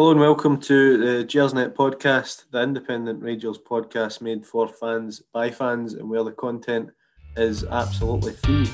Hello 0.00 0.12
and 0.12 0.20
welcome 0.20 0.58
to 0.58 0.96
the 0.96 1.24
Gersnet 1.26 1.74
podcast, 1.74 2.44
the 2.50 2.62
independent 2.62 3.22
Rangers 3.22 3.58
podcast 3.58 4.22
made 4.22 4.46
for 4.46 4.66
fans 4.66 5.20
by 5.20 5.50
fans 5.50 5.92
and 5.92 6.08
where 6.08 6.24
the 6.24 6.32
content 6.32 6.88
is 7.36 7.64
absolutely 7.64 8.32
free. 8.32 8.66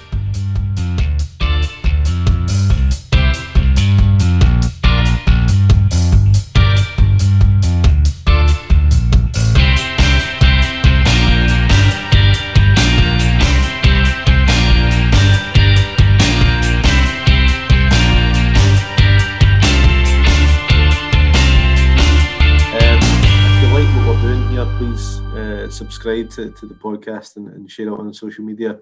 Subscribe 26.07 26.31
to, 26.31 26.51
to 26.53 26.67
the 26.67 26.75
podcast 26.75 27.37
and, 27.37 27.49
and 27.49 27.71
share 27.71 27.89
it 27.89 27.93
on 27.93 28.15
social 28.15 28.45
media 28.45 28.79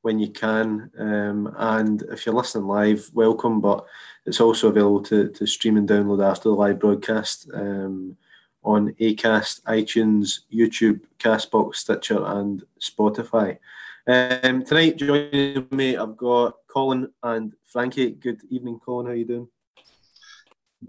when 0.00 0.18
you 0.18 0.30
can. 0.30 0.90
Um, 0.98 1.54
and 1.58 2.02
if 2.10 2.24
you're 2.24 2.34
listening 2.34 2.66
live, 2.66 3.10
welcome. 3.12 3.60
But 3.60 3.84
it's 4.24 4.40
also 4.40 4.68
available 4.68 5.02
to, 5.02 5.28
to 5.28 5.46
stream 5.46 5.76
and 5.76 5.88
download 5.88 6.24
after 6.24 6.48
the 6.48 6.54
live 6.54 6.78
broadcast 6.78 7.50
um, 7.52 8.16
on 8.64 8.92
Acast, 8.94 9.62
iTunes, 9.64 10.40
YouTube, 10.52 11.00
Castbox, 11.18 11.76
Stitcher, 11.76 12.24
and 12.24 12.62
Spotify. 12.80 13.58
Um, 14.06 14.64
tonight, 14.64 14.96
joining 14.96 15.68
me, 15.70 15.96
I've 15.96 16.16
got 16.16 16.56
Colin 16.68 17.10
and 17.22 17.52
Frankie. 17.64 18.12
Good 18.12 18.40
evening, 18.50 18.80
Colin. 18.84 19.06
How 19.06 19.12
are 19.12 19.16
you 19.16 19.26
doing? 19.26 19.48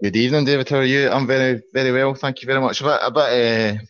Good 0.02 0.16
evening, 0.16 0.44
David. 0.44 0.68
How 0.68 0.78
are 0.78 0.84
you? 0.84 1.08
I'm 1.10 1.26
very, 1.26 1.62
very 1.72 1.92
well. 1.92 2.14
Thank 2.14 2.42
you 2.42 2.46
very 2.46 2.60
much. 2.60 2.80
A 2.80 2.84
bit, 2.84 3.00
a 3.02 3.10
bit 3.10 3.80
uh, 3.80 3.84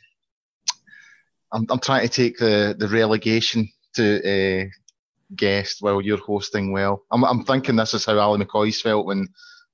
I'm, 1.55 1.67
I'm 1.71 1.79
trying 1.79 2.07
to 2.07 2.13
take 2.13 2.37
the, 2.39 2.75
the 2.77 2.89
relegation 2.89 3.69
to 3.95 4.65
uh, 4.65 4.65
guest 5.37 5.79
while 5.81 6.01
you're 6.01 6.19
hosting 6.19 6.73
well. 6.73 7.05
I'm, 7.11 7.25
I'm 7.25 7.45
thinking 7.45 7.77
this 7.77 7.95
is 7.95 8.05
how 8.05 8.19
Ally 8.19 8.39
McCoist 8.39 8.83
felt 8.83 9.07
when 9.07 9.29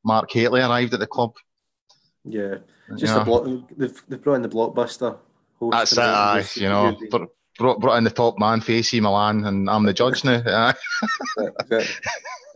Mark 0.05 0.31
Hateley 0.31 0.61
arrived 0.61 0.95
at 0.95 1.01
the 1.01 1.07
club. 1.07 1.35
Yeah, 2.25 2.57
just 2.97 3.15
the 3.15 3.25
block. 3.25 3.47
They've, 3.77 4.03
they've 4.09 4.23
brought 4.23 4.35
in 4.35 4.43
the 4.43 4.49
blockbuster. 4.49 5.19
That's 5.71 5.93
it, 5.93 5.99
aye. 5.99 6.45
You 6.55 6.69
know, 6.69 6.97
brought, 7.59 7.81
brought 7.81 7.97
in 7.97 8.05
the 8.05 8.11
top 8.11 8.39
man, 8.39 8.61
Facey 8.61 9.01
Milan, 9.01 9.45
and 9.47 9.71
I'm 9.71 9.85
the 9.85 9.95
judge 9.95 10.23
now. 10.25 10.75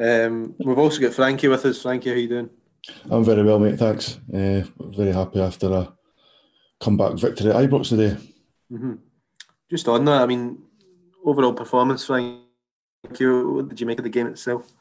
um, 0.01 0.55
we've 0.59 0.79
also 0.79 1.01
got 1.01 1.15
Frankie 1.15 1.49
with 1.49 1.65
us. 1.65 1.81
Frankie, 1.81 2.11
how 2.11 2.17
you 2.17 2.29
doing? 2.29 2.51
I'm 3.11 3.25
very 3.25 3.43
well, 3.43 3.59
mate. 3.59 3.79
Thanks. 3.79 4.19
Uh, 4.33 4.65
very 4.79 5.13
happy 5.13 5.41
after 5.41 5.73
a 5.73 5.93
comeback 6.81 7.15
victory 7.15 7.51
at 7.51 7.57
Ibrox 7.57 7.89
today. 7.89 8.17
Mm-hmm. 8.71 8.95
Just 9.71 9.89
on 9.89 10.05
that, 10.05 10.23
I 10.23 10.27
mean, 10.27 10.59
overall 11.25 11.55
performance, 11.55 12.05
Frank, 12.05 12.41
You, 13.19 13.53
what 13.55 13.69
did 13.69 13.81
you 13.81 13.87
make 13.87 13.99
of 13.99 14.05
the 14.05 14.11
game 14.11 14.27
itself? 14.27 14.73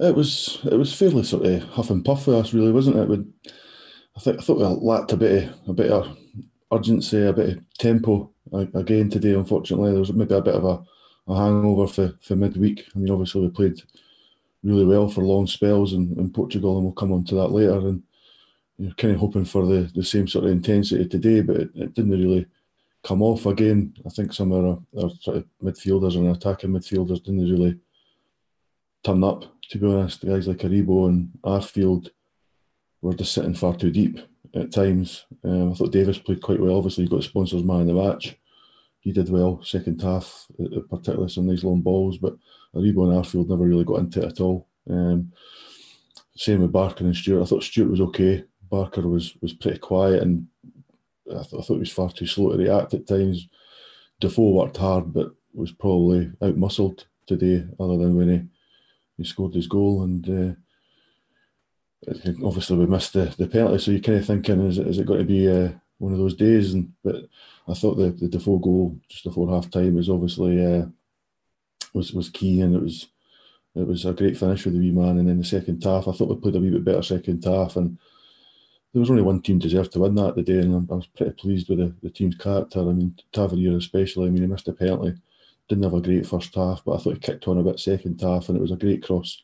It 0.00 0.14
was 0.14 0.60
it 0.64 0.76
was 0.76 0.94
fairly 0.94 1.24
sort 1.24 1.46
of 1.46 1.62
huff 1.64 1.90
and 1.90 2.04
puff 2.04 2.24
for 2.24 2.36
us, 2.36 2.54
really, 2.54 2.70
wasn't 2.70 2.96
it? 2.96 3.08
With, 3.08 3.32
I 4.16 4.20
think 4.20 4.38
I 4.38 4.42
thought 4.42 4.58
we 4.58 4.86
lacked 4.86 5.12
a 5.12 5.16
bit 5.16 5.48
of 5.48 5.68
a 5.68 5.72
bit 5.72 5.90
of 5.90 6.16
urgency, 6.72 7.24
a 7.24 7.32
bit 7.32 7.56
of 7.56 7.64
tempo 7.78 8.30
again 8.74 9.10
today. 9.10 9.34
Unfortunately, 9.34 9.90
there 9.90 10.00
was 10.00 10.12
maybe 10.12 10.34
a 10.34 10.42
bit 10.42 10.54
of 10.54 10.64
a, 10.64 11.32
a 11.32 11.36
hangover 11.36 11.88
for, 11.88 12.14
for 12.20 12.36
midweek. 12.36 12.86
I 12.94 12.98
mean, 12.98 13.10
obviously 13.10 13.42
we 13.42 13.48
played 13.48 13.80
really 14.62 14.84
well 14.84 15.08
for 15.08 15.24
long 15.24 15.46
spells 15.46 15.94
in, 15.94 16.14
in 16.18 16.30
Portugal, 16.30 16.76
and 16.76 16.84
we'll 16.84 16.92
come 16.92 17.12
on 17.12 17.24
to 17.24 17.34
that 17.36 17.48
later. 17.48 17.78
And 17.78 18.02
you're 18.76 18.94
kind 18.94 19.14
of 19.14 19.20
hoping 19.20 19.44
for 19.44 19.66
the, 19.66 19.90
the 19.94 20.04
same 20.04 20.28
sort 20.28 20.44
of 20.44 20.52
intensity 20.52 21.08
today, 21.08 21.40
but 21.40 21.56
it, 21.56 21.70
it 21.74 21.94
didn't 21.94 22.12
really 22.12 22.46
come 23.08 23.22
off 23.22 23.46
again. 23.46 23.94
I 24.04 24.10
think 24.10 24.34
some 24.34 24.52
of 24.52 24.64
our, 24.64 25.02
our 25.02 25.10
sort 25.20 25.38
of 25.38 25.44
midfielders 25.64 26.16
and 26.16 26.28
attacking 26.28 26.70
midfielders 26.70 27.24
didn't 27.24 27.50
really 27.50 27.78
turn 29.02 29.24
up, 29.24 29.46
to 29.70 29.78
be 29.78 29.86
honest. 29.86 30.26
Guys 30.26 30.46
like 30.46 30.58
Aribo 30.58 31.08
and 31.08 31.30
Arfield 31.42 32.10
were 33.00 33.14
just 33.14 33.32
sitting 33.32 33.54
far 33.54 33.74
too 33.74 33.90
deep 33.90 34.20
at 34.54 34.72
times. 34.72 35.24
Um, 35.42 35.72
I 35.72 35.74
thought 35.74 35.92
Davis 35.92 36.18
played 36.18 36.42
quite 36.42 36.60
well. 36.60 36.76
Obviously, 36.76 37.04
he 37.04 37.10
got 37.10 37.24
sponsors 37.24 37.64
man 37.64 37.80
in 37.80 37.86
the 37.86 37.94
match. 37.94 38.36
He 39.00 39.12
did 39.12 39.30
well 39.30 39.62
second 39.62 40.02
half, 40.02 40.46
particularly 40.90 41.30
some 41.30 41.46
nice 41.46 41.64
long 41.64 41.80
balls, 41.80 42.18
but 42.18 42.36
Aribo 42.74 43.08
and 43.08 43.24
Arfield 43.24 43.48
never 43.48 43.64
really 43.64 43.84
got 43.84 44.00
into 44.00 44.20
it 44.20 44.32
at 44.32 44.40
all. 44.40 44.68
Um, 44.90 45.32
same 46.36 46.60
with 46.60 46.72
Barker 46.72 47.04
and 47.04 47.16
Stewart. 47.16 47.42
I 47.42 47.46
thought 47.46 47.62
Stewart 47.62 47.90
was 47.90 48.02
okay. 48.02 48.44
Barker 48.68 49.08
was 49.08 49.34
was 49.40 49.54
pretty 49.54 49.78
quiet 49.78 50.22
and 50.22 50.46
I, 51.30 51.42
th- 51.42 51.54
I 51.54 51.62
thought 51.62 51.74
he 51.74 51.78
was 51.78 51.92
far 51.92 52.10
too 52.10 52.26
slow 52.26 52.52
to 52.52 52.58
react 52.58 52.94
at 52.94 53.06
times. 53.06 53.48
Defoe 54.20 54.50
worked 54.50 54.76
hard, 54.76 55.12
but 55.12 55.32
was 55.54 55.72
probably 55.72 56.30
out 56.42 56.56
muscled 56.56 57.06
today, 57.26 57.64
other 57.78 57.96
than 57.98 58.16
when 58.16 58.28
he, 58.28 58.42
he 59.16 59.24
scored 59.24 59.54
his 59.54 59.66
goal. 59.66 60.02
And 60.02 60.56
uh, 62.08 62.12
obviously, 62.44 62.76
we 62.76 62.86
missed 62.86 63.12
the, 63.12 63.34
the 63.38 63.46
penalty, 63.46 63.78
so 63.78 63.90
you're 63.90 64.00
kind 64.00 64.18
of 64.18 64.26
thinking, 64.26 64.66
is 64.66 64.78
it, 64.78 64.86
is 64.86 64.98
it 64.98 65.06
going 65.06 65.20
to 65.20 65.24
be 65.24 65.48
uh, 65.48 65.70
one 65.98 66.12
of 66.12 66.18
those 66.18 66.34
days? 66.34 66.74
And 66.74 66.92
But 67.04 67.26
I 67.68 67.74
thought 67.74 67.94
the, 67.96 68.10
the 68.10 68.28
Defoe 68.28 68.58
goal 68.58 68.98
just 69.08 69.24
before 69.24 69.48
half 69.50 69.70
time 69.70 69.94
was 69.94 70.08
obviously 70.08 70.64
uh, 70.64 70.86
was 71.92 72.12
was 72.12 72.30
key, 72.30 72.60
and 72.60 72.74
it 72.74 72.82
was 72.82 73.08
it 73.74 73.86
was 73.86 74.04
a 74.04 74.12
great 74.12 74.36
finish 74.36 74.62
for 74.62 74.70
the 74.70 74.78
wee 74.78 74.90
man. 74.90 75.18
And 75.18 75.28
then 75.28 75.38
the 75.38 75.44
second 75.44 75.82
half, 75.84 76.08
I 76.08 76.12
thought 76.12 76.28
we 76.28 76.36
played 76.36 76.56
a 76.56 76.60
wee 76.60 76.70
bit 76.70 76.84
better 76.84 77.02
second 77.02 77.44
half, 77.44 77.76
and 77.76 77.98
there 78.92 79.00
was 79.00 79.10
only 79.10 79.22
one 79.22 79.42
team 79.42 79.58
deserved 79.58 79.92
to 79.92 80.00
win 80.00 80.14
that 80.14 80.34
the 80.34 80.42
day, 80.42 80.58
and 80.58 80.88
I 80.90 80.94
was 80.94 81.06
pretty 81.06 81.32
pleased 81.32 81.68
with 81.68 81.78
the, 81.78 81.94
the 82.02 82.10
team's 82.10 82.36
character. 82.36 82.80
I 82.80 82.92
mean, 82.92 83.14
Tavernier 83.32 83.76
especially. 83.76 84.28
I 84.28 84.30
mean, 84.30 84.42
he 84.42 84.48
missed 84.48 84.68
a 84.68 84.72
penalty, 84.72 85.14
didn't 85.68 85.84
have 85.84 85.94
a 85.94 86.00
great 86.00 86.26
first 86.26 86.54
half, 86.54 86.82
but 86.84 86.94
I 86.94 86.98
thought 86.98 87.14
he 87.14 87.20
kicked 87.20 87.48
on 87.48 87.58
a 87.58 87.62
bit 87.62 87.78
second 87.78 88.20
half, 88.20 88.48
and 88.48 88.56
it 88.56 88.62
was 88.62 88.72
a 88.72 88.76
great 88.76 89.02
cross 89.02 89.42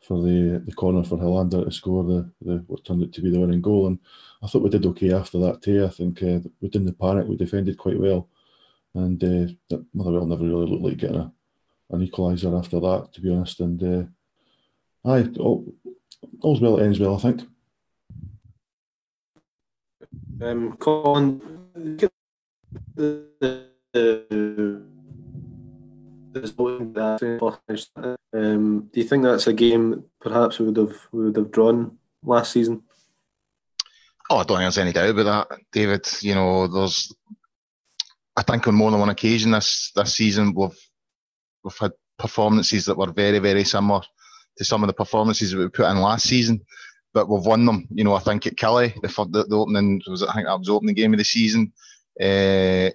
for 0.00 0.22
the 0.22 0.62
the 0.64 0.72
corner 0.72 1.04
for 1.04 1.18
Helander 1.18 1.64
to 1.64 1.70
score 1.70 2.04
the, 2.04 2.30
the 2.42 2.64
what 2.66 2.84
turned 2.84 3.02
out 3.02 3.12
to 3.12 3.22
be 3.22 3.30
the 3.30 3.40
winning 3.40 3.60
goal. 3.62 3.86
And 3.86 3.98
I 4.42 4.46
thought 4.46 4.62
we 4.62 4.70
did 4.70 4.86
okay 4.86 5.12
after 5.12 5.38
that 5.40 5.62
too. 5.62 5.84
I 5.84 5.88
think 5.88 6.22
uh, 6.22 6.40
we 6.60 6.68
didn't 6.68 6.98
panic, 6.98 7.26
we 7.26 7.36
defended 7.36 7.78
quite 7.78 7.98
well, 7.98 8.28
and 8.94 9.22
uh, 9.22 9.76
Motherwell 9.94 10.26
never 10.26 10.44
really 10.44 10.66
looked 10.66 10.82
like 10.82 10.96
getting 10.98 11.16
a, 11.16 11.32
an 11.90 12.06
equaliser 12.06 12.58
after 12.58 12.78
that, 12.80 13.10
to 13.14 13.20
be 13.20 13.30
honest. 13.30 13.60
And 13.60 13.82
uh, 13.82 15.08
aye, 15.10 15.28
all, 15.38 15.64
all's 16.40 16.60
well 16.60 16.76
that 16.76 16.84
ends 16.84 16.98
well, 16.98 17.16
I 17.16 17.20
think. 17.20 17.42
Um, 20.42 20.76
Colin, 20.78 21.42
um, 28.32 28.88
do 28.90 29.00
you 29.00 29.04
think 29.04 29.22
that's 29.22 29.46
a 29.46 29.52
game 29.52 30.04
perhaps 30.18 30.58
we 30.58 30.66
would 30.66 30.76
have 30.78 30.96
we 31.12 31.24
would 31.24 31.36
have 31.36 31.50
drawn 31.50 31.98
last 32.24 32.52
season? 32.52 32.82
Oh, 34.30 34.38
I 34.38 34.44
don't 34.44 34.58
think 34.58 34.60
there's 34.60 34.78
any 34.78 34.92
doubt 34.92 35.10
about 35.10 35.48
that, 35.50 35.58
David. 35.72 36.08
You 36.22 36.34
know, 36.34 36.66
there's 36.68 37.14
I 38.34 38.42
think 38.42 38.66
on 38.66 38.74
more 38.74 38.90
than 38.90 39.00
one 39.00 39.10
occasion 39.10 39.50
this 39.50 39.92
this 39.94 40.14
season 40.14 40.54
we've 40.54 40.78
we've 41.64 41.76
had 41.78 41.92
performances 42.18 42.86
that 42.86 42.96
were 42.96 43.12
very 43.12 43.40
very 43.40 43.64
similar 43.64 44.00
to 44.56 44.64
some 44.64 44.82
of 44.82 44.86
the 44.86 44.94
performances 44.94 45.50
that 45.50 45.58
we 45.58 45.68
put 45.68 45.90
in 45.90 46.00
last 46.00 46.26
season 46.26 46.64
but 47.12 47.28
we've 47.28 47.44
won 47.44 47.66
them. 47.66 47.88
You 47.90 48.04
know, 48.04 48.14
I 48.14 48.20
think 48.20 48.46
at 48.46 48.56
Killie, 48.56 48.94
the, 49.02 49.46
the, 49.48 49.56
opening 49.56 50.02
was 50.06 50.22
I 50.22 50.32
think 50.34 50.46
that 50.46 50.58
was 50.58 50.66
the 50.66 50.74
opening 50.74 50.94
game 50.94 51.12
of 51.12 51.18
the 51.18 51.24
season. 51.24 51.72
Uh, 52.20 52.90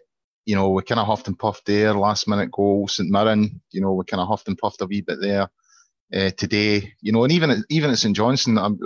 you 0.45 0.55
know, 0.55 0.69
we 0.69 0.83
kind 0.83 0.99
of 0.99 1.07
huffed 1.07 1.27
and 1.27 1.37
puffed 1.37 1.65
there, 1.65 1.93
last 1.93 2.27
minute 2.27 2.51
goal, 2.51 2.87
St 2.87 3.09
Mirren. 3.09 3.61
You 3.71 3.81
know, 3.81 3.93
we 3.93 4.05
kind 4.05 4.21
of 4.21 4.27
huffed 4.27 4.47
and 4.47 4.57
puffed 4.57 4.81
a 4.81 4.85
wee 4.85 5.01
bit 5.01 5.19
there 5.19 5.49
uh, 6.13 6.29
today. 6.37 6.93
You 7.01 7.11
know, 7.11 7.23
and 7.23 7.33
even 7.33 7.49
at, 7.49 7.59
even 7.69 7.89
at 7.89 7.97
St 7.97 8.15
Johnstone, 8.15 8.77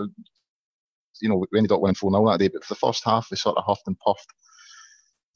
you 1.22 1.30
know, 1.30 1.46
we 1.52 1.58
ended 1.58 1.72
up 1.72 1.82
winning 1.82 1.96
four 1.96 2.12
0 2.12 2.30
that 2.30 2.40
day, 2.40 2.48
but 2.48 2.64
for 2.64 2.74
the 2.74 2.80
first 2.80 3.04
half, 3.04 3.28
we 3.30 3.38
sort 3.38 3.58
of 3.58 3.66
huffed 3.66 3.88
and 3.88 4.00
puffed. 4.00 4.28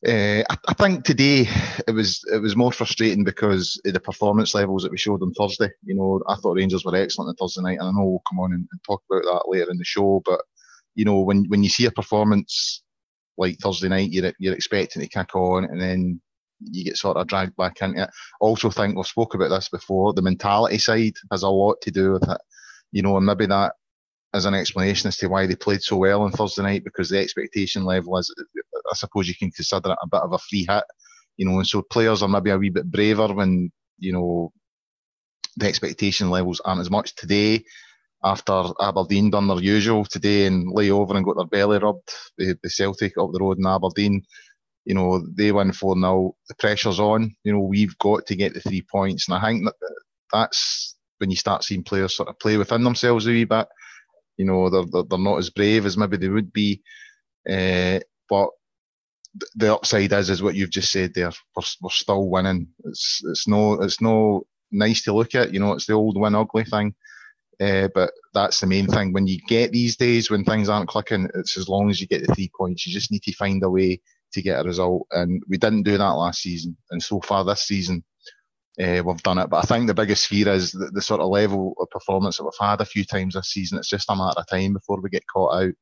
Uh, 0.05 0.43
I, 0.49 0.57
I, 0.67 0.73
think 0.73 1.05
today 1.05 1.47
it 1.87 1.91
was 1.91 2.25
it 2.33 2.41
was 2.41 2.57
more 2.57 2.73
frustrating 2.73 3.23
because 3.23 3.79
of 3.85 3.93
the 3.93 4.01
performance 4.01 4.53
levels 4.53 4.83
that 4.83 4.91
we 4.91 4.97
showed 4.97 5.21
on 5.21 5.31
Thursday. 5.31 5.69
You 5.85 5.95
know, 5.95 6.21
I 6.27 6.35
thought 6.35 6.57
Rangers 6.57 6.83
were 6.83 6.93
excellent 6.93 7.29
on 7.29 7.35
Thursday 7.35 7.61
night, 7.61 7.77
and 7.79 7.87
I 7.87 7.91
know 7.91 8.05
we'll 8.05 8.23
come 8.29 8.39
on 8.39 8.51
and, 8.51 8.67
and, 8.69 8.81
talk 8.85 9.01
about 9.09 9.23
that 9.23 9.47
later 9.47 9.71
in 9.71 9.77
the 9.77 9.85
show. 9.85 10.21
But 10.25 10.41
you 10.95 11.05
know, 11.05 11.21
when 11.21 11.45
when 11.47 11.63
you 11.63 11.69
see 11.69 11.85
a 11.85 11.91
performance 11.91 12.83
like 13.37 13.59
Thursday 13.59 13.87
night, 13.87 14.11
you're 14.11 14.33
you're 14.39 14.53
expecting 14.53 15.01
to 15.01 15.07
kick 15.07 15.33
on, 15.37 15.63
and 15.63 15.79
then 15.79 16.19
you 16.59 16.83
get 16.83 16.97
sort 16.97 17.15
of 17.15 17.27
dragged 17.27 17.55
back 17.55 17.81
into 17.81 18.03
it. 18.03 18.09
Also, 18.41 18.69
think 18.69 18.97
we've 18.97 19.05
spoke 19.05 19.35
about 19.35 19.49
this 19.49 19.69
before. 19.69 20.13
The 20.13 20.21
mentality 20.21 20.79
side 20.79 21.13
has 21.31 21.43
a 21.43 21.49
lot 21.49 21.79
to 21.81 21.91
do 21.91 22.11
with 22.11 22.29
it. 22.29 22.41
You 22.91 23.03
know, 23.03 23.15
and 23.15 23.25
maybe 23.25 23.45
that 23.45 23.71
as 24.33 24.43
an 24.43 24.53
explanation 24.53 25.07
as 25.07 25.15
to 25.17 25.27
why 25.27 25.45
they 25.45 25.55
played 25.55 25.81
so 25.81 25.95
well 25.95 26.23
on 26.23 26.31
Thursday 26.31 26.63
night 26.63 26.83
because 26.83 27.09
the 27.09 27.19
expectation 27.19 27.85
level 27.85 28.17
is, 28.17 28.33
I 28.89 28.95
suppose 28.95 29.27
you 29.27 29.35
can 29.35 29.51
consider 29.51 29.91
it 29.91 29.97
a 30.01 30.07
bit 30.07 30.21
of 30.21 30.33
a 30.33 30.37
free 30.37 30.65
hit, 30.69 30.83
you 31.37 31.45
know, 31.45 31.57
and 31.57 31.67
so 31.67 31.81
players 31.81 32.23
are 32.23 32.29
maybe 32.29 32.49
a 32.49 32.57
wee 32.57 32.69
bit 32.69 32.89
braver 32.89 33.33
when, 33.33 33.71
you 33.99 34.13
know, 34.13 34.51
the 35.57 35.67
expectation 35.67 36.29
levels 36.29 36.61
aren't 36.63 36.81
as 36.81 36.89
much 36.89 37.15
today. 37.15 37.63
after 38.23 38.63
Aberdeen 38.81 39.29
done 39.29 39.47
their 39.47 39.61
usual 39.61 40.05
today 40.05 40.45
and 40.45 40.71
lay 40.71 40.89
over 40.89 41.15
and 41.15 41.25
got 41.25 41.35
their 41.35 41.45
belly 41.45 41.77
rubbed, 41.77 42.09
the, 42.37 42.57
the 42.63 42.69
Celtic 42.69 43.17
up 43.17 43.31
the 43.33 43.39
road 43.39 43.59
in 43.59 43.67
Aberdeen, 43.67 44.23
you 44.85 44.95
know, 44.95 45.25
they 45.37 45.51
win 45.51 45.71
4 45.71 45.95
0. 45.95 46.35
The 46.47 46.55
pressure's 46.55 46.99
on. 46.99 47.35
You 47.43 47.53
know, 47.53 47.59
we've 47.59 47.97
got 47.99 48.25
to 48.27 48.35
get 48.35 48.53
the 48.53 48.59
three 48.59 48.81
points. 48.81 49.27
And 49.27 49.37
I 49.37 49.41
think 49.41 49.65
that 49.65 49.75
that's 50.31 50.95
when 51.19 51.29
you 51.29 51.37
start 51.37 51.63
seeing 51.63 51.83
players 51.83 52.15
sort 52.15 52.29
of 52.29 52.39
play 52.39 52.57
within 52.57 52.83
themselves 52.83 53.27
a 53.27 53.29
wee 53.29 53.45
bit. 53.45 53.67
You 54.37 54.45
know, 54.45 54.69
they're, 54.69 54.85
they're, 54.91 55.03
they're 55.09 55.19
not 55.19 55.37
as 55.37 55.49
brave 55.49 55.85
as 55.85 55.97
maybe 55.97 56.17
they 56.17 56.27
would 56.27 56.51
be. 56.51 56.81
Uh, 57.49 57.99
but 58.29 58.49
the 59.55 59.73
upside 59.73 60.13
is 60.13 60.29
is 60.29 60.43
what 60.43 60.55
you've 60.55 60.69
just 60.69 60.91
said 60.91 61.13
there. 61.13 61.31
We're, 61.55 61.63
we're 61.81 61.89
still 61.89 62.29
winning. 62.29 62.67
It's 62.85 63.21
it's 63.25 63.47
no 63.47 63.73
it's 63.81 64.01
no 64.01 64.45
nice 64.71 65.03
to 65.03 65.13
look 65.13 65.35
at. 65.35 65.53
You 65.53 65.59
know, 65.59 65.73
it's 65.73 65.85
the 65.85 65.93
old 65.93 66.19
win 66.19 66.35
ugly 66.35 66.65
thing. 66.65 66.95
Uh, 67.61 67.87
but 67.93 68.11
that's 68.33 68.59
the 68.59 68.67
main 68.67 68.87
thing. 68.87 69.13
When 69.13 69.27
you 69.27 69.39
get 69.47 69.71
these 69.71 69.95
days 69.95 70.29
when 70.29 70.43
things 70.43 70.69
aren't 70.69 70.89
clicking, 70.89 71.29
it's 71.35 71.57
as 71.57 71.69
long 71.69 71.89
as 71.89 72.01
you 72.01 72.07
get 72.07 72.25
the 72.25 72.33
three 72.33 72.51
points. 72.57 72.85
You 72.85 72.93
just 72.93 73.11
need 73.11 73.23
to 73.23 73.33
find 73.33 73.63
a 73.63 73.69
way 73.69 74.01
to 74.33 74.41
get 74.41 74.59
a 74.59 74.63
result, 74.63 75.07
and 75.11 75.41
we 75.47 75.57
didn't 75.57 75.83
do 75.83 75.97
that 75.97 76.03
last 76.03 76.41
season. 76.41 76.75
And 76.89 77.01
so 77.01 77.21
far 77.21 77.45
this 77.45 77.61
season, 77.61 78.03
uh, 78.81 79.03
we've 79.05 79.23
done 79.23 79.37
it. 79.37 79.49
But 79.49 79.63
I 79.63 79.67
think 79.67 79.87
the 79.87 79.93
biggest 79.93 80.27
fear 80.27 80.49
is 80.49 80.71
the, 80.71 80.89
the, 80.91 81.01
sort 81.01 81.21
of 81.21 81.29
level 81.29 81.75
of 81.79 81.89
performance 81.91 82.37
that 82.37 82.43
we've 82.43 82.51
had 82.59 82.81
a 82.81 82.85
few 82.85 83.05
times 83.05 83.35
this 83.35 83.49
season. 83.49 83.77
It's 83.77 83.89
just 83.89 84.09
a 84.09 84.15
matter 84.15 84.39
of 84.39 84.47
time 84.47 84.73
before 84.73 84.99
we 84.99 85.09
get 85.09 85.27
caught 85.31 85.63
out. 85.63 85.73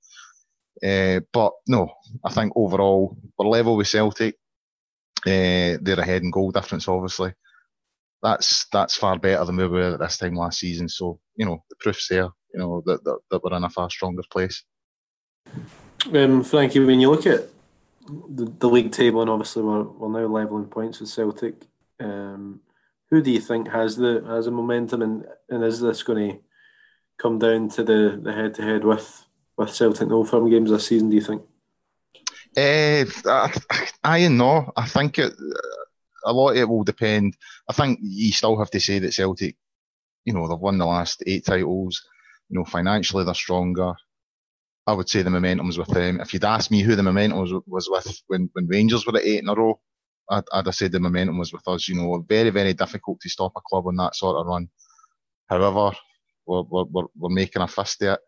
Uh, 0.84 1.20
but 1.32 1.54
no, 1.68 1.92
I 2.24 2.32
think 2.32 2.54
overall 2.56 3.18
we're 3.38 3.48
level 3.48 3.76
with 3.76 3.88
Celtic. 3.88 4.36
Uh, 5.26 5.78
they're 5.82 6.00
ahead 6.00 6.24
in 6.24 6.32
goal 6.32 6.52
difference, 6.52 6.88
obviously. 6.88 7.34
That's 8.24 8.66
that's 8.72 8.96
far 8.96 9.18
better 9.20 9.46
than 9.46 9.58
we 9.58 9.68
were 9.68 9.94
at 9.94 10.00
this 10.00 10.18
time 10.18 10.36
last 10.36 10.60
season. 10.60 10.90
So 10.90 11.20
you 11.36 11.46
know 11.46 11.64
the 11.70 11.76
proof's 11.80 12.08
there. 12.08 12.30
You 12.54 12.60
know 12.60 12.84
that 12.86 13.04
that, 13.04 13.20
that 13.30 13.44
we're 13.44 13.56
in 13.56 13.64
a 13.64 13.70
far 13.70 13.90
stronger 13.90 14.24
place. 14.32 14.64
Um, 16.14 16.44
Frankie, 16.44 16.80
when 16.80 17.00
you 17.00 17.12
look 17.12 17.28
at 17.28 17.48
the, 18.08 18.52
the 18.60 18.68
league 18.68 18.92
table, 18.92 19.22
and 19.22 19.30
obviously 19.30 19.64
we're, 19.64 19.84
we're 19.84 20.22
now 20.22 20.28
leveling 20.28 20.66
points 20.66 21.00
with 21.00 21.10
Celtic. 21.10 21.56
Um, 22.00 22.62
who 23.12 23.22
do 23.22 23.30
you 23.30 23.40
think 23.42 23.68
has 23.70 23.98
the 23.98 24.24
has 24.28 24.48
a 24.48 24.52
momentum, 24.52 25.02
and, 25.02 25.26
and 25.50 25.64
is 25.64 25.82
this 25.82 26.02
going 26.02 26.32
to 26.32 26.40
come 27.20 27.38
down 27.38 27.70
to 27.70 27.84
the 27.84 28.20
the 28.22 28.34
head 28.34 28.56
to 28.56 28.64
head 28.64 28.84
with 28.84 29.26
with 29.62 29.76
Celtic 29.76 30.08
no 30.08 30.24
firm 30.24 30.50
games 30.50 30.70
this 30.70 30.88
season? 30.88 31.10
Do 31.10 31.16
you 31.16 31.22
think? 31.22 31.42
Uh, 32.56 33.06
I, 33.26 33.88
I 34.04 34.28
know. 34.28 34.72
I 34.76 34.86
think 34.86 35.18
it, 35.20 35.34
a 36.26 36.34
lot 36.34 36.52
of 36.52 36.58
it 36.58 36.68
will 36.68 36.84
depend. 36.84 37.38
I 37.70 37.74
think 37.74 38.00
you 38.02 38.32
still 38.32 38.60
have 38.60 38.72
to 38.72 38.80
say 38.80 39.00
that 39.00 39.14
Celtic, 39.14 39.56
you 40.26 40.34
know, 40.34 40.48
they've 40.48 40.60
won 40.60 40.78
the 40.78 40.86
last 40.86 41.24
eight 41.26 41.46
titles. 41.46 42.06
You 42.50 42.60
know, 42.60 42.66
financially 42.66 43.24
they're 43.24 43.34
stronger. 43.34 43.94
I 44.86 44.94
would 44.94 45.08
say 45.08 45.22
the 45.22 45.30
momentum's 45.30 45.78
with 45.78 45.90
them. 45.90 46.20
If 46.20 46.34
you'd 46.34 46.44
asked 46.44 46.72
me 46.72 46.82
who 46.82 46.96
the 46.96 47.04
momentum 47.04 47.40
was, 47.40 47.54
was 47.68 47.88
with 47.90 48.22
when, 48.28 48.50
when 48.54 48.68
Rangers 48.68 49.06
were 49.06 49.18
at 49.18 49.24
eight 49.24 49.42
in 49.42 49.48
a 49.48 49.54
row, 49.54 49.80
I'd, 50.30 50.44
I'd 50.52 50.66
have 50.66 50.76
said 50.76 50.92
the 50.92 51.00
momentum 51.00 51.38
was 51.38 51.54
with 51.54 51.68
us. 51.68 51.88
You 51.88 51.96
know, 51.96 52.26
very, 52.28 52.50
very 52.50 52.74
difficult 52.74 53.22
to 53.22 53.30
stop 53.30 53.54
a 53.56 53.62
club 53.62 53.88
on 53.88 53.96
that 53.98 54.16
sort 54.16 54.38
of 54.38 54.48
run. 54.48 54.70
However, 55.48 55.96
we're, 56.46 56.64
we're, 56.64 57.06
we're 57.16 57.30
making 57.30 57.62
a 57.62 57.68
fist 57.68 58.02
of 58.02 58.16
it. 58.16 58.20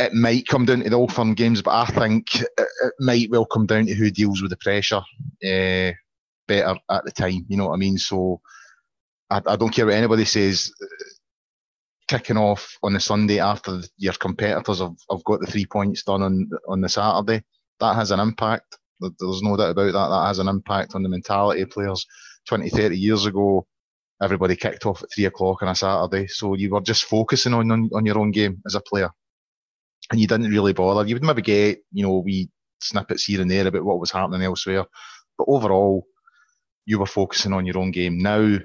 It 0.00 0.14
might 0.14 0.46
come 0.46 0.64
down 0.64 0.80
to 0.80 0.90
the 0.90 0.96
old 0.96 1.12
firm 1.12 1.34
games, 1.34 1.62
but 1.62 1.72
I 1.72 1.86
think 1.86 2.34
it, 2.40 2.48
it, 2.56 2.92
might 3.00 3.30
well 3.30 3.44
come 3.44 3.66
down 3.66 3.86
to 3.86 3.94
who 3.94 4.10
deals 4.10 4.40
with 4.40 4.50
the 4.50 4.56
pressure 4.56 5.02
uh, 5.44 5.92
better 6.48 6.74
at 6.90 7.04
the 7.04 7.12
time. 7.14 7.44
You 7.48 7.56
know 7.56 7.68
what 7.68 7.74
I 7.74 7.78
mean? 7.78 7.98
So 7.98 8.40
I, 9.28 9.42
I 9.46 9.56
don't 9.56 9.70
care 9.70 9.86
what 9.86 9.94
anybody 9.94 10.24
says 10.24 10.72
kicking 12.08 12.36
off 12.36 12.76
on 12.82 12.92
the 12.92 13.00
Sunday 13.00 13.38
after 13.38 13.80
your 13.96 14.14
competitors 14.14 14.80
have, 14.80 14.96
have 15.10 15.22
got 15.24 15.40
the 15.40 15.46
three 15.46 15.64
points 15.66 16.02
done 16.02 16.22
on 16.22 16.50
on 16.66 16.80
the 16.80 16.88
Saturday, 16.88 17.44
that 17.78 17.94
has 17.94 18.10
an 18.10 18.20
impact. 18.20 18.78
There's 19.00 19.42
no 19.42 19.56
doubt 19.56 19.70
about 19.70 19.92
that. 19.92 20.08
That 20.08 20.26
has 20.26 20.38
an 20.38 20.48
impact 20.48 20.94
on 20.94 21.02
the 21.02 21.08
mentality 21.08 21.62
of 21.62 21.70
players. 21.70 22.06
20, 22.48 22.68
30 22.68 22.98
years 22.98 23.26
ago, 23.26 23.66
everybody 24.22 24.56
kicked 24.56 24.86
off 24.86 25.02
at 25.02 25.12
three 25.12 25.26
o'clock 25.26 25.62
on 25.62 25.68
a 25.68 25.74
Saturday. 25.74 26.26
So 26.26 26.54
you 26.54 26.70
were 26.70 26.80
just 26.80 27.04
focusing 27.04 27.54
on, 27.54 27.70
on, 27.70 27.90
on 27.94 28.06
your 28.06 28.18
own 28.18 28.30
game 28.30 28.60
as 28.66 28.74
a 28.74 28.80
player. 28.80 29.10
And 30.10 30.20
you 30.20 30.26
didn't 30.26 30.50
really 30.50 30.72
bother. 30.72 31.06
You 31.08 31.14
would 31.14 31.22
maybe 31.22 31.42
get, 31.42 31.78
you 31.92 32.02
know, 32.02 32.18
wee 32.18 32.50
snippets 32.80 33.24
here 33.24 33.40
and 33.40 33.50
there 33.50 33.66
about 33.66 33.84
what 33.84 34.00
was 34.00 34.10
happening 34.10 34.42
elsewhere. 34.42 34.84
But 35.38 35.46
overall, 35.48 36.06
you 36.86 36.98
were 36.98 37.06
focusing 37.06 37.52
on 37.52 37.66
your 37.66 37.78
own 37.78 37.92
game. 37.92 38.18
Now, 38.18 38.58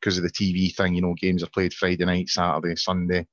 because 0.00 0.16
of 0.16 0.24
the 0.24 0.30
TV 0.30 0.74
thing, 0.74 0.94
you 0.94 1.02
know, 1.02 1.14
games 1.14 1.42
are 1.42 1.50
played 1.50 1.74
Friday 1.74 2.04
night, 2.04 2.28
Saturday, 2.28 2.76
Sunday. 2.76 3.26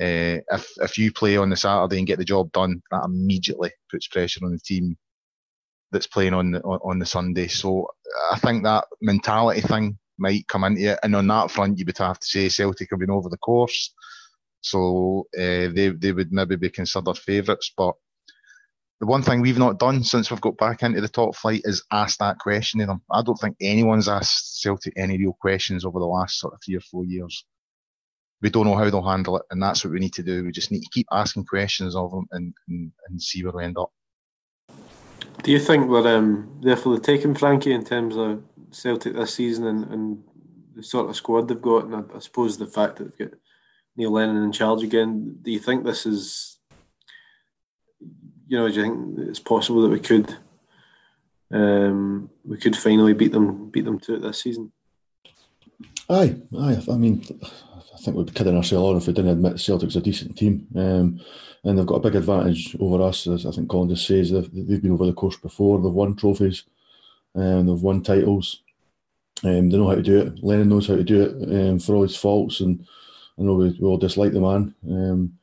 Uh, 0.00 0.38
if 0.52 0.70
if 0.78 0.98
you 0.98 1.10
play 1.10 1.36
on 1.36 1.48
the 1.48 1.56
Saturday 1.56 1.98
and 1.98 2.06
get 2.06 2.18
the 2.18 2.24
job 2.24 2.52
done, 2.52 2.82
that 2.90 3.04
immediately 3.04 3.72
puts 3.90 4.06
pressure 4.06 4.44
on 4.44 4.52
the 4.52 4.58
team 4.58 4.96
that's 5.90 6.06
playing 6.06 6.34
on 6.34 6.52
the 6.52 6.60
on 6.62 6.98
the 6.98 7.06
Sunday. 7.06 7.48
So 7.48 7.88
I 8.30 8.38
think 8.38 8.62
that 8.64 8.84
mentality 9.00 9.62
thing 9.62 9.98
might 10.18 10.46
come 10.48 10.64
into 10.64 10.92
it. 10.92 10.98
And 11.02 11.16
on 11.16 11.26
that 11.28 11.50
front, 11.50 11.78
you 11.78 11.84
would 11.86 11.98
have 11.98 12.18
to 12.18 12.26
say 12.26 12.48
Celtic 12.48 12.90
have 12.90 13.00
been 13.00 13.10
over 13.10 13.28
the 13.28 13.38
course, 13.38 13.92
so 14.66 15.28
uh, 15.38 15.70
they 15.72 15.90
they 15.96 16.12
would 16.12 16.32
maybe 16.32 16.56
be 16.56 16.70
considered 16.70 17.16
favourites. 17.16 17.72
But 17.76 17.94
the 18.98 19.06
one 19.06 19.22
thing 19.22 19.40
we've 19.40 19.58
not 19.58 19.78
done 19.78 20.02
since 20.02 20.30
we've 20.30 20.40
got 20.40 20.56
back 20.56 20.82
into 20.82 21.00
the 21.00 21.08
top 21.08 21.36
flight 21.36 21.62
is 21.64 21.84
ask 21.92 22.18
that 22.18 22.38
question 22.38 22.80
of 22.80 22.88
them. 22.88 23.02
I 23.10 23.22
don't 23.22 23.36
think 23.36 23.56
anyone's 23.60 24.08
asked 24.08 24.62
Celtic 24.62 24.94
any 24.96 25.18
real 25.18 25.36
questions 25.40 25.84
over 25.84 26.00
the 26.00 26.06
last 26.06 26.40
sort 26.40 26.54
of 26.54 26.60
three 26.64 26.76
or 26.76 26.80
four 26.80 27.04
years. 27.04 27.44
We 28.42 28.50
don't 28.50 28.66
know 28.66 28.76
how 28.76 28.90
they'll 28.90 29.02
handle 29.02 29.36
it, 29.36 29.44
and 29.50 29.62
that's 29.62 29.84
what 29.84 29.92
we 29.92 30.00
need 30.00 30.14
to 30.14 30.22
do. 30.22 30.44
We 30.44 30.50
just 30.50 30.72
need 30.72 30.82
to 30.82 30.90
keep 30.92 31.06
asking 31.12 31.46
questions 31.46 31.94
of 31.94 32.10
them 32.10 32.26
and, 32.32 32.52
and, 32.68 32.92
and 33.08 33.22
see 33.22 33.44
where 33.44 33.52
we 33.52 33.64
end 33.64 33.78
up. 33.78 33.92
Do 35.42 35.52
you 35.52 35.60
think 35.60 35.88
we're 35.88 36.16
um, 36.16 36.58
there 36.60 36.76
for 36.76 36.94
the 36.94 37.00
taking, 37.00 37.34
Frankie, 37.34 37.72
in 37.72 37.84
terms 37.84 38.16
of 38.16 38.42
Celtic 38.72 39.14
this 39.14 39.34
season 39.34 39.66
and, 39.66 39.84
and 39.92 40.24
the 40.74 40.82
sort 40.82 41.08
of 41.08 41.16
squad 41.16 41.48
they've 41.48 41.62
got, 41.62 41.84
and 41.84 41.94
I, 41.94 42.02
I 42.16 42.18
suppose 42.18 42.58
the 42.58 42.66
fact 42.66 42.96
that 42.96 43.16
they've 43.16 43.30
got 43.30 43.38
Neil 43.96 44.12
Lennon 44.12 44.42
in 44.42 44.52
charge 44.52 44.82
again? 44.82 45.38
Do 45.42 45.50
you 45.50 45.58
think 45.58 45.84
this 45.84 46.06
is 46.06 46.56
you 48.48 48.56
know, 48.56 48.68
do 48.68 48.74
you 48.74 48.82
think 48.82 49.28
it's 49.28 49.40
possible 49.40 49.82
that 49.82 49.90
we 49.90 50.00
could 50.00 50.36
um, 51.50 52.30
we 52.44 52.58
could 52.58 52.76
finally 52.76 53.12
beat 53.12 53.32
them 53.32 53.70
beat 53.70 53.84
them 53.84 53.98
to 54.00 54.14
it 54.14 54.22
this 54.22 54.42
season? 54.42 54.72
Aye, 56.08 56.36
aye. 56.58 56.82
I 56.90 56.96
mean, 56.96 57.24
I 57.42 57.98
think 57.98 58.16
we'd 58.16 58.26
be 58.26 58.32
kidding 58.32 58.56
ourselves 58.56 59.02
if 59.02 59.08
we 59.08 59.12
didn't 59.12 59.32
admit 59.32 59.60
Celtic's 59.60 59.96
a 59.96 60.00
decent 60.00 60.36
team, 60.36 60.66
um, 60.76 61.20
and 61.64 61.78
they've 61.78 61.86
got 61.86 61.96
a 61.96 62.00
big 62.00 62.14
advantage 62.14 62.76
over 62.78 63.02
us. 63.02 63.26
As 63.26 63.46
I 63.46 63.50
think 63.50 63.68
Colin 63.68 63.88
just 63.88 64.06
says, 64.06 64.30
they've, 64.30 64.48
they've 64.52 64.82
been 64.82 64.92
over 64.92 65.06
the 65.06 65.12
course 65.12 65.36
before. 65.36 65.80
They've 65.80 65.90
won 65.90 66.14
trophies, 66.14 66.64
and 67.34 67.60
um, 67.60 67.66
they've 67.66 67.82
won 67.82 68.02
titles. 68.02 68.62
Um, 69.44 69.68
they 69.68 69.76
know 69.76 69.88
how 69.88 69.96
to 69.96 70.02
do 70.02 70.20
it. 70.20 70.42
Lennon 70.42 70.68
knows 70.68 70.86
how 70.86 70.96
to 70.96 71.04
do 71.04 71.22
it 71.22 71.68
um, 71.68 71.78
for 71.80 71.96
all 71.96 72.02
his 72.02 72.16
faults, 72.16 72.60
and 72.60 72.86
I 73.38 73.42
know 73.42 73.54
we, 73.54 73.70
we 73.80 73.86
all 73.86 73.98
dislike 73.98 74.32
the 74.32 74.40
man. 74.40 74.74
Um, 74.88 75.38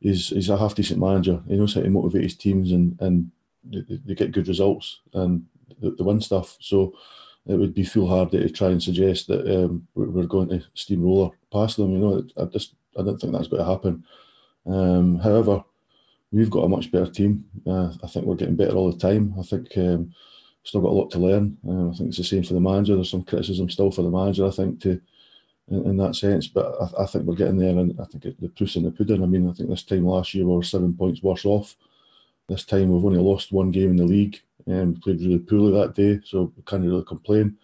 he's 0.00 0.28
he's 0.28 0.48
a 0.48 0.56
half 0.56 0.74
decent 0.74 1.00
manager. 1.00 1.40
He 1.48 1.56
knows 1.56 1.74
how 1.74 1.82
to 1.82 1.90
motivate 1.90 2.22
his 2.24 2.36
teams 2.36 2.72
and 2.72 3.00
and 3.00 3.30
they, 3.64 4.00
they 4.04 4.14
get 4.14 4.32
good 4.32 4.48
results 4.48 5.00
and 5.14 5.44
they, 5.80 5.90
they, 5.90 6.04
win 6.04 6.20
stuff. 6.20 6.56
So 6.60 6.94
it 7.46 7.56
would 7.56 7.74
be 7.74 7.84
foolhardy 7.84 8.38
to 8.38 8.50
try 8.50 8.68
and 8.68 8.82
suggest 8.82 9.28
that 9.28 9.46
um, 9.46 9.86
we're 9.94 10.24
going 10.24 10.48
to 10.48 10.62
steamroller 10.74 11.30
past 11.52 11.76
them. 11.76 11.92
You 11.92 11.98
know, 11.98 12.24
I 12.36 12.44
just 12.46 12.74
I 12.98 13.02
don't 13.02 13.18
think 13.18 13.32
that's 13.32 13.48
going 13.48 13.64
to 13.64 13.70
happen. 13.70 14.04
Um, 14.66 15.18
however, 15.18 15.64
we've 16.30 16.50
got 16.50 16.64
a 16.64 16.68
much 16.68 16.90
better 16.90 17.10
team. 17.10 17.44
Uh, 17.66 17.92
I 18.02 18.06
think 18.06 18.26
we're 18.26 18.36
getting 18.36 18.56
better 18.56 18.74
all 18.74 18.92
the 18.92 18.98
time. 18.98 19.34
I 19.38 19.42
think 19.42 19.68
um, 19.76 20.12
still 20.62 20.82
got 20.82 20.90
a 20.90 20.98
lot 21.00 21.10
to 21.12 21.18
learn. 21.18 21.56
Um, 21.66 21.90
I 21.90 21.94
think 21.94 22.08
it's 22.08 22.18
the 22.18 22.24
same 22.24 22.42
for 22.42 22.54
the 22.54 22.60
manager. 22.60 22.94
There's 22.94 23.10
some 23.10 23.24
criticism 23.24 23.70
still 23.70 23.90
for 23.90 24.02
the 24.02 24.10
manager. 24.10 24.46
I 24.46 24.50
think 24.50 24.80
to 24.82 25.00
in, 25.70 25.86
in 25.86 25.96
that 25.98 26.16
sense. 26.16 26.46
But 26.46 26.74
I, 26.80 27.02
I, 27.02 27.06
think 27.06 27.24
we're 27.24 27.34
getting 27.34 27.58
there, 27.58 27.70
and 27.70 27.98
I 28.00 28.04
think 28.04 28.24
it, 28.24 28.40
the 28.40 28.48
proof's 28.48 28.76
in 28.76 28.84
the 28.84 28.90
pudding. 28.90 29.22
I 29.22 29.26
mean, 29.26 29.48
I 29.48 29.52
think 29.52 29.70
this 29.70 29.82
time 29.82 30.06
last 30.06 30.34
year 30.34 30.46
we 30.46 30.54
were 30.54 30.62
seven 30.62 30.94
points 30.94 31.22
worse 31.22 31.44
off. 31.44 31.76
This 32.48 32.64
time 32.64 32.90
we've 32.90 33.04
only 33.04 33.20
lost 33.20 33.52
one 33.52 33.70
game 33.70 33.90
in 33.90 33.96
the 33.96 34.04
league, 34.04 34.40
and 34.66 34.94
we 34.94 35.00
played 35.00 35.20
really 35.20 35.38
poorly 35.38 35.72
that 35.78 35.94
day, 35.94 36.20
so 36.24 36.52
we 36.56 36.62
can't 36.62 36.84
really 36.84 37.04
complain. 37.04 37.56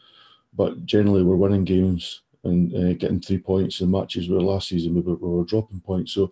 But 0.55 0.85
generally, 0.87 1.23
we're 1.23 1.37
winning 1.37 1.65
games 1.65 2.23
and 2.45 2.75
uh, 2.75 2.93
getting 2.95 3.21
three 3.21 3.39
points 3.39 3.81
in 3.81 3.91
matches 3.91 4.29
where 4.29 4.41
last 4.41 4.69
season 4.69 4.95
we 4.95 5.01
were, 5.01 5.15
we 5.15 5.29
were 5.29 5.45
dropping 5.45 5.81
points. 5.81 6.13
So 6.13 6.31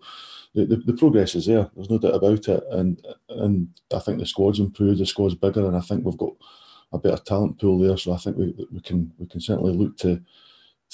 the, 0.53 0.65
the, 0.65 0.75
the, 0.77 0.93
progress 0.93 1.33
is 1.33 1.47
there. 1.47 1.69
There's 1.75 1.89
no 1.89 1.97
doubt 1.97 2.15
about 2.15 2.47
it. 2.47 2.63
And 2.69 3.03
and 3.29 3.67
I 3.93 3.99
think 3.99 4.19
the 4.19 4.25
squad's 4.25 4.59
improved. 4.59 4.99
The 4.99 5.05
squad's 5.05 5.35
bigger, 5.35 5.65
and 5.65 5.75
I 5.75 5.81
think 5.81 6.05
we've 6.05 6.17
got 6.17 6.33
a 6.93 6.99
better 6.99 7.21
talent 7.23 7.59
pool 7.59 7.79
there. 7.79 7.97
So 7.97 8.13
I 8.13 8.17
think 8.17 8.37
we, 8.37 8.53
we 8.71 8.79
can 8.81 9.11
we 9.17 9.25
can 9.25 9.41
certainly 9.41 9.73
look 9.73 9.97
to 9.97 10.21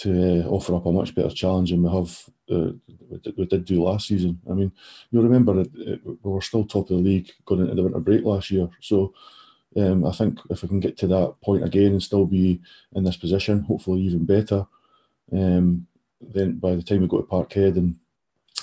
to 0.02 0.44
uh, 0.46 0.48
offer 0.48 0.76
up 0.76 0.86
a 0.86 0.92
much 0.92 1.14
better 1.14 1.30
challenge 1.30 1.72
than 1.72 1.84
we 1.84 1.90
have 1.90 2.30
uh, 2.50 2.72
we, 3.36 3.46
did, 3.46 3.66
do 3.66 3.84
last 3.84 4.08
season. 4.08 4.40
I 4.50 4.54
mean, 4.54 4.72
you'll 5.12 5.24
remember 5.24 5.54
that 5.56 5.68
uh, 5.68 6.12
we 6.24 6.32
were 6.32 6.42
still 6.42 6.64
top 6.64 6.90
of 6.90 6.98
the 6.98 7.04
league 7.04 7.30
going 7.46 7.62
into 7.62 7.76
the 7.76 7.84
winter 7.84 8.00
break 8.00 8.24
last 8.24 8.50
year. 8.50 8.70
So 8.82 9.14
um, 9.76 10.06
I 10.06 10.12
think 10.14 10.40
if 10.50 10.64
we 10.64 10.70
can 10.70 10.80
get 10.80 10.98
to 11.00 11.08
that 11.08 11.36
point 11.44 11.66
again 11.66 11.92
and 11.92 12.02
still 12.02 12.26
be 12.26 12.62
in 12.96 13.04
this 13.04 13.18
position, 13.18 13.62
hopefully 13.62 14.02
even 14.02 14.26
better, 14.26 14.66
um, 15.34 15.86
then 16.22 16.54
by 16.60 16.76
the 16.76 16.84
time 16.84 17.02
we 17.02 17.08
go 17.08 17.22
to 17.22 17.28
Parkhead 17.28 17.78
and 17.78 17.96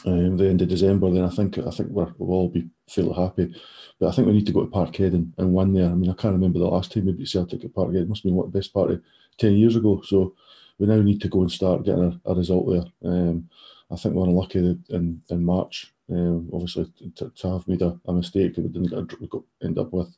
um, 0.07 0.37
the 0.37 0.49
end 0.49 0.63
of 0.63 0.69
December, 0.69 1.11
then 1.11 1.25
I 1.25 1.31
think 1.31 1.59
I 1.59 1.71
think 1.71 1.91
we're, 1.91 2.13
we'll 2.19 2.39
all 2.39 2.49
be 2.49 2.69
fairly 2.89 3.13
happy. 3.13 3.55
But 3.99 4.09
I 4.09 4.13
think 4.13 4.27
we 4.27 4.35
need 4.35 4.47
to 4.47 4.53
go 4.53 4.65
to 4.65 4.71
Parkhead 4.71 5.15
and, 5.15 5.33
and 5.39 5.53
win 5.53 5.75
there. 5.75 5.91
I 5.91 5.95
mean, 5.95 6.11
I 6.11 6.15
can't 6.15 6.35
remember 6.35 6.59
the 6.59 6.67
last 6.67 6.93
time 6.93 7.07
we 7.07 7.13
beat 7.13 7.29
Celtic 7.29 7.65
at 7.65 7.75
Parkhead. 7.75 8.03
It 8.03 8.09
must 8.09 8.23
have 8.23 8.31
been 8.31 8.37
what 8.37 8.53
the 8.53 8.59
best 8.59 8.73
part 8.73 8.91
of 8.91 9.03
ten 9.39 9.53
years 9.53 9.77
ago. 9.77 10.03
So 10.05 10.35
we 10.79 10.87
now 10.87 11.01
need 11.01 11.21
to 11.23 11.29
go 11.29 11.41
and 11.43 11.51
start 11.51 11.85
getting 11.85 12.21
a, 12.25 12.31
a 12.31 12.35
result 12.35 12.69
there. 12.69 13.11
Um, 13.11 13.49
I 13.91 13.97
think 13.97 14.15
we're 14.15 14.25
unlucky 14.25 14.59
in, 14.91 15.23
in 15.31 15.45
March, 15.45 15.93
um, 16.11 16.51
obviously, 16.53 16.93
to, 17.17 17.31
to, 17.31 17.51
have 17.51 17.69
made 17.69 17.83
a, 17.83 17.99
a 18.07 18.13
mistake. 18.13 18.57
We 18.57 18.65
didn't 18.65 19.09
get, 19.09 19.41
end 19.63 19.79
up 19.79 19.93
with 19.93 20.15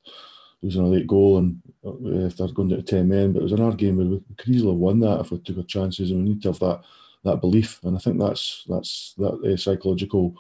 losing 0.63 0.83
a 0.83 0.87
late 0.87 1.07
goal 1.07 1.39
and 1.39 1.61
uh, 1.85 2.27
if 2.27 2.37
they're 2.37 2.49
going 2.49 2.71
to 2.71 2.83
10 2.83 3.09
men. 3.09 3.33
But 3.33 3.41
it 3.41 3.45
was 3.45 3.53
an 3.53 3.61
our 3.61 3.73
game 3.73 3.97
where 3.99 4.07
we 4.07 4.21
could 4.37 4.55
easily 4.55 4.73
have 4.73 4.79
won 4.79 5.01
that 5.01 5.21
if 5.21 5.31
we 5.31 5.39
took 5.39 5.59
our 5.59 5.65
chances. 5.65 6.11
And 6.11 6.23
we 6.23 6.31
need 6.31 6.43
to 6.43 6.49
have 6.49 6.59
that 6.61 6.83
that 7.25 7.41
belief. 7.41 7.81
And 7.85 7.97
I 7.97 8.01
think 8.01 8.19
that's 8.19 8.65
that's 8.69 9.15
that 9.19 9.53
uh, 9.53 9.57
psychological 9.57 10.35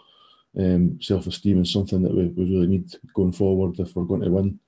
um, 0.58 0.98
self 1.00 1.26
esteem 1.26 1.62
is 1.62 1.72
something 1.72 2.02
that 2.02 2.14
we, 2.14 2.26
we 2.28 2.44
really 2.44 2.66
need 2.66 2.94
going 3.14 3.32
forward 3.32 3.78
if 3.78 3.94
we're 3.94 4.04
going 4.04 4.22
to 4.22 4.30
win 4.30 4.58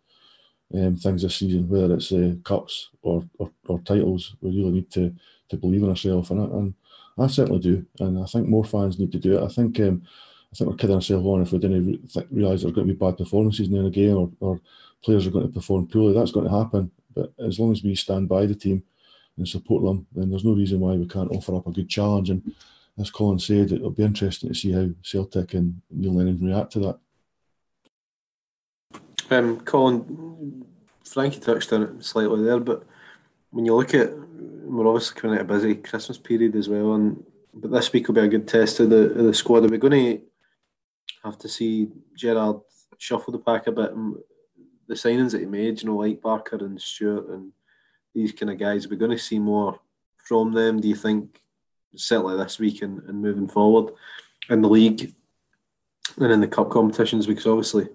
um, 0.74 0.96
things 0.96 1.22
this 1.22 1.36
season, 1.36 1.68
whether 1.68 1.94
it's 1.94 2.12
uh, 2.12 2.34
cups 2.44 2.90
or, 3.02 3.24
or, 3.38 3.50
or, 3.66 3.80
titles. 3.80 4.36
We 4.40 4.56
really 4.56 4.72
need 4.72 4.90
to 4.92 5.14
to 5.50 5.56
believe 5.56 5.82
in 5.82 5.90
ourselves, 5.90 6.30
and 6.30 6.40
I, 6.40 6.44
and 6.44 6.74
I 7.18 7.26
certainly 7.26 7.60
do. 7.60 7.84
And 7.98 8.18
I 8.18 8.26
think 8.26 8.48
more 8.48 8.64
fans 8.64 8.98
need 8.98 9.12
to 9.12 9.18
do 9.18 9.38
it. 9.38 9.44
I 9.44 9.48
think 9.48 9.78
um, 9.80 10.02
I 10.52 10.56
think 10.56 10.70
we're 10.70 10.76
kidding 10.76 10.96
ourselves 10.96 11.26
on 11.26 11.42
if 11.42 11.52
we 11.52 11.58
didn't 11.58 11.86
re- 11.86 12.26
realise 12.30 12.62
there's 12.62 12.74
going 12.74 12.88
to 12.88 12.94
be 12.94 12.98
bad 12.98 13.18
performances 13.18 13.68
in 13.68 13.76
a 13.76 13.90
game 13.90 14.16
or, 14.16 14.30
or 14.40 14.60
players 15.04 15.26
are 15.26 15.30
going 15.30 15.46
to 15.46 15.52
perform 15.52 15.86
poorly. 15.86 16.14
That's 16.14 16.32
going 16.32 16.46
to 16.48 16.56
happen. 16.56 16.90
But 17.14 17.32
as 17.38 17.58
long 17.58 17.72
as 17.72 17.82
we 17.82 17.94
stand 17.94 18.28
by 18.28 18.46
the 18.46 18.54
team 18.54 18.82
and 19.36 19.48
support 19.48 19.84
them, 19.84 20.06
then 20.12 20.30
there's 20.30 20.44
no 20.44 20.54
reason 20.54 20.80
why 20.80 20.94
we 20.94 21.06
can't 21.06 21.30
offer 21.32 21.54
up 21.56 21.66
a 21.66 21.72
good 21.72 21.88
challenge. 21.88 22.30
And 22.30 22.54
as 22.98 23.10
Colin 23.10 23.38
said, 23.38 23.72
it'll 23.72 23.90
be 23.90 24.02
interesting 24.02 24.48
to 24.48 24.54
see 24.54 24.72
how 24.72 24.88
Celtic 25.02 25.54
and 25.54 25.80
Neil 25.90 26.14
Lennon 26.14 26.38
react 26.40 26.72
to 26.72 26.80
that. 26.80 26.98
Um, 29.30 29.60
Colin, 29.60 30.66
Frankie 31.04 31.40
touched 31.40 31.72
on 31.72 31.82
it 31.82 32.04
slightly 32.04 32.42
there, 32.42 32.58
but 32.58 32.84
when 33.50 33.64
you 33.64 33.74
look 33.74 33.94
at, 33.94 34.10
we're 34.70 34.86
obviously 34.86 35.20
coming 35.20 35.36
out 35.36 35.42
a 35.42 35.44
busy 35.44 35.74
Christmas 35.74 36.18
period 36.18 36.54
as 36.56 36.68
well, 36.68 36.94
and 36.94 37.24
but 37.52 37.72
this 37.72 37.92
week 37.92 38.06
will 38.06 38.14
be 38.14 38.20
a 38.20 38.28
good 38.28 38.46
test 38.46 38.80
of 38.80 38.90
the 38.90 39.10
of 39.10 39.24
the 39.24 39.34
squad. 39.34 39.64
Are 39.64 39.68
we 39.68 39.78
going 39.78 39.92
to 39.92 40.22
have 41.24 41.38
to 41.38 41.48
see 41.48 41.88
Gerrard 42.16 42.60
shuffle 42.96 43.32
the 43.32 43.38
pack 43.38 43.66
a 43.66 43.72
bit? 43.72 43.92
And 43.92 44.16
the 44.86 44.94
signings 44.94 45.32
that 45.32 45.40
he 45.40 45.46
made, 45.46 45.82
you 45.82 45.88
know, 45.88 45.96
like 45.96 46.20
Barker 46.20 46.56
and 46.56 46.80
Stewart 46.80 47.28
and 47.28 47.52
these 48.14 48.32
kind 48.32 48.50
of 48.50 48.58
guys, 48.58 48.88
we're 48.88 48.96
going 48.96 49.10
to 49.10 49.18
see 49.18 49.38
more 49.38 49.80
from 50.16 50.52
them. 50.52 50.80
Do 50.80 50.88
you 50.88 50.96
think, 50.96 51.40
certainly 51.96 52.36
this 52.36 52.58
week 52.58 52.82
and, 52.82 53.02
and 53.08 53.20
moving 53.20 53.48
forward 53.48 53.92
in 54.48 54.62
the 54.62 54.68
league 54.68 55.14
and 56.18 56.32
in 56.32 56.40
the 56.40 56.48
cup 56.48 56.70
competitions? 56.70 57.26
Because 57.26 57.46
obviously, 57.46 57.88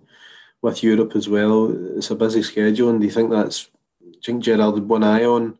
with 0.61 0.83
Europe 0.83 1.15
as 1.15 1.27
well, 1.29 1.73
it's 1.97 2.11
a 2.11 2.15
busy 2.15 2.43
schedule. 2.43 2.89
And 2.89 2.99
do 2.99 3.05
you 3.07 3.11
think 3.11 3.29
that's, 3.29 3.69
do 4.01 4.19
think 4.23 4.43
Gerrard 4.43 4.75
had 4.75 4.87
one 4.87 5.03
eye 5.03 5.25
on 5.25 5.57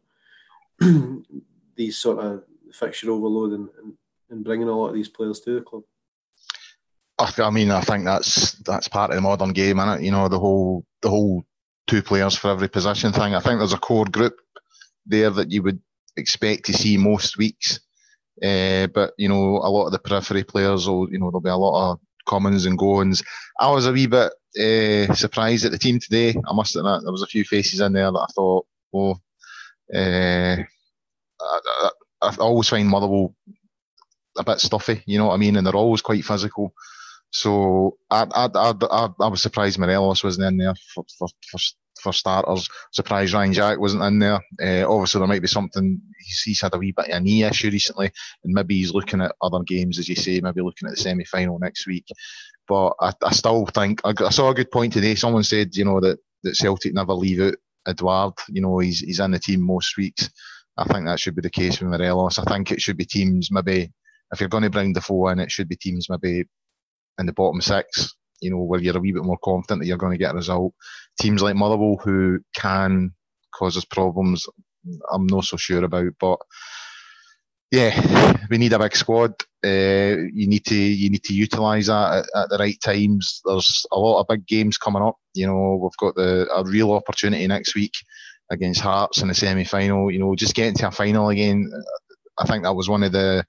these 1.76 1.98
sort 1.98 2.20
of 2.20 2.44
fixture 2.72 3.12
overload 3.12 3.52
and, 3.54 3.70
and, 3.82 3.94
and 4.30 4.44
bringing 4.44 4.68
a 4.68 4.78
lot 4.78 4.90
of 4.90 4.96
these 4.96 5.10
players 5.10 5.40
to 5.42 5.56
the 5.56 5.62
club? 5.62 5.84
I 7.18 7.50
mean, 7.50 7.72
I 7.72 7.82
think 7.82 8.04
that's 8.04 8.54
that's 8.64 8.90
part 8.90 9.12
of 9.12 9.16
the 9.16 9.22
modern 9.22 9.54
game, 9.54 9.80
it? 9.80 10.02
You 10.02 10.12
know, 10.12 10.28
the 10.28 10.40
whole 10.40 10.86
the 11.02 11.10
whole 11.10 11.46
two 11.88 12.02
players 12.02 12.36
for 12.36 12.52
every 12.52 12.68
position 12.68 13.14
thing. 13.14 13.36
I 13.36 13.40
think 13.40 13.60
there's 13.60 13.74
a 13.74 13.78
core 13.78 14.06
group 14.06 14.36
there 15.06 15.30
that 15.30 15.52
you 15.52 15.64
would 15.64 15.80
expect 16.18 16.66
to 16.66 16.74
see 16.74 16.98
most 16.98 17.38
weeks. 17.38 17.80
Uh, 18.44 18.88
but 18.88 19.14
you 19.18 19.30
know, 19.30 19.60
a 19.64 19.70
lot 19.70 19.86
of 19.86 19.94
the 19.94 20.00
periphery 20.00 20.44
players 20.44 20.90
will, 20.90 21.10
you 21.12 21.20
know, 21.20 21.30
there'll 21.32 21.42
be 21.42 21.50
a 21.50 21.56
lot 21.56 21.92
of 21.92 22.00
commons 22.26 22.66
and 22.66 22.78
goings. 22.78 23.24
I 23.60 23.72
was 23.72 23.88
a 23.88 23.94
wee 23.94 24.08
bit 24.08 24.34
uh, 24.60 25.14
surprised 25.14 25.64
at 25.64 25.72
the 25.72 25.78
team 25.78 26.00
today. 26.00 26.36
I 26.48 26.54
must 26.54 26.76
admit, 26.76 27.02
there 27.04 27.12
was 27.12 27.22
a 27.22 27.28
few 27.28 27.46
faces 27.46 27.80
in 27.80 27.94
there 27.94 28.12
that 28.12 28.28
I 28.30 28.34
thought, 28.34 28.66
oh, 28.94 29.16
uh, 29.94 30.58
I, 31.42 31.90
I, 32.22 32.36
always 32.40 32.70
find 32.70 32.88
Motherwell 32.88 33.36
a 34.38 34.44
bit 34.44 34.60
stuffy. 34.60 35.04
You 35.06 35.18
know 35.18 35.28
what 35.28 35.34
I 35.34 35.38
mean? 35.38 35.56
And 35.56 35.66
they're 35.66 35.76
always 35.76 36.02
quite 36.02 36.26
physical. 36.26 36.74
So 37.32 37.98
I 38.10 38.26
I, 38.32 38.50
I, 38.54 39.10
I, 39.20 39.28
was 39.28 39.42
surprised 39.42 39.78
Morelos 39.78 40.24
wasn't 40.24 40.48
in 40.48 40.58
there 40.58 40.76
for, 40.94 41.04
for, 41.18 41.28
for, 41.50 41.60
for 42.02 42.14
starters. 42.14 42.70
Surprised 42.92 43.34
Ryan 43.34 43.54
Jack 43.54 43.80
wasn't 43.80 44.04
in 44.04 44.20
there. 44.20 44.42
Uh, 44.62 44.90
obviously, 44.90 45.20
there 45.20 45.28
might 45.28 45.42
be 45.42 45.48
something. 45.48 46.02
He's, 46.20 46.42
he's, 46.42 46.62
had 46.62 46.74
a 46.74 46.78
wee 46.78 46.94
bit 46.94 47.10
of 47.10 47.18
a 47.18 47.20
knee 47.20 47.44
issue 47.44 47.70
recently, 47.70 48.12
and 48.44 48.54
maybe 48.54 48.76
he's 48.76 48.94
looking 48.94 49.22
at 49.22 49.36
other 49.42 49.60
games, 49.66 50.00
as 50.00 50.08
you 50.08 50.16
say, 50.16 50.40
maybe 50.40 50.62
looking 50.62 50.88
at 50.88 50.96
the 50.96 51.02
semi 51.02 51.26
final 51.26 51.60
next 51.60 51.88
week. 51.88 52.06
But 52.68 52.94
I, 53.00 53.12
I 53.24 53.32
still 53.32 53.66
think 53.66 54.02
I, 54.06 54.14
I, 54.18 54.30
saw 54.30 54.50
a 54.50 54.56
good 54.56 54.72
point 54.72 54.94
today. 54.94 55.16
Someone 55.16 55.44
said, 55.44 55.76
you 55.76 55.86
know, 55.86 56.00
that, 56.00 56.20
that 56.44 56.56
Celtic 56.56 56.94
never 56.94 57.14
leave 57.14 57.42
out 57.42 57.56
Edouard. 57.88 58.34
You 58.50 58.62
know, 58.62 58.80
he's 58.80 59.00
he's 59.00 59.20
in 59.20 59.32
the 59.32 59.40
team 59.40 59.62
most 59.62 59.98
weeks. 59.98 60.30
I 60.78 60.86
think 60.86 61.06
that 61.06 61.20
should 61.20 61.36
be 61.36 61.42
the 61.42 61.50
case 61.50 61.80
with 61.80 61.90
Morelos. 61.90 62.40
I 62.40 62.44
think 62.44 62.72
it 62.72 62.82
should 62.82 62.98
be 62.98 63.06
teams 63.06 63.50
maybe 63.52 63.92
if 64.32 64.40
you're 64.40 64.50
going 64.50 64.64
to 64.64 64.70
bring 64.70 64.94
Defoe 64.94 65.30
in, 65.30 65.40
it 65.40 65.52
should 65.52 65.70
be 65.70 65.76
teams 65.76 66.08
maybe 66.10 66.46
in 67.20 67.26
the 67.26 67.34
bottom 67.34 67.62
six, 67.62 68.16
you 68.42 68.52
know, 68.52 68.58
where 68.58 68.80
you're 68.80 68.98
a 68.98 69.00
wee 69.00 69.12
bit 69.14 69.24
more 69.24 69.38
confident 69.44 69.82
that 69.82 69.88
you're 69.88 69.98
going 69.98 70.12
to 70.12 70.18
get 70.18 70.32
a 70.32 70.36
result. 70.36 70.74
Teams 71.20 71.42
like 71.42 71.56
Motherwell 71.56 71.98
who 72.04 72.40
can 72.56 73.12
cause 73.54 73.78
us 73.78 73.86
problems, 73.86 74.46
I'm 75.12 75.28
not 75.28 75.46
so 75.46 75.58
sure 75.58 75.84
about. 75.84 76.12
But 76.20 76.40
yeah, 77.76 78.38
we 78.50 78.58
need 78.58 78.72
a 78.72 78.80
big 78.80 78.96
squad. 78.96 79.34
Uh, 79.64 80.30
you 80.34 80.48
need 80.48 80.66
to 80.66 80.76
you 80.76 81.10
need 81.10 81.24
to 81.24 81.34
utilise 81.34 81.88
that 81.88 82.20
at, 82.20 82.42
at, 82.44 82.50
the 82.50 82.58
right 82.58 82.80
times. 82.82 83.42
There's 83.44 83.86
a 83.92 84.00
lot 84.00 84.22
of 84.22 84.28
big 84.28 84.48
games 84.48 84.78
coming 84.78 85.04
up. 85.04 85.18
You 85.34 85.48
know, 85.48 85.80
we've 85.82 85.98
got 85.98 86.16
the 86.16 86.48
a 86.56 86.64
real 86.64 86.94
opportunity 86.94 87.46
next 87.48 87.76
week 87.76 87.94
against 88.50 88.80
Hearts 88.80 89.22
in 89.22 89.28
the 89.28 89.34
semi 89.34 89.66
final. 89.66 90.10
You 90.10 90.20
know, 90.20 90.36
just 90.36 90.56
getting 90.56 90.76
to 90.76 90.88
a 90.88 90.92
final 90.92 91.30
again. 91.30 91.70
I 92.38 92.46
think 92.46 92.64
that 92.64 92.76
was 92.76 92.88
one 92.88 93.04
of 93.04 93.12
the 93.12 93.46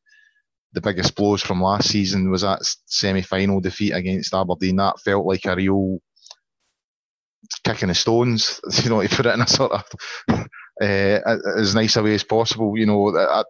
the 0.72 0.80
biggest 0.80 1.14
blows 1.14 1.40
from 1.40 1.62
last 1.62 1.88
season 1.88 2.30
was 2.30 2.42
that 2.42 2.60
semi-final 2.86 3.60
defeat 3.60 3.92
against 3.92 4.34
Aberdeen. 4.34 4.76
That 4.76 5.00
felt 5.00 5.24
like 5.24 5.46
a 5.46 5.56
real 5.56 6.00
kicking 7.64 7.88
the 7.88 7.94
stones, 7.94 8.60
you 8.82 8.90
know, 8.90 9.00
to 9.00 9.08
put 9.08 9.26
it 9.26 9.34
in 9.34 9.40
a 9.40 9.46
sort 9.46 9.72
of 9.72 9.84
uh, 10.80 11.20
as 11.56 11.74
nice 11.74 11.96
a 11.96 12.02
way 12.02 12.14
as 12.14 12.24
possible. 12.24 12.76
You 12.76 12.86
know, 12.86 13.16
I, 13.16 13.44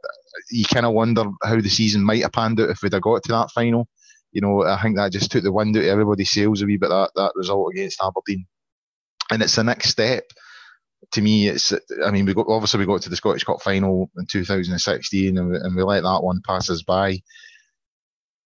you 0.50 0.64
kind 0.64 0.86
of 0.86 0.92
wonder 0.92 1.24
how 1.42 1.60
the 1.60 1.68
season 1.68 2.04
might 2.04 2.22
have 2.22 2.32
panned 2.32 2.60
out 2.60 2.70
if 2.70 2.82
we'd 2.82 2.92
have 2.92 3.02
got 3.02 3.22
to 3.24 3.32
that 3.32 3.50
final. 3.50 3.88
You 4.32 4.42
know, 4.42 4.64
I 4.64 4.80
think 4.82 4.96
that 4.96 5.12
just 5.12 5.30
took 5.30 5.42
the 5.42 5.52
wind 5.52 5.76
out 5.76 5.84
of 5.84 5.88
everybody's 5.88 6.30
sails 6.30 6.62
a 6.62 6.66
wee 6.66 6.76
bit. 6.76 6.90
That 6.90 7.10
that 7.16 7.32
result 7.34 7.72
against 7.72 8.02
Aberdeen, 8.02 8.46
and 9.30 9.42
it's 9.42 9.56
the 9.56 9.64
next 9.64 9.88
step 9.90 10.24
to 11.12 11.22
me, 11.22 11.48
it's. 11.48 11.72
I 12.04 12.10
mean, 12.10 12.26
we 12.26 12.34
got 12.34 12.46
obviously 12.48 12.80
we 12.80 12.86
got 12.86 13.02
to 13.02 13.10
the 13.10 13.16
Scottish 13.16 13.44
Cup 13.44 13.62
final 13.62 14.10
in 14.16 14.26
2016, 14.26 15.38
and 15.38 15.50
we, 15.50 15.56
and 15.56 15.76
we 15.76 15.82
let 15.82 16.02
that 16.02 16.22
one 16.22 16.42
pass 16.46 16.70
us 16.70 16.82
by. 16.82 17.20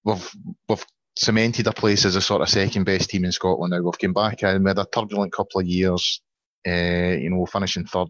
We've 0.04 0.30
we've 0.68 0.84
cemented 1.16 1.66
a 1.66 1.72
place 1.72 2.04
as 2.04 2.16
a 2.16 2.20
sort 2.20 2.42
of 2.42 2.48
second 2.48 2.84
best 2.84 3.10
team 3.10 3.24
in 3.24 3.32
Scotland 3.32 3.72
now. 3.72 3.82
We've 3.82 3.98
come 3.98 4.12
back. 4.12 4.42
We 4.42 4.48
had 4.48 4.78
a 4.78 4.86
turbulent 4.86 5.32
couple 5.32 5.60
of 5.60 5.66
years. 5.66 6.20
Uh, 6.66 7.16
you 7.18 7.30
know, 7.30 7.46
finishing 7.46 7.86
third. 7.86 8.08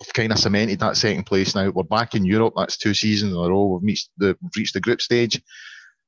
We've 0.00 0.14
kind 0.14 0.32
of 0.32 0.38
cemented 0.38 0.80
that 0.80 0.96
second 0.96 1.24
place 1.24 1.54
now. 1.54 1.68
We're 1.70 1.82
back 1.82 2.14
in 2.14 2.24
Europe. 2.24 2.54
That's 2.56 2.78
two 2.78 2.94
seasons 2.94 3.32
in 3.32 3.38
a 3.38 3.48
row. 3.48 3.66
We've 3.66 3.88
reached 3.88 4.10
the 4.16 4.36
reached 4.56 4.74
the 4.74 4.80
group 4.80 5.02
stage, 5.02 5.40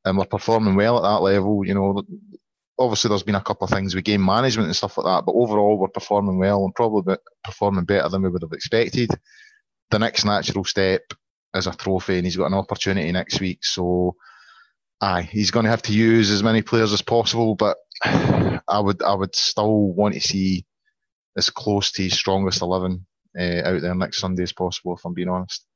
and 0.05 0.17
we're 0.17 0.25
performing 0.25 0.77
well 0.77 0.97
at 0.97 1.03
that 1.03 1.23
level. 1.23 1.67
You 1.67 1.75
know, 1.75 2.03
obviously 2.79 3.09
there's 3.09 3.23
been 3.23 3.35
a 3.35 3.43
couple 3.43 3.65
of 3.65 3.71
things 3.71 3.95
with 3.95 4.05
game 4.05 4.25
management 4.25 4.67
and 4.67 4.77
stuff 4.77 4.97
like 4.99 5.05
that, 5.05 5.27
but 5.27 5.35
overall 5.35 5.79
we're 5.79 5.89
performing 5.89 6.39
well 6.39 6.65
and 6.65 6.75
probably 6.75 7.17
performing 7.45 7.85
better 7.85 8.09
than 8.09 8.23
we 8.23 8.29
would 8.29 8.43
have 8.43 8.53
expected. 8.53 9.11
The 9.91 9.99
next 9.99 10.25
natural 10.25 10.65
step 10.65 11.03
is 11.55 11.67
a 11.67 11.73
trophy, 11.73 12.17
and 12.17 12.27
he's 12.27 12.37
got 12.37 12.47
an 12.47 12.55
opportunity 12.55 13.13
next 13.13 13.41
week. 13.41 13.65
So, 13.65 14.17
aye, 15.01 15.23
he's 15.23 15.51
going 15.51 15.65
to 15.65 15.71
have 15.71 15.83
to 15.83 15.93
use 15.93 16.31
as 16.31 16.43
many 16.43 16.63
players 16.63 16.93
as 16.93 17.03
possible, 17.03 17.55
but 17.55 17.77
I 18.05 18.81
would 18.81 19.03
I 19.03 19.15
would 19.15 19.35
still 19.35 19.93
want 19.93 20.15
to 20.15 20.21
see 20.21 20.65
as 21.37 21.51
close 21.51 21.93
to 21.93 22.03
his 22.03 22.15
strongest 22.15 22.63
eleven 22.63 23.07
uh, 23.39 23.63
out 23.65 23.81
there 23.81 23.95
next 23.95 24.21
Sunday 24.21 24.43
as 24.43 24.53
possible. 24.53 24.95
If 24.97 25.05
I'm 25.05 25.15
being 25.15 25.29
honest. 25.29 25.67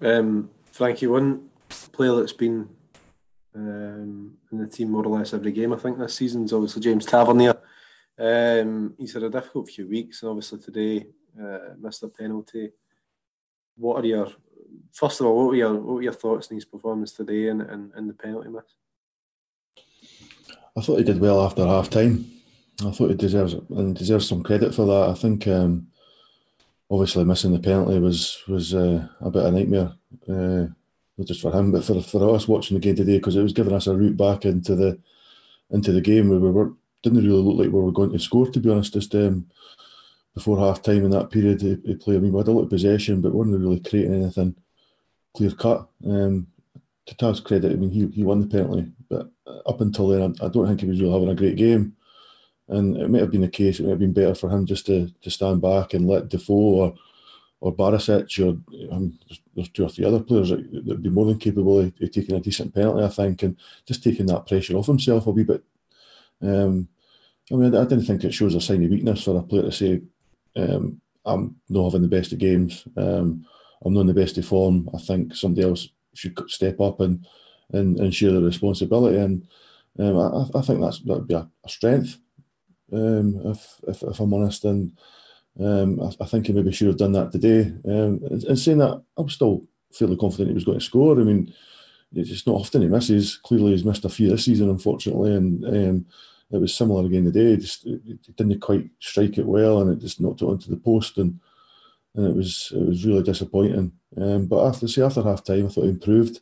Um, 0.00 0.50
Frankie, 0.72 1.06
one 1.06 1.48
player 1.92 2.14
that's 2.16 2.32
been 2.32 2.68
um, 3.54 4.34
in 4.50 4.58
the 4.58 4.66
team 4.66 4.90
more 4.90 5.04
or 5.04 5.18
less 5.18 5.34
every 5.34 5.52
game. 5.52 5.72
I 5.72 5.76
think 5.76 5.98
this 5.98 6.14
season's 6.14 6.52
obviously 6.52 6.82
James 6.82 7.06
Tavernier. 7.06 7.58
Um, 8.18 8.94
he's 8.98 9.14
had 9.14 9.22
a 9.22 9.30
difficult 9.30 9.70
few 9.70 9.88
weeks, 9.88 10.22
and 10.22 10.30
obviously 10.30 10.58
today 10.58 11.06
uh, 11.40 11.74
missed 11.80 12.02
a 12.02 12.08
penalty. 12.08 12.70
What 13.76 14.04
are 14.04 14.06
your 14.06 14.28
first 14.92 15.20
of 15.20 15.26
all? 15.26 15.36
What 15.36 15.46
were 15.48 15.56
your 15.56 15.74
what 15.74 15.94
were 15.96 16.02
your 16.02 16.12
thoughts 16.12 16.50
on 16.50 16.56
his 16.56 16.64
performance 16.64 17.12
today 17.12 17.48
and, 17.48 17.62
and, 17.62 17.92
and 17.94 18.08
the 18.08 18.14
penalty 18.14 18.48
miss? 18.48 18.64
I 20.76 20.80
thought 20.80 20.98
he 20.98 21.04
did 21.04 21.20
well 21.20 21.44
after 21.44 21.66
half 21.66 21.90
time. 21.90 22.26
I 22.84 22.90
thought 22.90 23.10
he 23.10 23.16
deserves 23.16 23.54
and 23.70 23.94
deserves 23.94 24.28
some 24.28 24.42
credit 24.42 24.74
for 24.74 24.86
that. 24.86 25.10
I 25.10 25.14
think 25.14 25.46
um, 25.46 25.88
obviously 26.92 27.24
missing 27.24 27.52
the 27.52 27.58
penalty 27.58 27.98
was 27.98 28.42
was 28.46 28.74
uh, 28.74 29.08
a 29.20 29.30
bit 29.30 29.44
of 29.44 29.54
a 29.54 29.56
nightmare. 29.56 29.92
Uh, 30.28 30.66
not 31.18 31.26
just 31.26 31.40
for 31.40 31.52
him, 31.52 31.72
but 31.72 31.84
for, 31.84 32.00
for 32.02 32.34
us 32.34 32.46
watching 32.46 32.74
the 32.74 32.80
game 32.80 32.96
today, 32.96 33.16
because 33.16 33.36
it 33.36 33.42
was 33.42 33.52
giving 33.52 33.74
us 33.74 33.86
a 33.86 33.96
route 33.96 34.16
back 34.16 34.44
into 34.44 34.74
the 34.76 34.98
into 35.70 35.92
the 35.92 36.00
game 36.00 36.28
where 36.28 36.38
we 36.38 36.50
were 36.50 36.72
didn't 37.02 37.24
really 37.24 37.42
look 37.42 37.58
like 37.58 37.72
we 37.72 37.80
were 37.80 37.92
going 37.92 38.12
to 38.12 38.18
score. 38.18 38.46
To 38.46 38.60
be 38.60 38.70
honest, 38.70 38.92
just 38.92 39.14
um, 39.14 39.46
before 40.34 40.58
half 40.58 40.82
time 40.82 41.04
in 41.04 41.10
that 41.10 41.30
period 41.30 41.62
of 41.62 42.00
play, 42.00 42.16
I 42.16 42.18
mean, 42.18 42.32
we 42.32 42.38
had 42.38 42.48
a 42.48 42.52
lot 42.52 42.62
of 42.62 42.70
possession, 42.70 43.20
but 43.20 43.34
weren't 43.34 43.58
really 43.58 43.80
creating 43.80 44.14
anything 44.14 44.54
clear 45.34 45.50
cut. 45.50 45.88
Um, 46.06 46.46
to 47.06 47.16
Tav's 47.16 47.40
credit, 47.40 47.72
I 47.72 47.74
mean, 47.74 47.90
he, 47.90 48.06
he 48.08 48.22
won 48.22 48.40
the 48.40 48.46
penalty, 48.46 48.92
but 49.10 49.28
up 49.66 49.80
until 49.80 50.06
then, 50.08 50.36
I, 50.40 50.46
I 50.46 50.48
don't 50.48 50.68
think 50.68 50.80
he 50.80 50.86
was 50.86 51.00
really 51.00 51.12
having 51.12 51.30
a 51.30 51.34
great 51.34 51.56
game. 51.56 51.96
And 52.72 52.96
it 52.96 53.10
may 53.10 53.20
have 53.20 53.30
been 53.30 53.42
the 53.42 53.48
case, 53.48 53.78
it 53.78 53.84
may 53.84 53.90
have 53.90 53.98
been 53.98 54.12
better 54.12 54.34
for 54.34 54.50
him 54.50 54.66
just 54.66 54.86
to, 54.86 55.10
to 55.22 55.30
stand 55.30 55.60
back 55.62 55.94
and 55.94 56.08
let 56.08 56.28
Defoe 56.28 56.54
or 56.54 56.94
or 57.60 57.72
Barisic 57.72 58.44
or 58.44 58.58
um, 58.92 59.16
there's 59.54 59.68
two 59.68 59.84
or 59.84 59.88
three 59.88 60.04
other 60.04 60.18
players 60.18 60.50
that 60.50 60.84
would 60.84 61.02
be 61.02 61.10
more 61.10 61.26
than 61.26 61.38
capable 61.38 61.78
of, 61.78 61.92
of, 62.00 62.10
taking 62.10 62.34
a 62.34 62.40
decent 62.40 62.74
penalty, 62.74 63.04
I 63.04 63.08
think, 63.08 63.44
and 63.44 63.56
just 63.86 64.02
taking 64.02 64.26
that 64.26 64.48
pressure 64.48 64.76
off 64.76 64.88
himself 64.88 65.28
a 65.28 65.30
wee 65.30 65.44
bit. 65.44 65.62
Um, 66.42 66.88
I 67.52 67.54
mean, 67.54 67.72
I, 67.72 67.82
I 67.82 67.84
didn't 67.84 68.06
think 68.06 68.24
it 68.24 68.34
shows 68.34 68.56
a 68.56 68.60
sign 68.60 68.82
of 68.84 68.90
weakness 68.90 69.22
for 69.22 69.38
a 69.38 69.42
player 69.44 69.62
to 69.62 69.70
say, 69.70 70.02
um, 70.56 71.00
I'm 71.24 71.54
not 71.68 71.84
having 71.84 72.02
the 72.02 72.08
best 72.08 72.32
of 72.32 72.40
games, 72.40 72.82
um, 72.96 73.46
I'm 73.84 73.94
not 73.94 74.00
in 74.00 74.06
the 74.08 74.14
best 74.14 74.38
of 74.38 74.46
form. 74.46 74.90
I 74.92 74.98
think 74.98 75.36
somebody 75.36 75.66
else 75.66 75.88
should 76.14 76.38
step 76.50 76.80
up 76.80 77.00
and 77.00 77.24
and, 77.72 77.98
and 78.00 78.14
share 78.14 78.32
the 78.32 78.42
responsibility. 78.42 79.18
And 79.18 79.46
um, 79.98 80.18
I, 80.18 80.58
I, 80.58 80.62
think 80.62 80.80
that's 80.80 80.98
that 81.00 81.14
would 81.14 81.28
be 81.28 81.34
a, 81.34 81.48
a 81.64 81.68
strength, 81.68 82.18
um, 82.92 83.40
if, 83.44 83.80
if, 83.88 84.02
if 84.02 84.20
I'm 84.20 84.34
honest. 84.34 84.64
And 84.64 84.92
um, 85.60 86.00
I, 86.00 86.24
I, 86.24 86.26
think 86.26 86.46
he 86.46 86.52
maybe 86.52 86.72
should 86.72 86.88
have 86.88 86.96
done 86.96 87.12
that 87.12 87.32
today. 87.32 87.72
Um, 87.84 88.20
and, 88.30 88.44
and, 88.44 88.58
saying 88.58 88.78
that, 88.78 89.02
I'm 89.16 89.28
still 89.28 89.64
fairly 89.92 90.16
confident 90.16 90.48
he 90.48 90.54
was 90.54 90.64
going 90.64 90.78
to 90.78 90.84
score. 90.84 91.20
I 91.20 91.24
mean, 91.24 91.52
it's 92.14 92.46
not 92.46 92.56
often 92.56 92.82
he 92.82 92.88
misses. 92.88 93.36
Clearly, 93.36 93.72
he's 93.72 93.84
missed 93.84 94.04
a 94.04 94.08
few 94.08 94.28
this 94.30 94.44
season, 94.44 94.70
unfortunately, 94.70 95.34
and 95.34 95.64
um, 95.64 96.06
it 96.50 96.60
was 96.60 96.74
similar 96.74 97.06
again 97.06 97.24
today. 97.24 97.56
Just 97.56 97.86
it 97.86 98.36
didn't 98.36 98.60
quite 98.60 98.88
strike 99.00 99.38
it 99.38 99.46
well, 99.46 99.80
and 99.80 99.90
it 99.90 100.00
just 100.00 100.20
knocked 100.20 100.42
it 100.42 100.46
onto 100.46 100.70
the 100.70 100.76
post, 100.76 101.16
and 101.16 101.40
and 102.14 102.26
it 102.26 102.36
was 102.36 102.70
it 102.74 102.86
was 102.86 103.06
really 103.06 103.22
disappointing. 103.22 103.92
Um, 104.16 104.46
but 104.46 104.66
after 104.66 104.86
see 104.88 105.02
after 105.02 105.22
half 105.22 105.42
time, 105.44 105.66
I 105.66 105.68
thought 105.68 105.84
he 105.84 105.90
improved. 105.90 106.40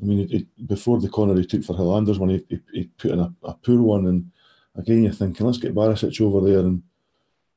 I 0.00 0.04
mean, 0.04 0.20
it, 0.20 0.32
it, 0.32 0.66
before 0.66 1.00
the 1.00 1.08
corner 1.08 1.34
he 1.36 1.46
took 1.46 1.64
for 1.64 1.74
Helander's 1.74 2.18
when 2.18 2.30
he, 2.30 2.44
he, 2.48 2.60
he 2.72 2.84
put 2.98 3.12
in 3.12 3.20
a, 3.20 3.32
a, 3.44 3.54
poor 3.54 3.80
one, 3.80 4.06
and 4.06 4.30
again 4.76 5.04
you're 5.04 5.12
thinking, 5.12 5.46
let's 5.46 5.58
get 5.58 5.74
Barisic 5.74 6.20
over 6.20 6.46
there 6.46 6.60
and 6.60 6.82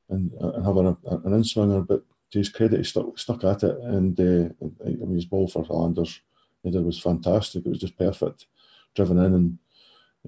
and, 0.08 0.32
and 0.32 0.64
have 0.64 0.76
an, 0.76 0.96
an 1.04 1.32
in 1.32 1.44
swinger. 1.44 1.82
But 1.82 2.02
to 2.32 2.38
his 2.38 2.48
credit, 2.48 2.78
he 2.78 2.84
stuck 2.84 3.18
stuck 3.18 3.44
at 3.44 3.62
it, 3.62 3.76
and 3.78 4.18
uh, 4.18 4.66
I 4.84 4.88
mean 4.88 5.14
his 5.14 5.24
ball 5.26 5.48
for 5.48 5.64
Helander's 5.64 6.20
it 6.62 6.74
was 6.74 7.00
fantastic. 7.00 7.64
It 7.64 7.70
was 7.70 7.78
just 7.78 7.96
perfect, 7.96 8.46
driven 8.94 9.18
in 9.18 9.34
and 9.34 9.58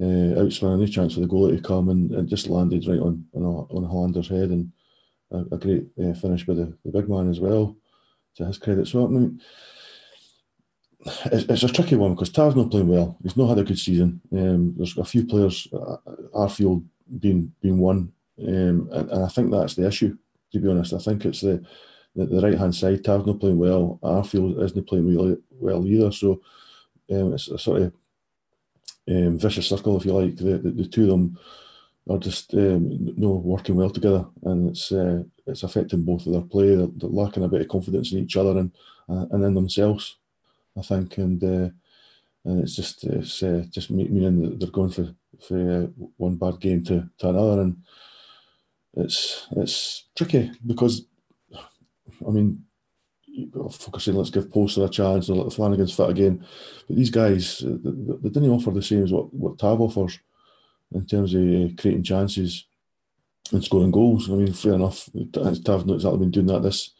uh, 0.00 0.40
outswing 0.40 0.80
any 0.80 0.90
chance 0.90 1.14
for 1.14 1.20
the 1.20 1.26
goalie 1.26 1.56
to 1.56 1.62
come, 1.62 1.90
and 1.90 2.12
it 2.12 2.26
just 2.26 2.48
landed 2.48 2.86
right 2.86 3.00
on 3.00 3.26
on, 3.34 3.44
on 3.44 3.84
Helander's 3.84 4.28
head, 4.28 4.50
and 4.50 4.72
a, 5.30 5.54
a 5.54 5.58
great 5.58 5.86
uh, 6.02 6.14
finish 6.14 6.46
by 6.46 6.54
the, 6.54 6.76
the 6.84 6.90
big 6.90 7.08
man 7.08 7.28
as 7.28 7.40
well. 7.40 7.76
To 8.36 8.46
his 8.46 8.56
credit, 8.56 8.88
so 8.88 9.04
I 9.04 9.08
mean, 9.08 9.42
it's, 11.04 11.44
it's 11.48 11.62
a 11.62 11.68
tricky 11.68 11.96
one 11.96 12.14
because 12.14 12.30
Tav's 12.30 12.56
not 12.56 12.70
playing 12.70 12.88
well. 12.88 13.16
He's 13.22 13.36
not 13.36 13.48
had 13.48 13.58
a 13.58 13.64
good 13.64 13.78
season. 13.78 14.20
Um, 14.32 14.74
there's 14.76 14.96
a 14.96 15.04
few 15.04 15.26
players, 15.26 15.66
uh, 15.72 15.96
Arfield 16.34 16.84
being 17.18 17.52
being 17.60 17.78
one, 17.78 18.12
um, 18.40 18.88
and, 18.92 19.10
and, 19.10 19.24
I 19.24 19.28
think 19.28 19.50
that's 19.50 19.74
the 19.74 19.86
issue. 19.86 20.16
To 20.52 20.58
be 20.58 20.68
honest, 20.68 20.92
I 20.92 20.98
think 20.98 21.24
it's 21.24 21.40
the 21.40 21.64
the, 22.14 22.26
the 22.26 22.40
right 22.40 22.58
hand 22.58 22.74
side. 22.74 23.04
Tav's 23.04 23.26
not 23.26 23.40
playing 23.40 23.58
well. 23.58 23.98
Arfield 24.02 24.62
isn't 24.62 24.86
playing 24.86 25.08
really 25.08 25.38
well 25.50 25.86
either. 25.86 26.12
So 26.12 26.40
um, 27.10 27.34
it's 27.34 27.48
a 27.48 27.58
sort 27.58 27.82
of 27.82 27.92
um, 29.08 29.38
vicious 29.38 29.68
circle, 29.68 29.96
if 29.96 30.04
you 30.04 30.12
like. 30.12 30.36
The, 30.36 30.58
the, 30.58 30.70
the 30.70 30.86
two 30.86 31.04
of 31.04 31.10
them 31.10 31.38
are 32.08 32.18
just 32.18 32.54
um, 32.54 33.14
no 33.16 33.32
working 33.34 33.76
well 33.76 33.90
together, 33.90 34.26
and 34.44 34.70
it's 34.70 34.92
uh, 34.92 35.22
it's 35.46 35.62
affecting 35.62 36.04
both 36.04 36.26
of 36.26 36.32
their 36.32 36.42
play. 36.42 36.74
They're, 36.74 36.88
they're, 36.96 37.10
lacking 37.10 37.44
a 37.44 37.48
bit 37.48 37.62
of 37.62 37.68
confidence 37.68 38.12
in 38.12 38.18
each 38.18 38.36
other 38.36 38.58
and 38.58 38.72
uh, 39.08 39.26
and 39.30 39.44
in 39.44 39.54
themselves, 39.54 40.16
I 40.76 40.82
think, 40.82 41.18
and 41.18 41.42
uh, 41.42 41.70
and 42.44 42.62
it's 42.62 42.76
just 42.76 43.04
it's 43.04 43.42
uh, 43.42 43.64
just 43.70 43.90
meaning 43.90 44.42
that 44.42 44.60
they're 44.60 44.70
going 44.70 44.90
for 44.90 45.14
for 45.46 45.58
uh, 45.58 45.86
one 46.16 46.36
bad 46.36 46.60
game 46.60 46.84
to, 46.84 47.08
to 47.18 47.28
another, 47.28 47.62
and 47.62 47.76
it's 48.94 49.46
it's 49.52 50.06
tricky 50.16 50.50
because 50.66 51.06
I 52.26 52.30
mean. 52.30 52.64
Focusing, 53.70 54.14
let's 54.14 54.28
give 54.28 54.50
Polster 54.50 54.84
a 54.84 54.90
chance, 54.90 55.30
and 55.30 55.38
let 55.38 55.54
Flanagan's 55.54 55.94
fit 55.94 56.10
again. 56.10 56.44
But 56.86 56.96
these 56.96 57.08
guys, 57.08 57.60
they, 57.60 58.16
they 58.20 58.28
didn't 58.28 58.50
offer 58.50 58.70
the 58.70 58.82
same 58.82 59.04
as 59.04 59.10
what, 59.10 59.32
what 59.32 59.58
Tav 59.58 59.80
offers 59.80 60.18
in 60.94 61.06
terms 61.06 61.32
of 61.32 61.40
creating 61.78 62.02
chances 62.02 62.66
and 63.50 63.64
scoring 63.64 63.90
goals. 63.90 64.28
I 64.28 64.34
mean, 64.34 64.52
fair 64.52 64.74
enough. 64.74 65.08
Tav 65.32 65.86
not 65.86 65.94
exactly 65.94 66.18
been 66.18 66.30
doing 66.30 66.46
that 66.48 66.62
this 66.62 66.90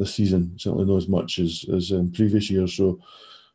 this 0.00 0.14
season. 0.14 0.54
Certainly 0.58 0.86
not 0.86 0.96
as 0.96 1.08
much 1.08 1.38
as 1.38 1.64
as 1.72 1.90
in 1.92 2.10
previous 2.10 2.50
years. 2.50 2.74
So, 2.74 2.98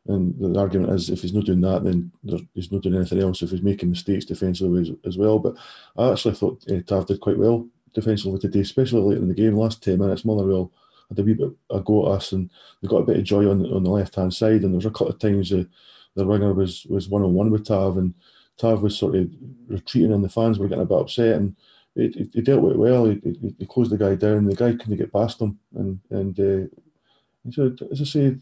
and 0.06 0.34
the 0.38 0.58
argument 0.58 0.92
is 0.92 1.10
if 1.10 1.20
he's 1.22 1.34
not 1.34 1.44
doing 1.44 1.60
that, 1.62 1.84
then 1.84 2.10
he's 2.54 2.72
not 2.72 2.82
doing 2.82 2.94
anything 2.94 3.20
else. 3.20 3.42
If 3.42 3.50
he's 3.50 3.62
making 3.62 3.90
mistakes 3.90 4.24
defensively 4.24 4.82
as, 4.82 4.90
as 5.04 5.18
well. 5.18 5.38
But 5.38 5.56
I 5.98 6.12
actually 6.12 6.34
thought 6.34 6.64
uh, 6.70 6.80
Tav 6.86 7.06
did 7.06 7.20
quite 7.20 7.38
well 7.38 7.66
defensively 7.92 8.38
today, 8.38 8.60
especially 8.60 9.00
late 9.00 9.18
in 9.18 9.28
the 9.28 9.34
game. 9.34 9.56
Last 9.56 9.82
ten 9.82 9.98
minutes, 9.98 10.24
Motherwell 10.24 10.72
had 11.08 11.18
a 11.18 11.22
wee 11.22 11.34
bit 11.34 11.50
a 11.70 11.80
go 11.80 12.06
at 12.06 12.18
us, 12.18 12.32
and 12.32 12.48
they 12.80 12.88
got 12.88 12.98
a 12.98 13.06
bit 13.06 13.18
of 13.18 13.24
joy 13.24 13.50
on 13.50 13.66
on 13.72 13.82
the 13.82 13.90
left 13.90 14.14
hand 14.14 14.32
side. 14.32 14.62
And 14.62 14.72
there 14.72 14.76
was 14.76 14.86
a 14.86 14.90
couple 14.90 15.08
of 15.08 15.18
times 15.18 15.50
the 15.50 15.68
the 16.14 16.26
winger 16.26 16.54
was 16.54 16.86
was 16.88 17.08
one 17.08 17.22
on 17.22 17.34
one 17.34 17.50
with 17.50 17.66
Tav, 17.66 17.98
and 17.98 18.14
Tav 18.56 18.82
was 18.82 18.96
sort 18.96 19.16
of 19.16 19.28
retreating, 19.66 20.12
and 20.12 20.24
the 20.24 20.28
fans 20.28 20.58
were 20.58 20.68
getting 20.68 20.82
a 20.82 20.86
bit 20.86 20.98
upset 20.98 21.36
and 21.36 21.56
he, 21.96 22.30
he, 22.32 22.40
dealt 22.42 22.62
with 22.62 22.72
it 22.72 22.78
well. 22.78 23.06
He, 23.06 23.54
he, 23.58 23.66
closed 23.66 23.90
the 23.90 23.96
guy 23.96 24.14
down. 24.14 24.44
The 24.44 24.54
guy 24.54 24.72
couldn't 24.72 24.96
get 24.96 25.12
past 25.12 25.40
him, 25.40 25.58
and 25.74 25.98
and 26.10 26.38
uh, 26.38 27.50
so 27.50 27.74
as 27.90 28.00
I 28.00 28.04
say, 28.04 28.36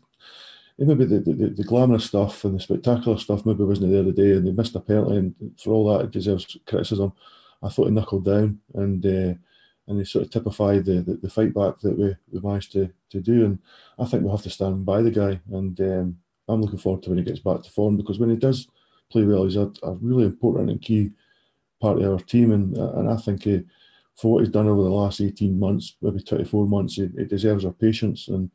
maybe 0.79 1.05
the, 1.05 1.21
the, 1.21 1.33
the 1.51 1.65
glamorous 1.65 2.05
stuff 2.05 2.45
and 2.45 2.57
the 2.57 2.61
spectacular 2.61 3.19
stuff 3.19 3.47
maybe 3.47 3.65
wasn't 3.65 3.93
there 3.93 4.03
the 4.03 4.13
day, 4.13 4.33
and 4.33 4.47
they 4.47 4.53
missed 4.53 4.75
a 4.75 4.81
penalty, 4.81 5.17
and 5.17 5.35
for 5.63 5.73
all 5.73 5.97
that, 5.97 6.07
it 6.07 6.11
deserves 6.11 6.57
criticism. 6.67 7.13
I 7.63 7.69
thought 7.69 7.87
he 7.87 7.93
knuckled 7.93 8.25
down, 8.25 8.61
and 8.75 9.07
uh, 9.07 9.35
and 9.87 9.99
he 9.99 10.05
sort 10.05 10.25
of 10.25 10.31
typified 10.31 10.85
the, 10.85 11.03
the, 11.03 11.15
the, 11.15 11.31
fight 11.31 11.53
back 11.53 11.79
that 11.81 11.97
we, 11.99 12.15
we 12.33 12.41
managed 12.41 12.73
to, 12.73 12.91
to 13.11 13.21
do. 13.21 13.45
And 13.45 13.59
I 13.99 14.07
think 14.07 14.23
we'll 14.23 14.35
have 14.35 14.43
to 14.45 14.51
stand 14.51 14.87
by 14.87 15.03
the 15.03 15.11
guy, 15.11 15.41
and 15.53 15.79
um, 15.81 16.19
I'm 16.49 16.61
looking 16.61 16.79
forward 16.79 17.03
to 17.05 17.11
when 17.11 17.19
he 17.19 17.25
gets 17.25 17.41
back 17.41 17.63
to 17.63 17.71
form 17.71 17.97
because 17.97 18.19
when 18.19 18.31
he 18.31 18.37
does 18.37 18.69
play 19.11 19.25
well, 19.25 19.45
he's 19.45 19.57
a, 19.57 19.71
a 19.83 19.93
really 20.01 20.25
important 20.25 20.71
and 20.71 20.81
key 20.81 21.13
part 21.85 22.01
of 22.01 22.11
our 22.11 22.19
team, 22.19 22.53
and 22.53 22.77
and 22.77 23.11
I 23.11 23.17
think 23.17 23.47
uh, 23.47 23.59
for 24.17 24.33
what 24.33 24.41
he's 24.41 24.53
done 24.53 24.69
over 24.69 24.83
the 24.83 24.89
last 24.89 25.21
eighteen 25.21 25.59
months, 25.59 25.97
maybe 26.01 26.23
twenty 26.23 26.45
four 26.45 26.67
months, 26.67 26.95
he, 26.95 27.11
he, 27.19 27.25
deserves 27.25 27.65
our 27.67 27.73
patience. 27.73 28.29
And 28.29 28.51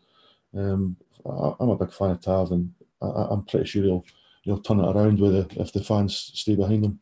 um, 0.57 0.97
I, 1.25 1.53
am 1.61 1.69
a 1.69 1.77
big 1.77 1.93
fan 1.93 2.11
of 2.11 2.21
Tav, 2.21 2.51
and 2.51 2.73
I, 3.01 3.27
am 3.31 3.43
pretty 3.43 3.67
sure 3.67 3.83
he'll 3.83 4.05
he'll 4.41 4.61
turn 4.61 4.79
it 4.79 4.95
around 4.95 5.19
with 5.19 5.35
it 5.35 5.53
if 5.57 5.71
the 5.71 5.83
fans 5.83 6.31
stay 6.33 6.55
behind 6.55 6.85
him. 6.85 6.99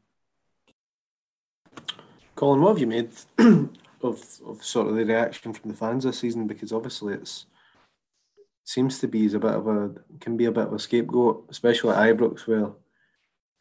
Colin, 2.36 2.62
what 2.62 2.72
have 2.72 2.80
you 2.80 2.88
made 2.88 3.12
of 4.02 4.22
of 4.46 4.64
sort 4.64 4.88
of 4.90 4.96
the 4.96 5.06
reaction 5.06 5.54
from 5.54 5.72
the 5.72 5.78
fans 5.78 6.04
this 6.04 6.20
season? 6.20 6.46
Because 6.46 6.74
obviously 6.74 7.14
it's 7.14 7.46
seems 8.66 9.00
to 9.00 9.08
be 9.08 9.26
as 9.26 9.34
a 9.34 9.40
bit 9.40 9.54
of 9.54 9.66
a 9.66 9.92
can 10.20 10.36
be 10.36 10.46
a 10.46 10.52
bit 10.52 10.68
of 10.68 10.74
a 10.74 10.80
scapegoat, 10.80 11.46
especially 11.50 11.92
at 11.92 12.18
Ibrox, 12.18 12.48
where 12.48 12.72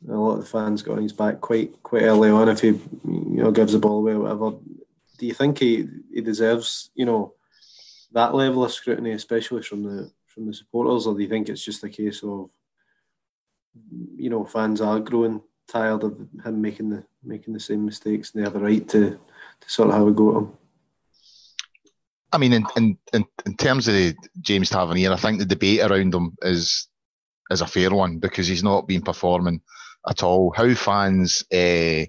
a 0.09 0.14
lot 0.14 0.35
of 0.35 0.40
the 0.40 0.47
fans 0.47 0.83
got 0.83 0.97
on 0.97 1.03
his 1.03 1.12
back 1.12 1.40
quite 1.40 1.83
quite 1.83 2.03
early 2.03 2.31
on 2.31 2.49
if 2.49 2.61
he 2.61 2.69
you 2.69 3.42
know 3.42 3.51
gives 3.51 3.73
the 3.73 3.79
ball 3.79 3.99
away 3.99 4.12
or 4.12 4.21
whatever. 4.21 4.53
Do 5.19 5.27
you 5.27 5.35
think 5.35 5.59
he, 5.59 5.87
he 6.12 6.21
deserves 6.21 6.90
you 6.95 7.05
know 7.05 7.35
that 8.12 8.35
level 8.35 8.64
of 8.64 8.73
scrutiny, 8.73 9.12
especially 9.12 9.62
from 9.62 9.83
the 9.83 10.11
from 10.27 10.47
the 10.47 10.55
supporters, 10.55 11.07
or 11.07 11.14
do 11.14 11.23
you 11.23 11.29
think 11.29 11.49
it's 11.49 11.64
just 11.64 11.85
a 11.85 11.88
case 11.88 12.23
of 12.23 12.51
you 14.16 14.31
know 14.31 14.45
fans 14.45 14.81
are 14.81 15.01
growing 15.01 15.42
tired 15.69 16.05
of 16.05 16.19
him 16.45 16.61
making 16.61 16.90
the 16.90 17.05
making 17.25 17.53
the 17.53 17.61
same 17.61 17.85
mistakes 17.85 18.33
and 18.33 18.40
they 18.40 18.49
have 18.49 18.57
a 18.57 18.64
right 18.64 18.88
to 18.88 19.19
to 19.61 19.71
sort 19.71 19.88
of 19.88 19.95
have 19.97 20.07
a 20.07 20.12
go 20.12 20.31
at 20.31 20.37
him? 20.38 20.53
I 22.33 22.38
mean, 22.38 22.53
in, 22.53 22.64
in, 22.77 22.99
in, 23.14 23.25
in 23.47 23.57
terms 23.57 23.88
of 23.88 24.14
James 24.40 24.69
Tavernier, 24.69 25.12
I 25.12 25.16
think 25.16 25.38
the 25.38 25.47
debate 25.47 25.81
around 25.81 26.14
him 26.14 26.37
is 26.42 26.88
is 27.51 27.61
a 27.61 27.66
fair 27.66 27.90
one 27.90 28.19
because 28.19 28.47
he's 28.47 28.64
not 28.64 28.88
been 28.88 29.03
performing 29.03 29.61
at 30.09 30.23
all. 30.23 30.53
How 30.57 30.73
fans, 30.75 31.45
uh, 31.53 32.05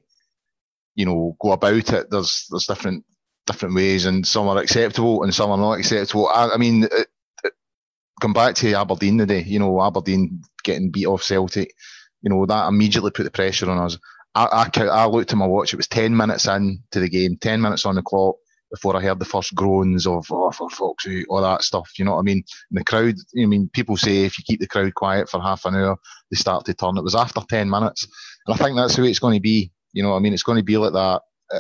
you 0.96 1.06
know, 1.06 1.36
go 1.40 1.52
about 1.52 1.94
it. 1.94 2.10
There's 2.10 2.48
there's 2.50 2.68
different 2.68 3.06
different 3.46 3.76
ways, 3.76 4.06
and 4.06 4.28
some 4.28 4.48
are 4.48 4.58
acceptable 4.58 5.24
and 5.24 5.34
some 5.34 5.52
are 5.52 5.58
not 5.58 5.80
acceptable. 5.80 6.28
I, 6.30 6.50
I 6.50 6.58
mean, 6.58 6.84
it, 6.84 7.08
it, 7.44 7.54
come 8.22 8.34
back 8.34 8.56
to 8.56 8.74
Aberdeen 8.74 9.18
today. 9.18 9.44
You 9.44 9.60
know, 9.60 9.82
Aberdeen 9.82 10.42
getting 10.64 10.92
beat 10.92 11.08
off 11.08 11.24
Celtic. 11.24 11.74
You 12.22 12.30
know 12.30 12.46
that 12.46 12.68
immediately 12.68 13.12
put 13.12 13.24
the 13.24 13.32
pressure 13.32 13.70
on 13.70 13.78
us. 13.78 13.98
I, 14.36 14.70
I, 14.76 14.84
I 14.86 15.06
looked 15.06 15.32
at 15.32 15.38
my 15.38 15.48
watch. 15.48 15.74
It 15.74 15.78
was 15.78 15.88
ten 15.88 16.16
minutes 16.16 16.48
in 16.48 16.84
to 16.92 17.00
the 17.00 17.10
game, 17.10 17.38
ten 17.40 17.62
minutes 17.62 17.86
on 17.86 17.96
the 17.96 18.02
clock. 18.02 18.36
Before 18.72 18.96
I 18.96 19.02
heard 19.02 19.20
the 19.20 19.26
first 19.26 19.56
groans 19.56 20.06
of 20.06 20.26
oh 20.32 20.52
for 20.52 20.70
fuck's 20.70 21.06
sake, 21.06 21.26
all 21.30 21.42
that 21.42 21.64
stuff. 21.64 21.92
You 21.98 22.06
know 22.06 22.14
what 22.16 22.20
I 22.20 22.24
mean? 22.24 22.44
And 22.70 22.80
the 22.80 22.84
crowd. 22.84 23.16
I 23.42 23.46
mean, 23.46 23.70
people 23.74 23.98
say 23.98 24.26
if 24.26 24.38
you 24.38 24.44
keep 24.46 24.60
the 24.60 24.68
crowd 24.68 24.94
quiet 24.96 25.30
for 25.30 25.42
half 25.42 25.66
an 25.66 25.76
hour, 25.76 25.98
they 26.32 26.36
start 26.36 26.66
to 26.66 26.74
turn. 26.74 26.98
It 26.98 27.04
was 27.04 27.16
after 27.16 27.42
ten 27.50 27.70
minutes, 27.70 28.08
and 28.46 28.54
I 28.54 28.58
think 28.58 28.76
that's 28.76 28.96
the 28.96 29.04
way 29.04 29.10
it's 29.10 29.20
going 29.20 29.36
to 29.36 29.42
be. 29.42 29.72
You 29.94 30.04
know, 30.04 30.12
what 30.12 30.18
I 30.18 30.20
mean, 30.20 30.34
it's 30.34 30.44
going 30.44 30.58
to 30.58 30.64
be 30.64 30.78
like 30.78 30.94
that. 30.94 31.22
Uh, 31.54 31.60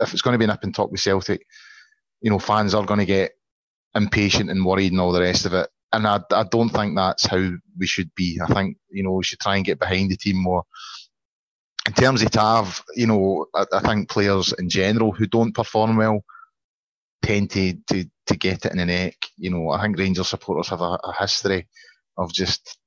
if 0.00 0.12
it's 0.12 0.22
going 0.22 0.34
to 0.34 0.38
be 0.38 0.46
nip 0.46 0.62
and 0.62 0.74
tuck 0.74 0.90
with 0.90 1.00
Celtic, 1.00 1.42
you 2.20 2.30
know, 2.30 2.38
fans 2.38 2.74
are 2.74 2.84
going 2.84 3.00
to 3.00 3.06
get 3.06 3.32
impatient 3.94 4.50
and 4.50 4.64
worried 4.64 4.92
and 4.92 5.00
all 5.00 5.12
the 5.12 5.20
rest 5.20 5.46
of 5.46 5.54
it. 5.54 5.68
And 5.92 6.06
I, 6.06 6.20
I 6.32 6.44
don't 6.44 6.68
think 6.68 6.96
that's 6.96 7.26
how 7.26 7.50
we 7.78 7.86
should 7.86 8.14
be. 8.14 8.38
I 8.42 8.52
think 8.52 8.76
you 8.90 9.02
know 9.02 9.12
we 9.12 9.24
should 9.24 9.40
try 9.40 9.56
and 9.56 9.64
get 9.64 9.80
behind 9.80 10.10
the 10.10 10.16
team 10.16 10.36
more 10.36 10.64
in 11.86 11.92
terms 11.94 12.22
of 12.22 12.30
Tav, 12.30 12.82
you 12.94 13.06
know, 13.06 13.46
I, 13.54 13.64
I, 13.72 13.80
think 13.80 14.08
players 14.08 14.52
in 14.58 14.68
general 14.68 15.12
who 15.12 15.26
don't 15.26 15.54
perform 15.54 15.96
well 15.96 16.22
tend 17.22 17.50
to, 17.50 17.74
to, 17.88 18.04
to 18.26 18.36
get 18.36 18.66
it 18.66 18.72
in 18.72 18.78
the 18.78 18.86
neck. 18.86 19.16
You 19.36 19.50
know, 19.50 19.70
I 19.70 19.80
think 19.80 19.98
Rangers 19.98 20.28
supporters 20.28 20.68
have 20.68 20.82
a, 20.82 20.98
a 21.02 21.14
history 21.18 21.68
of 22.18 22.32
just 22.32 22.78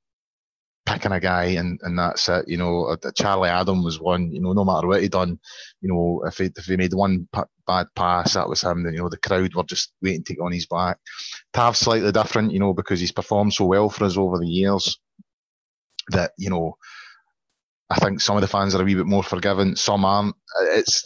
picking 0.86 1.12
a 1.12 1.20
guy 1.20 1.44
and, 1.44 1.80
and 1.82 1.98
that's 1.98 2.28
it. 2.28 2.46
You 2.46 2.56
know, 2.56 2.84
uh, 2.84 3.10
Charlie 3.16 3.48
Adam 3.48 3.82
was 3.82 4.00
one. 4.00 4.30
You 4.30 4.40
know, 4.40 4.52
no 4.52 4.64
matter 4.64 4.86
what 4.86 5.02
he 5.02 5.08
done, 5.08 5.38
you 5.80 5.88
know, 5.88 6.22
if 6.26 6.38
he 6.38 6.50
if 6.56 6.64
he 6.66 6.76
made 6.76 6.94
one 6.94 7.28
p- 7.34 7.42
bad 7.66 7.86
pass, 7.96 8.34
that 8.34 8.48
was 8.48 8.62
him. 8.62 8.84
You 8.86 8.98
know, 8.98 9.08
the 9.08 9.16
crowd 9.16 9.54
were 9.54 9.64
just 9.64 9.92
waiting 10.02 10.24
to 10.24 10.34
get 10.34 10.42
on 10.42 10.52
his 10.52 10.66
back. 10.66 10.98
Tav's 11.52 11.80
slightly 11.80 12.12
different, 12.12 12.52
you 12.52 12.60
know, 12.60 12.74
because 12.74 13.00
he's 13.00 13.12
performed 13.12 13.54
so 13.54 13.64
well 13.66 13.88
for 13.88 14.04
us 14.04 14.16
over 14.16 14.38
the 14.38 14.46
years 14.46 14.98
that 16.08 16.32
you 16.36 16.50
know 16.50 16.76
I 17.90 17.96
think 17.96 18.20
some 18.20 18.36
of 18.36 18.40
the 18.40 18.48
fans 18.48 18.74
are 18.74 18.82
a 18.82 18.84
wee 18.84 18.94
bit 18.94 19.06
more 19.06 19.22
forgiving. 19.22 19.76
Some 19.76 20.04
aren't. 20.04 20.34
It's 20.62 21.04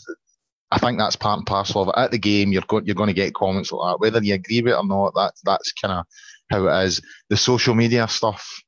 I 0.71 0.79
think 0.79 0.99
that's 0.99 1.17
part 1.17 1.39
and 1.39 1.47
parcel 1.47 1.83
of 1.83 1.89
it. 1.89 1.95
At 1.97 2.11
the 2.11 2.19
game, 2.19 2.53
you're 2.53 2.63
going 2.63 2.85
you're 2.87 2.95
going 2.95 3.09
to 3.09 3.15
get 3.15 3.35
comments 3.35 3.73
like 3.73 3.93
that, 3.93 4.01
whether 4.01 4.23
you 4.23 4.35
agree 4.35 4.63
with 4.63 4.73
it 4.73 4.77
or 4.77 4.87
not. 4.87 5.13
That's 5.15 5.41
that's 5.43 5.73
kind 5.73 5.93
of 5.93 6.07
how 6.51 6.67
it 6.67 6.85
is. 6.85 7.01
The 7.31 7.37
social 7.37 7.75
media 7.75 8.07
stuff, 8.09 8.63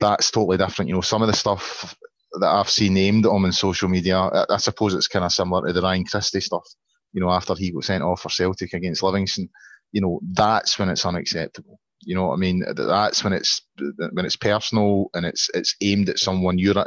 that's 0.00 0.30
totally 0.30 0.56
different. 0.56 0.88
You 0.88 0.94
know, 0.94 1.00
some 1.00 1.22
of 1.22 1.28
the 1.28 1.34
stuff 1.34 1.96
that 2.40 2.46
I've 2.48 2.70
seen 2.70 2.94
named 2.94 3.26
on 3.26 3.44
in 3.44 3.52
social 3.52 3.88
media, 3.88 4.18
I, 4.18 4.44
I 4.50 4.56
suppose 4.58 4.94
it's 4.94 5.08
kind 5.08 5.24
of 5.24 5.32
similar 5.32 5.66
to 5.66 5.72
the 5.72 5.82
Ryan 5.82 6.04
Christie 6.04 6.40
stuff. 6.40 6.66
You 7.12 7.20
know, 7.20 7.30
after 7.30 7.54
he 7.54 7.72
got 7.72 7.84
sent 7.84 8.04
off 8.04 8.22
for 8.22 8.28
Celtic 8.28 8.72
against 8.72 9.02
Livingston, 9.02 9.48
you 9.92 10.00
know, 10.00 10.20
that's 10.32 10.78
when 10.78 10.90
it's 10.90 11.06
unacceptable. 11.06 11.80
You 12.02 12.14
know 12.14 12.26
what 12.26 12.34
I 12.34 12.36
mean? 12.36 12.64
That's 12.76 13.24
when 13.24 13.32
it's 13.32 13.62
when 14.12 14.26
it's 14.26 14.36
personal 14.36 15.10
and 15.14 15.26
it's 15.26 15.50
it's 15.54 15.74
aimed 15.80 16.08
at 16.08 16.18
someone. 16.18 16.58
You're 16.58 16.84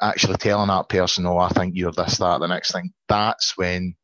actually 0.00 0.36
telling 0.36 0.68
that 0.68 0.88
person, 0.88 1.26
"Oh, 1.26 1.38
I 1.38 1.48
think 1.48 1.74
you're 1.76 1.92
this, 1.92 2.18
that, 2.18 2.40
the 2.40 2.46
next 2.46 2.72
thing," 2.72 2.92
that's 3.08 3.56
when 3.56 3.94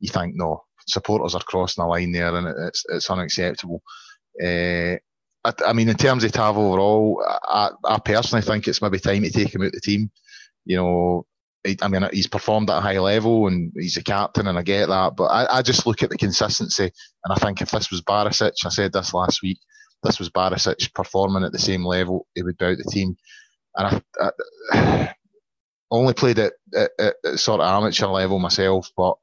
you 0.00 0.10
think, 0.10 0.34
"No, 0.36 0.64
supporters 0.86 1.34
are 1.34 1.42
crossing 1.42 1.82
the 1.82 1.88
line 1.88 2.12
there, 2.12 2.34
and 2.34 2.48
it's 2.66 2.84
it's 2.88 3.10
unacceptable." 3.10 3.82
Uh, 4.42 4.96
I, 5.44 5.52
I, 5.66 5.72
mean, 5.72 5.88
in 5.88 5.96
terms 5.96 6.24
of 6.24 6.32
Tav 6.32 6.56
overall, 6.56 7.22
I, 7.26 7.70
I, 7.84 7.98
personally 7.98 8.42
think 8.42 8.66
it's 8.66 8.80
maybe 8.80 8.98
time 8.98 9.22
to 9.22 9.30
take 9.30 9.54
him 9.54 9.62
out 9.62 9.66
of 9.66 9.72
the 9.72 9.80
team. 9.80 10.10
You 10.64 10.76
know, 10.76 11.26
I 11.80 11.88
mean, 11.88 12.08
he's 12.12 12.28
performed 12.28 12.70
at 12.70 12.78
a 12.78 12.80
high 12.80 12.98
level 12.98 13.46
and 13.46 13.72
he's 13.76 13.96
a 13.96 14.02
captain, 14.02 14.46
and 14.46 14.58
I 14.58 14.62
get 14.62 14.86
that. 14.86 15.16
But 15.16 15.24
I, 15.24 15.58
I, 15.58 15.62
just 15.62 15.86
look 15.86 16.02
at 16.02 16.10
the 16.10 16.16
consistency, 16.16 16.84
and 16.84 17.32
I 17.32 17.36
think 17.36 17.60
if 17.60 17.70
this 17.70 17.90
was 17.90 18.02
Barisic, 18.02 18.52
I 18.64 18.68
said 18.68 18.92
this 18.92 19.12
last 19.14 19.42
week, 19.42 19.58
this 20.02 20.18
was 20.18 20.30
Barisic 20.30 20.94
performing 20.94 21.44
at 21.44 21.52
the 21.52 21.58
same 21.58 21.84
level, 21.84 22.26
he 22.34 22.42
would 22.42 22.56
be 22.56 22.64
out 22.64 22.78
the 22.78 22.90
team. 22.90 23.16
And 23.74 24.02
I, 24.20 24.30
I, 24.72 25.14
only 25.92 26.14
played 26.14 26.38
at, 26.38 26.54
at, 26.74 26.90
at, 26.98 27.38
sort 27.38 27.60
of 27.60 27.66
amateur 27.66 28.06
level 28.06 28.38
myself, 28.38 28.90
but 28.96 29.14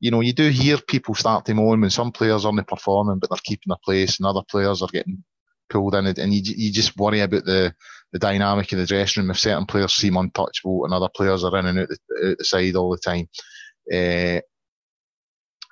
you 0.00 0.10
know, 0.10 0.20
you 0.20 0.32
do 0.32 0.48
hear 0.48 0.78
people 0.78 1.14
start 1.14 1.44
to 1.46 1.54
moan 1.54 1.80
when 1.80 1.90
some 1.90 2.12
players 2.12 2.44
aren't 2.44 2.66
performing, 2.66 3.18
but 3.18 3.30
they're 3.30 3.38
keeping 3.44 3.68
their 3.68 3.78
place, 3.84 4.18
and 4.18 4.26
other 4.26 4.42
players 4.48 4.82
are 4.82 4.88
getting 4.92 5.24
pulled 5.70 5.94
in, 5.94 6.06
and 6.06 6.34
you, 6.34 6.42
you 6.44 6.72
just 6.72 6.96
worry 6.96 7.20
about 7.20 7.44
the, 7.44 7.74
the 8.12 8.18
dynamic 8.18 8.72
in 8.72 8.78
the 8.78 8.86
dressing 8.86 9.22
room 9.22 9.30
if 9.30 9.38
certain 9.38 9.66
players 9.66 9.94
seem 9.94 10.16
untouchable 10.16 10.84
and 10.84 10.94
other 10.94 11.08
players 11.14 11.44
are 11.44 11.56
in 11.58 11.66
and 11.66 11.78
out 11.80 11.88
the, 11.88 12.28
out 12.28 12.38
the 12.38 12.44
side 12.44 12.76
all 12.76 12.90
the 12.90 12.98
time. 12.98 13.28
Uh, 13.92 14.40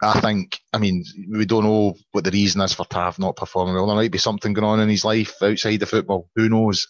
I 0.03 0.21
think, 0.21 0.61
I 0.73 0.79
mean, 0.79 1.05
we 1.31 1.47
don't 1.47 1.65
know 1.65 1.95
what 2.13 2.25
the 2.25 2.31
reason 2.31 2.61
is 2.61 2.75
for 2.75 2.85
Tav 2.85 3.19
not 3.19 3.37
performing 3.37 3.75
well. 3.75 3.87
There 3.87 3.97
might 3.97 4.13
be 4.13 4.19
something 4.19 4.53
going 4.53 4.67
on 4.67 4.81
in 4.81 4.91
his 4.91 5.05
life 5.05 5.35
outside 5.43 5.81
the 5.81 5.87
football. 5.87 6.29
Who 6.37 6.51
knows? 6.51 6.87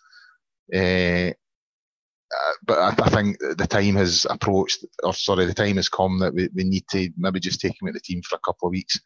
Uh, 0.75 1.31
but 2.67 2.79
I, 2.79 3.05
I, 3.05 3.11
think 3.11 3.39
the 3.39 3.67
time 3.69 3.97
has 3.97 4.27
approached, 4.29 4.85
or 5.03 5.15
sorry, 5.15 5.47
the 5.47 5.55
time 5.55 5.77
has 5.77 5.89
come 5.89 6.19
that 6.21 6.35
we, 6.35 6.49
we 6.55 6.65
need 6.65 6.85
to 6.91 7.11
maybe 7.17 7.41
just 7.41 7.61
take 7.61 7.81
him 7.81 7.89
at 7.89 7.95
the 7.95 8.01
team 8.01 8.23
for 8.23 8.37
a 8.37 8.41
couple 8.41 8.69
of 8.69 8.73
weeks 8.73 8.99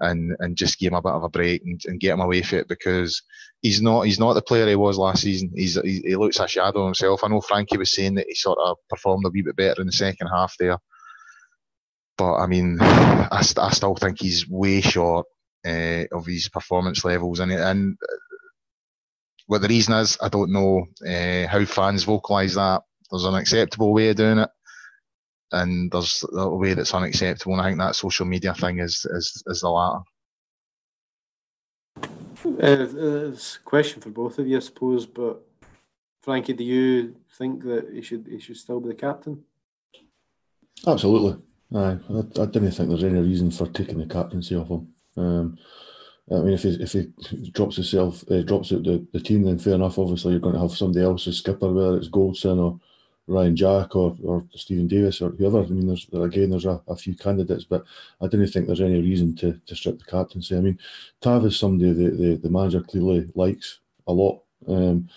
and 0.00 0.34
and 0.40 0.56
just 0.56 0.78
give 0.78 0.92
him 0.92 0.96
a 0.96 1.02
bit 1.02 1.12
of 1.12 1.22
a 1.22 1.28
break 1.28 1.62
and, 1.64 1.80
and 1.86 2.00
get 2.00 2.12
him 2.12 2.20
away 2.20 2.42
from 2.42 2.58
it 2.58 2.68
because 2.68 3.22
he's 3.60 3.80
not 3.82 4.02
he's 4.02 4.18
not 4.18 4.34
the 4.34 4.42
player 4.42 4.66
he 4.66 4.74
was 4.74 4.98
last 4.98 5.22
season. 5.22 5.52
He's 5.54 5.80
he, 5.80 6.02
he 6.04 6.16
looks 6.16 6.40
a 6.40 6.48
shadow 6.48 6.80
of 6.80 6.86
himself. 6.86 7.22
I 7.22 7.28
know 7.28 7.40
Frankie 7.40 7.78
was 7.78 7.94
saying 7.94 8.14
that 8.16 8.26
he 8.28 8.34
sort 8.34 8.58
of 8.64 8.76
performed 8.88 9.24
a 9.26 9.30
wee 9.30 9.42
bit 9.42 9.56
better 9.56 9.80
in 9.80 9.86
the 9.86 9.92
second 9.92 10.28
half 10.28 10.54
there, 10.58 10.78
but 12.16 12.36
I 12.36 12.46
mean, 12.46 12.78
I, 12.80 13.44
I 13.56 13.70
still 13.70 13.94
think 13.94 14.20
he's 14.20 14.48
way 14.48 14.80
short 14.80 15.26
uh, 15.66 16.04
of 16.12 16.26
his 16.26 16.48
performance 16.48 17.04
levels, 17.04 17.40
and 17.40 17.52
and 17.52 17.96
what 19.46 19.62
the 19.62 19.68
reason 19.68 19.94
is, 19.94 20.16
I 20.20 20.28
don't 20.28 20.52
know 20.52 20.86
uh, 21.06 21.46
how 21.48 21.64
fans 21.64 22.04
vocalise 22.04 22.54
that. 22.54 22.82
There's 23.10 23.24
an 23.24 23.34
acceptable 23.34 23.92
way 23.92 24.10
of 24.10 24.16
doing 24.16 24.38
it, 24.38 24.48
and 25.50 25.90
there's 25.90 26.24
a 26.32 26.48
way 26.48 26.74
that's 26.74 26.94
unacceptable. 26.94 27.54
And 27.54 27.62
I 27.62 27.68
think 27.68 27.78
that 27.78 27.96
social 27.96 28.26
media 28.26 28.54
thing 28.54 28.78
is 28.78 29.04
is, 29.04 29.42
is 29.46 29.60
the 29.60 29.68
latter. 29.68 30.00
Uh, 32.44 33.28
it's 33.30 33.56
a 33.56 33.60
question 33.60 34.00
for 34.00 34.10
both 34.10 34.38
of 34.38 34.46
you, 34.48 34.56
I 34.56 34.60
suppose. 34.60 35.06
But 35.06 35.40
Frankie, 36.22 36.54
do 36.54 36.64
you 36.64 37.16
think 37.38 37.62
that 37.64 37.90
he 37.92 38.02
should 38.02 38.26
he 38.28 38.38
should 38.38 38.56
still 38.56 38.80
be 38.80 38.88
the 38.88 38.94
captain? 38.94 39.44
Absolutely. 40.86 41.40
Aye, 41.74 41.98
I, 42.10 42.18
I 42.18 42.46
didn't 42.46 42.72
think 42.72 42.88
there's 42.88 43.04
any 43.04 43.20
reason 43.20 43.50
for 43.50 43.66
taking 43.68 43.98
the 43.98 44.06
captaincy 44.06 44.56
off 44.56 44.68
him. 44.68 44.88
Um, 45.16 45.58
I 46.30 46.36
mean, 46.36 46.54
if 46.54 46.62
he 46.62 46.70
if 46.80 46.92
he 46.92 47.10
drops 47.50 47.76
himself, 47.76 48.24
uh, 48.30 48.42
drops 48.42 48.72
out 48.72 48.84
the, 48.84 49.04
the 49.12 49.20
team, 49.20 49.42
then 49.42 49.58
fair 49.58 49.74
enough. 49.74 49.98
Obviously, 49.98 50.32
you're 50.32 50.40
going 50.40 50.54
to 50.54 50.60
have 50.60 50.72
somebody 50.72 51.04
else 51.04 51.26
as 51.26 51.38
skipper, 51.38 51.72
whether 51.72 51.96
it's 51.96 52.08
Goldson 52.08 52.58
or 52.58 52.78
Ryan 53.26 53.56
Jack 53.56 53.96
or, 53.96 54.16
or 54.22 54.44
Stephen 54.54 54.86
Davis 54.86 55.20
or 55.20 55.30
whoever. 55.30 55.62
I 55.62 55.66
mean, 55.66 55.86
there's 55.86 56.08
again, 56.12 56.50
there's 56.50 56.64
a, 56.64 56.80
a 56.86 56.96
few 56.96 57.16
candidates, 57.16 57.64
but 57.64 57.84
I 58.20 58.28
don't 58.28 58.46
think 58.46 58.66
there's 58.66 58.80
any 58.80 59.00
reason 59.00 59.34
to, 59.36 59.60
to 59.66 59.76
strip 59.76 59.98
the 59.98 60.04
captaincy. 60.04 60.56
I 60.56 60.60
mean, 60.60 60.78
Tav 61.20 61.44
is 61.44 61.58
somebody 61.58 61.92
that 61.92 62.18
the, 62.18 62.36
the 62.36 62.50
manager 62.50 62.80
clearly 62.80 63.28
likes 63.34 63.80
a 64.06 64.12
lot. 64.12 64.42
Um, 64.68 65.08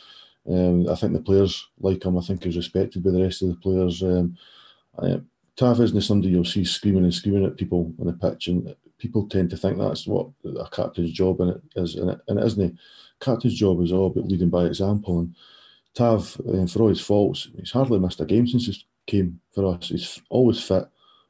um, 0.47 0.89
I 0.89 0.95
think 0.95 1.13
the 1.13 1.21
players 1.21 1.67
like 1.79 2.03
him. 2.03 2.17
I 2.17 2.21
think 2.21 2.43
he's 2.43 2.57
respected 2.57 3.03
by 3.03 3.11
the 3.11 3.23
rest 3.23 3.41
of 3.41 3.49
the 3.49 3.55
players. 3.55 4.01
Um, 4.03 4.37
I, 4.99 5.21
Tav 5.55 5.79
isn't 5.79 6.01
somebody 6.01 6.31
you'll 6.31 6.45
see 6.45 6.65
screaming 6.65 7.03
and 7.03 7.13
screaming 7.13 7.45
at 7.45 7.57
people 7.57 7.93
on 7.99 8.07
the 8.07 8.13
pitch, 8.13 8.47
and 8.47 8.75
people 8.97 9.27
tend 9.27 9.49
to 9.49 9.57
think 9.57 9.77
that's 9.77 10.07
what 10.07 10.27
a 10.45 10.69
captain's 10.69 11.11
job 11.11 11.41
and 11.41 11.51
it 11.51 11.61
is, 11.75 11.95
and 11.95 12.11
it, 12.11 12.19
and 12.27 12.39
it 12.39 12.45
isn't. 12.45 12.79
A 13.21 13.25
Captain's 13.25 13.55
job 13.55 13.81
is 13.81 13.91
all 13.91 14.07
about 14.07 14.27
leading 14.27 14.49
by 14.49 14.65
example. 14.65 15.19
And 15.19 15.35
Tav, 15.93 16.39
um, 16.47 16.67
for 16.67 16.81
all 16.81 16.89
his 16.89 17.01
faults, 17.01 17.49
he's 17.57 17.71
hardly 17.71 17.99
missed 17.99 18.21
a 18.21 18.25
game 18.25 18.47
since 18.47 18.67
he 18.67 18.85
came 19.07 19.39
for 19.53 19.65
us. 19.65 19.89
He's 19.89 20.21
always 20.29 20.61
fit, 20.61 20.85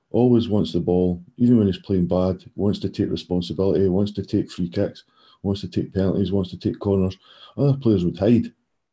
always 0.09 0.49
wants 0.49 0.73
the 0.73 0.79
ball, 0.79 1.23
even 1.37 1.57
when 1.57 1.67
he's 1.67 1.77
playing 1.77 2.07
bad. 2.07 2.43
Wants 2.55 2.79
to 2.79 2.89
take 2.89 3.09
responsibility, 3.09 3.87
wants 3.87 4.11
to 4.13 4.25
take 4.25 4.51
free 4.51 4.69
kicks, 4.69 5.03
wants 5.43 5.61
to 5.61 5.67
take 5.67 5.93
penalties, 5.93 6.31
wants 6.31 6.49
to 6.51 6.57
take 6.57 6.79
corners. 6.79 7.17
Other 7.57 7.77
players 7.77 8.05
would 8.05 8.17
hide 8.17 8.51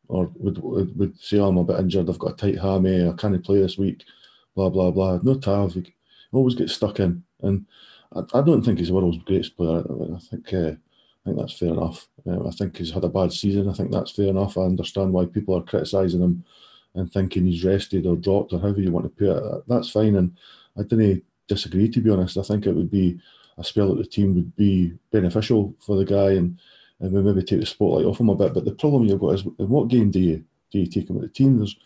or 0.09 0.31
would 0.35 0.59
would, 0.59 0.99
would 0.99 1.19
say, 1.19 1.39
oh, 1.39 1.49
"I'm 1.49 1.59
a 1.59 1.65
bit 1.65 1.81
injured. 1.81 2.11
I've 2.11 2.19
got 2.19 2.33
a 2.33 2.37
tight 2.37 2.61
hammy. 2.61 3.09
I 3.09 3.13
can't 3.13 3.45
play 3.45 3.61
this 3.61 3.79
week." 3.79 4.05
Blah 4.55 4.69
blah 4.69 4.91
blah. 4.91 5.19
No 5.23 5.39
Tav, 5.39 5.73
he 5.73 5.95
always 6.33 6.55
gets 6.55 6.75
stuck 6.75 7.01
in 7.01 7.23
and 7.41 7.67
I, 8.15 8.39
I 8.39 8.43
don't 8.43 8.63
think 8.63 8.79
he's 8.79 8.89
the 8.89 8.95
world's 8.95 9.19
greatest 9.19 9.57
player. 9.57 9.81
I 9.81 10.19
think 10.19 10.53
uh, 10.53 10.73
I 10.73 11.25
think 11.25 11.39
that's 11.39 11.59
fair 11.59 11.71
enough. 11.71 12.09
Um, 12.27 12.47
I 12.47 12.51
think 12.51 12.77
he's 12.77 12.91
had 12.91 13.05
a 13.05 13.09
bad 13.09 13.33
season. 13.33 13.69
I 13.69 13.73
think 13.73 13.91
that's 13.91 14.13
fair 14.13 14.29
enough. 14.29 14.59
I 14.59 14.63
understand 14.63 15.13
why 15.13 15.27
people 15.27 15.57
are 15.57 15.63
criticising 15.63 16.21
him 16.21 16.45
and 16.95 17.11
thinking 17.11 17.47
he's 17.47 17.65
rested 17.65 18.07
or 18.07 18.17
dropped 18.17 18.53
or 18.53 18.61
however 18.61 18.81
you 18.81 18.91
want 18.91 19.07
to 19.07 19.11
put 19.11 19.37
it. 19.37 19.63
That's 19.69 19.91
fine, 19.91 20.17
and 20.17 20.37
I 20.79 20.83
didn't 20.83 21.25
disagree. 21.49 21.89
To 21.89 22.01
be 22.01 22.11
honest, 22.11 22.37
I 22.39 22.43
think 22.43 22.67
it 22.67 22.75
would 22.75 22.91
be 22.91 23.19
a 23.59 23.65
spell 23.65 23.95
that 23.95 23.99
the 24.03 24.09
team 24.09 24.35
would 24.35 24.57
be 24.57 24.93
beneficial 25.11 25.75
for 25.81 25.97
the 25.97 26.05
guy 26.05 26.33
and 26.33 26.59
and 27.01 27.13
we 27.13 27.21
maybe 27.21 27.43
take 27.43 27.61
the 27.61 27.67
spotlight 27.67 28.07
off 28.07 28.21
him 28.21 28.29
a 28.29 28.35
bit. 28.35 28.55
But 28.55 28.65
the 28.65 28.75
problem 28.75 29.05
you've 29.05 29.21
got 29.21 29.35
is, 29.35 29.43
in 29.43 29.69
what 29.69 29.89
game 29.89 30.11
do 30.11 30.21
you 30.21 30.45
do 30.71 30.79
you 30.79 30.87
take 30.87 31.11
him 31.11 31.17
at 31.17 31.23
the 31.23 31.29
team? 31.29 31.59
There's 31.59 31.77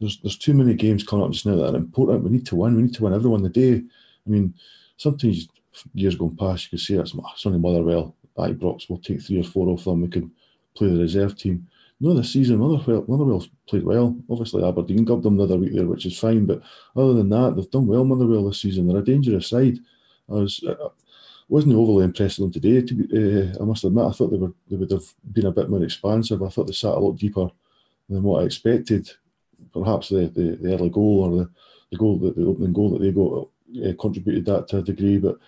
there's 0.00 0.18
there's 0.22 0.38
too 0.38 0.54
many 0.54 0.74
games 0.74 1.04
coming 1.04 1.24
up 1.24 1.32
just 1.32 1.46
now 1.46 1.56
that 1.56 1.74
are 1.74 1.76
important. 1.76 2.24
We 2.24 2.30
need 2.30 2.46
to 2.46 2.56
win. 2.56 2.76
We 2.76 2.82
need 2.82 2.94
to 2.94 3.02
win 3.02 3.14
every 3.14 3.28
one 3.28 3.42
the 3.42 3.48
day. 3.48 3.74
I 3.74 4.30
mean, 4.30 4.54
sometimes 4.96 5.48
years 5.94 6.16
going 6.16 6.36
past, 6.36 6.64
you 6.64 6.70
can 6.70 6.78
see 6.78 6.96
that's 6.96 7.14
Sonny 7.36 7.58
Motherwell, 7.58 8.14
Ibrox, 8.36 8.88
we'll 8.88 8.98
take 8.98 9.22
three 9.22 9.40
or 9.40 9.44
four 9.44 9.68
off 9.68 9.84
them. 9.84 10.02
We 10.02 10.08
could 10.08 10.30
play 10.74 10.88
the 10.88 11.00
reserve 11.00 11.36
team. 11.36 11.66
No, 11.98 12.12
this 12.12 12.32
season, 12.32 12.58
Motherwell, 12.58 13.06
Motherwell's 13.08 13.48
played 13.66 13.84
well. 13.84 14.14
Obviously, 14.28 14.62
Aberdeen 14.62 15.04
got 15.04 15.22
them 15.22 15.36
the 15.36 15.44
other 15.44 15.56
week 15.56 15.72
there, 15.74 15.86
which 15.86 16.04
is 16.04 16.18
fine. 16.18 16.44
But 16.44 16.60
other 16.94 17.14
than 17.14 17.30
that, 17.30 17.56
they've 17.56 17.70
done 17.70 17.86
well, 17.86 18.04
Motherwell, 18.04 18.44
this 18.44 18.60
season. 18.60 18.86
They're 18.86 18.98
a 18.98 19.04
dangerous 19.04 19.48
side. 19.48 19.78
I 20.28 20.34
was 20.34 20.62
I 20.68 20.74
wasn't 21.48 21.74
overly 21.74 22.04
impressed 22.04 22.38
with 22.38 22.52
them 22.52 22.60
today. 22.60 22.82
To 22.82 22.94
be, 22.94 23.04
uh, 23.16 23.62
I 23.62 23.64
must 23.64 23.84
admit, 23.84 24.04
I 24.04 24.10
thought 24.10 24.30
they 24.30 24.36
were 24.36 24.52
they 24.68 24.76
would 24.76 24.90
have 24.90 25.06
been 25.32 25.46
a 25.46 25.52
bit 25.52 25.70
more 25.70 25.82
expansive. 25.82 26.42
I 26.42 26.50
thought 26.50 26.66
they 26.66 26.74
sat 26.74 26.94
a 26.94 26.98
lot 26.98 27.16
deeper 27.16 27.48
than 28.10 28.22
what 28.22 28.42
I 28.42 28.46
expected. 28.46 29.10
Perhaps 29.72 30.10
the, 30.10 30.26
the, 30.26 30.58
the 30.60 30.74
early 30.74 30.90
goal 30.90 31.24
or 31.24 31.36
the, 31.38 31.50
the 31.90 31.96
goal 31.96 32.18
that 32.18 32.36
the 32.36 32.44
opening 32.44 32.74
goal 32.74 32.90
that 32.90 33.00
they 33.00 33.10
got 33.10 33.48
uh, 33.84 33.92
contributed 34.00 34.44
that 34.46 34.68
to 34.68 34.78
a 34.78 34.82
degree, 34.82 35.18
but 35.18 35.38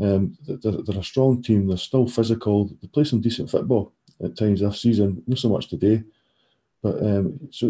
um, 0.00 0.36
they're, 0.46 0.72
they're, 0.72 1.00
a 1.00 1.04
strong 1.04 1.42
team. 1.42 1.66
They're 1.66 1.76
still 1.76 2.06
physical. 2.06 2.70
They 2.80 2.88
play 2.88 3.04
some 3.04 3.20
decent 3.20 3.50
football 3.50 3.92
at 4.22 4.36
times 4.36 4.60
this 4.60 4.80
season. 4.80 5.22
Not 5.26 5.38
so 5.38 5.48
much 5.48 5.68
today, 5.68 6.04
but 6.82 7.02
um, 7.02 7.40
so 7.50 7.66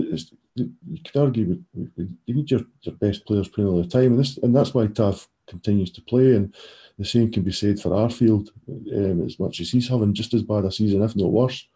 you 0.56 1.00
could 1.04 1.16
argue 1.16 1.62
you 1.74 2.10
need 2.26 2.50
your, 2.50 2.62
your 2.82 2.94
best 2.96 3.24
players 3.24 3.48
playing 3.48 3.70
all 3.70 3.82
the 3.82 3.88
time, 3.88 4.12
and 4.12 4.18
this 4.18 4.36
and 4.38 4.54
that's 4.54 4.74
why 4.74 4.86
Tav 4.86 5.26
continues 5.46 5.90
to 5.92 6.02
play. 6.02 6.34
And 6.36 6.54
the 6.98 7.04
same 7.04 7.30
can 7.32 7.42
be 7.42 7.52
said 7.52 7.80
for 7.80 7.90
Arfield. 7.90 8.50
Um, 8.68 9.24
as 9.24 9.38
much 9.38 9.60
as 9.60 9.70
he's 9.70 9.88
having 9.88 10.12
just 10.12 10.34
as 10.34 10.42
bad 10.42 10.64
a 10.64 10.72
season, 10.72 11.02
if 11.02 11.16
not 11.16 11.32
worse, 11.32 11.66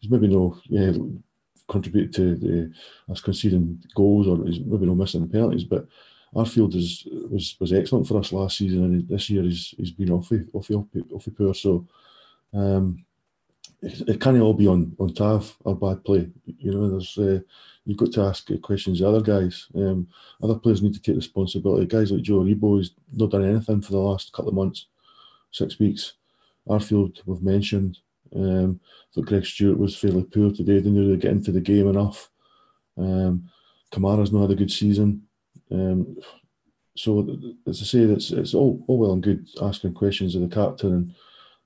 he's 0.00 0.10
maybe 0.10 0.28
no 0.28 0.58
yeah, 0.68 0.92
contributed 1.68 2.12
to 2.14 2.36
the 2.36 2.72
us 3.10 3.20
conceding 3.20 3.82
goals 3.94 4.26
or 4.28 4.44
he's 4.46 4.60
maybe 4.60 4.86
no 4.86 4.94
missing 4.94 5.28
penalties, 5.28 5.64
but 5.64 5.86
Arfield 6.34 6.74
is 6.74 7.06
was 7.30 7.56
was 7.60 7.72
excellent 7.72 8.06
for 8.08 8.18
us 8.18 8.32
last 8.32 8.58
season, 8.58 8.84
and 8.84 9.08
this 9.08 9.28
year 9.28 9.42
he's 9.42 9.74
he's 9.76 9.90
been 9.90 10.10
awfully 10.10 10.46
awfully 10.52 10.76
awfully 11.12 11.34
poor. 11.36 11.54
So 11.54 11.86
um, 12.54 13.04
it, 13.82 14.08
it 14.08 14.20
can't 14.20 14.40
all 14.40 14.54
be 14.54 14.66
on 14.66 14.96
on 14.98 15.12
Tav 15.12 15.54
or 15.64 15.76
bad 15.76 16.04
play. 16.04 16.30
You 16.46 16.72
know, 16.72 16.90
there's 16.90 17.18
uh, 17.18 17.40
you've 17.84 17.98
got 17.98 18.12
to 18.12 18.22
ask 18.22 18.48
questions 18.62 19.00
to 19.00 19.08
other 19.08 19.20
guys. 19.20 19.66
Um, 19.74 20.08
other 20.42 20.54
players 20.54 20.82
need 20.82 20.94
to 20.94 21.02
take 21.02 21.16
responsibility. 21.16 21.86
Guys 21.86 22.10
like 22.10 22.22
Joe 22.22 22.40
Aribo 22.40 22.78
has 22.78 22.92
not 23.12 23.30
done 23.30 23.44
anything 23.44 23.82
for 23.82 23.92
the 23.92 23.98
last 23.98 24.32
couple 24.32 24.48
of 24.48 24.54
months, 24.54 24.86
six 25.50 25.78
weeks. 25.78 26.14
Arfield 26.68 27.20
we've 27.26 27.42
mentioned. 27.42 27.98
Um, 28.34 28.80
thought 29.14 29.26
Greg 29.26 29.44
Stewart 29.44 29.78
was 29.78 29.96
fairly 29.96 30.24
poor 30.24 30.50
today. 30.50 30.74
Didn't 30.74 30.96
really 30.96 31.18
get 31.18 31.32
into 31.32 31.52
the 31.52 31.60
game 31.60 31.88
enough. 31.88 32.30
Um, 32.96 33.50
Kamara's 33.90 34.32
not 34.32 34.42
had 34.42 34.52
a 34.52 34.54
good 34.54 34.70
season. 34.70 35.26
Um, 35.72 36.16
so 36.96 37.26
as 37.66 37.80
I 37.80 37.84
say, 37.84 37.98
it's 38.00 38.30
it's 38.30 38.54
all, 38.54 38.84
all 38.86 38.98
well 38.98 39.12
and 39.12 39.22
good 39.22 39.48
asking 39.62 39.94
questions 39.94 40.34
of 40.34 40.42
the 40.42 40.54
captain 40.54 40.92
and 40.92 41.14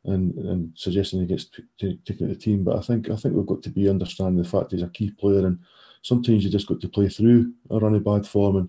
and, 0.07 0.35
and 0.39 0.73
suggesting 0.77 1.21
he 1.21 1.27
gets 1.27 1.47
taken 1.79 2.01
to 2.05 2.27
the 2.27 2.37
team, 2.37 2.65
but 2.65 2.77
I 2.77 2.81
think 2.81 3.11
I 3.11 3.17
think 3.17 3.35
we've 3.35 3.47
got 3.47 3.63
to 3.65 3.71
be 3.71 3.89
understanding 3.89 4.41
the 4.43 4.49
fact 4.49 4.73
he's 4.73 4.83
a 4.83 4.89
key 4.89 5.11
player, 5.11 5.47
and 5.47 5.59
sometimes 6.03 6.45
you 6.45 6.51
just 6.51 6.69
got 6.69 6.81
to 6.81 6.89
play 6.89 7.09
through 7.09 7.53
a 7.71 7.79
run 7.79 7.95
of 7.95 8.05
bad 8.05 8.27
form, 8.27 8.57
and 8.57 8.69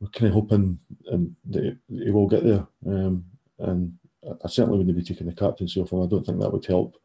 we're 0.00 0.08
kind 0.08 0.28
of 0.28 0.34
hoping 0.34 0.78
and 1.06 1.34
that 1.48 1.76
he 1.88 2.10
will 2.10 2.28
get 2.28 2.44
there. 2.44 2.66
Um, 2.86 3.24
and 3.58 3.96
I 4.44 4.48
certainly 4.48 4.78
wouldn't 4.78 4.96
be 4.96 5.02
taking 5.02 5.26
the 5.26 5.32
captaincy 5.34 5.80
off 5.80 5.92
him. 5.92 6.02
I 6.02 6.06
don't 6.06 6.24
think 6.24 6.40
that 6.40 6.52
would 6.52 6.66
help 6.66 6.96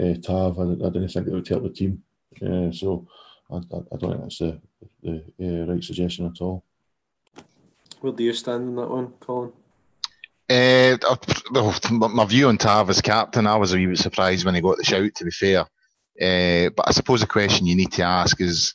uh, 0.00 0.14
Tav. 0.14 0.58
I, 0.58 0.62
I 0.62 0.90
don't 0.90 1.08
think 1.08 1.26
it 1.26 1.32
would 1.32 1.48
help 1.48 1.62
the 1.62 1.70
team. 1.70 2.02
Uh, 2.42 2.72
so 2.72 3.06
I, 3.50 3.56
I, 3.56 3.58
I, 3.58 3.96
don't 3.96 4.10
think 4.10 4.22
that's 4.22 4.38
the, 4.38 4.60
the 5.02 5.22
uh, 5.40 5.72
right 5.72 5.84
suggestion 5.84 6.26
at 6.26 6.40
all. 6.40 6.64
Where 8.04 8.12
do 8.12 8.22
you 8.22 8.34
stand 8.34 8.68
in 8.68 8.76
that 8.76 8.90
one, 8.90 9.14
Colin? 9.18 9.50
Uh, 10.50 10.98
my 11.90 12.26
view 12.26 12.48
on 12.48 12.58
Tav 12.58 12.90
as 12.90 13.00
captain, 13.00 13.46
I 13.46 13.56
was 13.56 13.72
a 13.72 13.78
wee 13.78 13.86
bit 13.86 13.96
surprised 13.96 14.44
when 14.44 14.54
he 14.54 14.60
got 14.60 14.76
the 14.76 14.84
shout. 14.84 15.14
To 15.14 15.24
be 15.24 15.30
fair, 15.30 15.60
uh, 15.60 16.68
but 16.76 16.86
I 16.86 16.90
suppose 16.90 17.22
the 17.22 17.26
question 17.26 17.66
you 17.66 17.74
need 17.74 17.92
to 17.92 18.02
ask 18.02 18.38
is 18.42 18.74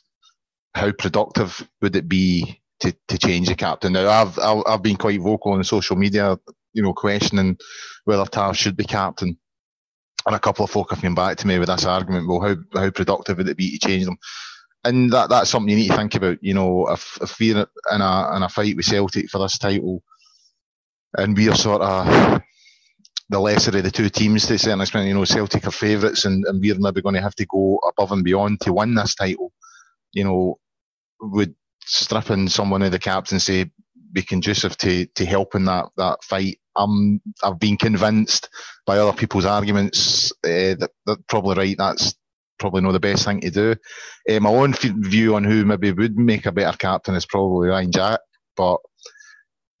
how 0.74 0.90
productive 0.90 1.64
would 1.80 1.94
it 1.94 2.08
be 2.08 2.60
to, 2.80 2.92
to 3.06 3.18
change 3.18 3.46
the 3.46 3.54
captain? 3.54 3.92
Now, 3.92 4.08
I've 4.08 4.36
I've 4.66 4.82
been 4.82 4.96
quite 4.96 5.20
vocal 5.20 5.52
on 5.52 5.62
social 5.62 5.94
media, 5.94 6.36
you 6.72 6.82
know, 6.82 6.92
questioning 6.92 7.56
whether 8.06 8.24
Tav 8.24 8.56
should 8.56 8.76
be 8.76 8.82
captain, 8.82 9.38
and 10.26 10.34
a 10.34 10.40
couple 10.40 10.64
of 10.64 10.72
folk 10.72 10.90
have 10.90 11.02
come 11.02 11.14
back 11.14 11.36
to 11.36 11.46
me 11.46 11.60
with 11.60 11.68
this 11.68 11.84
argument. 11.84 12.26
Well, 12.26 12.40
how 12.40 12.56
how 12.74 12.90
productive 12.90 13.38
would 13.38 13.48
it 13.48 13.56
be 13.56 13.78
to 13.78 13.86
change 13.86 14.06
them? 14.06 14.18
And 14.84 15.12
that 15.12 15.28
that's 15.28 15.50
something 15.50 15.68
you 15.68 15.76
need 15.76 15.88
to 15.88 15.96
think 15.96 16.14
about. 16.14 16.38
You 16.42 16.54
know, 16.54 16.86
if 16.88 17.18
if 17.20 17.38
we're 17.38 17.66
in 17.92 18.00
a 18.00 18.36
in 18.36 18.42
a 18.42 18.48
fight 18.48 18.76
with 18.76 18.86
Celtic 18.86 19.28
for 19.28 19.38
this 19.38 19.58
title, 19.58 20.02
and 21.16 21.36
we're 21.36 21.54
sort 21.54 21.82
of 21.82 22.40
the 23.28 23.40
lesser 23.40 23.76
of 23.76 23.84
the 23.84 23.90
two 23.90 24.08
teams 24.08 24.46
to 24.46 24.58
certain 24.58 24.80
extent, 24.80 25.06
you 25.06 25.14
know, 25.14 25.24
Celtic 25.24 25.66
are 25.66 25.70
favourites, 25.70 26.24
and, 26.24 26.44
and 26.46 26.60
we're 26.60 26.78
maybe 26.78 27.02
going 27.02 27.14
to 27.14 27.20
have 27.20 27.36
to 27.36 27.46
go 27.46 27.78
above 27.88 28.12
and 28.12 28.24
beyond 28.24 28.60
to 28.62 28.72
win 28.72 28.94
this 28.94 29.14
title. 29.14 29.52
You 30.12 30.24
know, 30.24 30.58
would 31.20 31.54
stripping 31.84 32.48
someone 32.48 32.82
of 32.82 32.92
the 32.92 32.98
captaincy 32.98 33.70
be 34.12 34.22
conducive 34.22 34.76
to 34.78 35.06
to 35.06 35.24
helping 35.26 35.66
that 35.66 35.86
that 35.96 36.24
fight? 36.24 36.58
I'm 36.76 37.20
I've 37.42 37.58
been 37.58 37.76
convinced 37.76 38.48
by 38.86 38.98
other 38.98 39.16
people's 39.16 39.44
arguments 39.44 40.32
uh, 40.44 40.74
that 40.78 40.90
they're 41.04 41.16
probably 41.28 41.56
right. 41.56 41.76
That's 41.76 42.14
probably 42.60 42.82
not 42.82 42.92
the 42.92 43.00
best 43.00 43.24
thing 43.24 43.40
to 43.40 43.50
do. 43.50 43.74
Uh, 44.30 44.38
my 44.38 44.50
own 44.50 44.74
view 44.74 45.34
on 45.34 45.42
who 45.42 45.64
maybe 45.64 45.90
would 45.90 46.16
make 46.16 46.46
a 46.46 46.52
better 46.52 46.76
captain 46.76 47.16
is 47.16 47.26
probably 47.26 47.68
Ryan 47.68 47.90
Jack, 47.90 48.20
but 48.56 48.78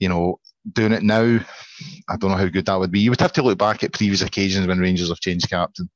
you 0.00 0.08
know, 0.08 0.40
doing 0.72 0.92
it 0.92 1.02
now, 1.02 1.38
I 2.08 2.16
don't 2.16 2.30
know 2.30 2.36
how 2.36 2.48
good 2.48 2.66
that 2.66 2.78
would 2.78 2.90
be. 2.90 3.00
You 3.00 3.10
would 3.10 3.20
have 3.20 3.34
to 3.34 3.42
look 3.42 3.58
back 3.58 3.84
at 3.84 3.92
previous 3.92 4.22
occasions 4.22 4.66
when 4.66 4.80
Rangers 4.80 5.10
have 5.10 5.20
changed 5.20 5.48
captain. 5.48 5.88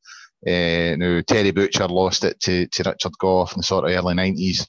Uh, 0.46 0.94
now, 0.96 1.22
Terry 1.26 1.50
Butcher 1.50 1.88
lost 1.88 2.24
it 2.24 2.38
to, 2.40 2.66
to 2.68 2.82
Richard 2.84 3.12
Gough 3.18 3.52
in 3.54 3.60
the 3.60 3.62
sort 3.62 3.86
of 3.86 3.90
early 3.90 4.14
90s. 4.14 4.68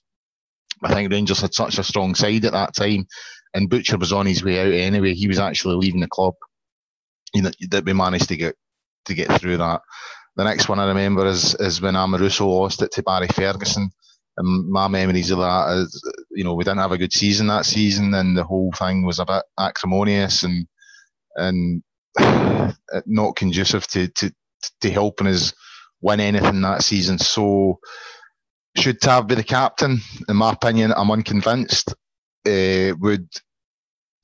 I 0.84 0.94
think 0.94 1.12
Rangers 1.12 1.42
had 1.42 1.54
such 1.54 1.78
a 1.78 1.84
strong 1.84 2.16
side 2.16 2.46
at 2.46 2.54
that 2.54 2.74
time, 2.74 3.08
and 3.54 3.70
Butcher 3.70 3.98
was 3.98 4.14
on 4.14 4.26
his 4.26 4.44
way 4.44 4.60
out 4.60 4.74
anyway. 4.74 5.14
He 5.14 5.28
was 5.28 5.40
actually 5.40 5.76
leaving 5.76 6.00
the 6.00 6.08
club. 6.08 6.34
You 7.34 7.42
know, 7.42 7.52
that 7.70 7.84
we 7.84 7.92
managed 7.92 8.30
to 8.30 8.38
get 8.38 8.56
to 9.06 9.14
get 9.14 9.32
through 9.40 9.58
that. 9.58 9.82
The 10.36 10.44
next 10.44 10.70
one 10.70 10.80
I 10.80 10.88
remember 10.88 11.26
is 11.28 11.56
is 11.56 11.82
when 11.82 11.96
Amoruso 11.96 12.48
lost 12.48 12.82
it 12.82 12.92
to 12.94 13.04
Barry 13.04 13.28
Ferguson. 13.28 13.92
And 14.38 14.70
my 14.70 14.90
memories 14.90 15.32
of 15.32 15.40
that 15.40 15.70
is, 15.78 16.04
you 16.32 16.44
know, 16.44 16.56
we 16.56 16.66
didn't 16.66 16.80
have 16.80 16.92
a 16.92 16.98
good 16.98 17.14
season 17.14 17.48
that 17.48 17.66
season, 17.66 18.14
and 18.14 18.38
the 18.38 18.44
whole 18.44 18.72
thing 18.74 19.06
was 19.06 19.20
a 19.20 19.26
bit 19.26 19.44
acrimonious 19.60 20.44
and 20.44 20.68
and 21.36 21.84
not 23.06 23.36
conducive 23.38 23.88
to 23.88 24.08
to 24.10 24.32
to 24.82 24.92
helping 24.92 25.28
us 25.28 25.54
win 26.02 26.20
anything 26.20 26.62
that 26.62 26.84
season. 26.84 27.18
So, 27.20 27.80
should 28.78 29.02
Tav 29.02 29.28
be 29.28 29.36
the 29.36 29.44
captain? 29.44 30.00
In 30.30 30.38
my 30.38 30.52
opinion, 30.54 30.94
I'm 30.96 31.12
unconvinced. 31.12 31.94
Uh, 32.48 32.94
would 33.00 33.28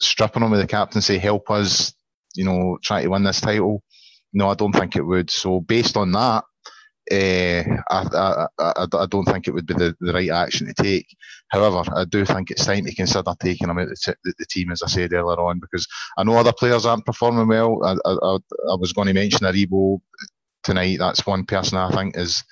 stripping 0.02 0.44
him 0.44 0.52
with 0.52 0.62
the 0.62 0.68
captaincy 0.68 1.18
help 1.20 1.50
us, 1.52 1.94
you 2.36 2.46
know, 2.46 2.78
try 2.84 3.02
to 3.04 3.10
win 3.10 3.24
this 3.24 3.42
title? 3.42 3.84
No, 4.34 4.50
I 4.50 4.54
don't 4.56 4.74
think 4.74 4.96
it 4.96 5.06
would. 5.06 5.30
So 5.30 5.62
based 5.62 5.98
on 5.98 6.12
that, 6.14 6.44
uh, 7.12 7.64
I, 7.90 8.48
I, 8.60 8.86
I, 8.94 9.06
don't 9.08 9.26
think 9.26 9.48
it 9.48 9.54
would 9.54 9.66
be 9.66 9.74
the, 9.74 9.96
the 10.00 10.14
right 10.14 10.30
action 10.30 10.68
to 10.68 10.74
take. 10.74 11.08
However, 11.50 11.84
I 11.94 12.06
do 12.06 12.24
think 12.24 12.52
it's 12.52 12.66
time 12.66 12.86
to 12.86 12.96
consider 12.96 13.34
taking 13.42 13.70
him 13.70 13.78
out 13.78 13.90
the, 13.90 14.16
the, 14.24 14.34
the 14.40 14.46
team, 14.46 14.72
as 14.72 14.82
I 14.82 14.88
said 14.88 15.12
earlier 15.12 15.40
on, 15.40 15.60
because 15.60 15.86
I 16.18 16.24
know 16.24 16.38
other 16.38 16.54
players 16.54 16.86
aren't 16.86 17.06
performing 17.06 17.48
well. 17.48 17.84
I, 17.84 17.96
I, 18.06 18.38
I 18.72 18.76
was 18.76 18.94
going 18.94 19.08
to 19.08 19.14
mention 19.14 19.40
Aribo 19.40 20.00
tonight. 20.64 20.98
That's 21.00 21.26
one 21.26 21.46
person 21.46 21.78
I 21.78 21.92
think 21.92 22.16
is 22.16 22.44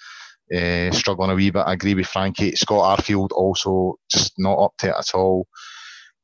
uh, 0.53 0.91
struggling 0.91 1.31
a 1.31 1.35
wee 1.35 1.51
bit. 1.51 1.63
I 1.65 1.73
agree 1.73 1.93
with 1.93 2.07
Frankie. 2.07 2.55
Scott 2.55 2.99
Arfield 2.99 3.31
also 3.31 3.95
just 4.11 4.33
not 4.37 4.59
up 4.59 4.73
to 4.79 4.89
it 4.89 4.95
at 4.97 5.15
all. 5.15 5.47